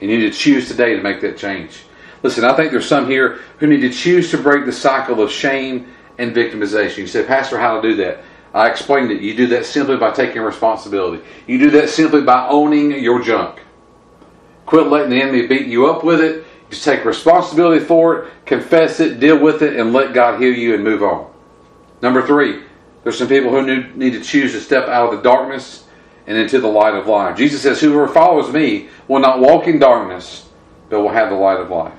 You 0.00 0.08
need 0.08 0.20
to 0.20 0.30
choose 0.30 0.68
today 0.68 0.96
to 0.96 1.02
make 1.02 1.20
that 1.20 1.36
change. 1.36 1.82
Listen, 2.22 2.44
I 2.44 2.56
think 2.56 2.70
there's 2.70 2.86
some 2.86 3.08
here 3.08 3.40
who 3.58 3.66
need 3.66 3.80
to 3.80 3.90
choose 3.90 4.30
to 4.30 4.38
break 4.38 4.64
the 4.64 4.72
cycle 4.72 5.20
of 5.20 5.30
shame 5.30 5.92
and 6.18 6.34
victimization. 6.34 6.98
You 6.98 7.06
say, 7.06 7.24
Pastor, 7.24 7.58
how 7.58 7.80
to 7.80 7.88
do 7.88 7.96
that? 7.96 8.22
I 8.54 8.70
explained 8.70 9.10
it. 9.10 9.22
You 9.22 9.34
do 9.34 9.46
that 9.48 9.66
simply 9.66 9.96
by 9.96 10.10
taking 10.12 10.42
responsibility. 10.42 11.22
You 11.46 11.58
do 11.58 11.70
that 11.70 11.88
simply 11.88 12.22
by 12.22 12.48
owning 12.48 12.92
your 12.92 13.22
junk. 13.22 13.60
Quit 14.72 14.86
letting 14.86 15.10
the 15.10 15.20
enemy 15.20 15.46
beat 15.46 15.66
you 15.66 15.86
up 15.90 16.02
with 16.02 16.18
it. 16.18 16.46
Just 16.70 16.82
take 16.82 17.04
responsibility 17.04 17.84
for 17.84 18.20
it, 18.20 18.32
confess 18.46 19.00
it, 19.00 19.20
deal 19.20 19.38
with 19.38 19.60
it, 19.60 19.78
and 19.78 19.92
let 19.92 20.14
God 20.14 20.40
heal 20.40 20.54
you 20.54 20.72
and 20.72 20.82
move 20.82 21.02
on. 21.02 21.30
Number 22.00 22.26
three, 22.26 22.62
there's 23.02 23.18
some 23.18 23.28
people 23.28 23.50
who 23.50 23.66
need 23.94 24.14
to 24.14 24.22
choose 24.22 24.52
to 24.52 24.60
step 24.62 24.88
out 24.88 25.12
of 25.12 25.18
the 25.18 25.22
darkness 25.22 25.84
and 26.26 26.38
into 26.38 26.58
the 26.58 26.68
light 26.68 26.94
of 26.94 27.06
life. 27.06 27.36
Jesus 27.36 27.60
says, 27.60 27.82
Whoever 27.82 28.08
follows 28.08 28.50
me 28.50 28.88
will 29.08 29.20
not 29.20 29.40
walk 29.40 29.66
in 29.66 29.78
darkness, 29.78 30.48
but 30.88 31.02
will 31.02 31.10
have 31.10 31.28
the 31.28 31.36
light 31.36 31.60
of 31.60 31.68
life. 31.68 31.92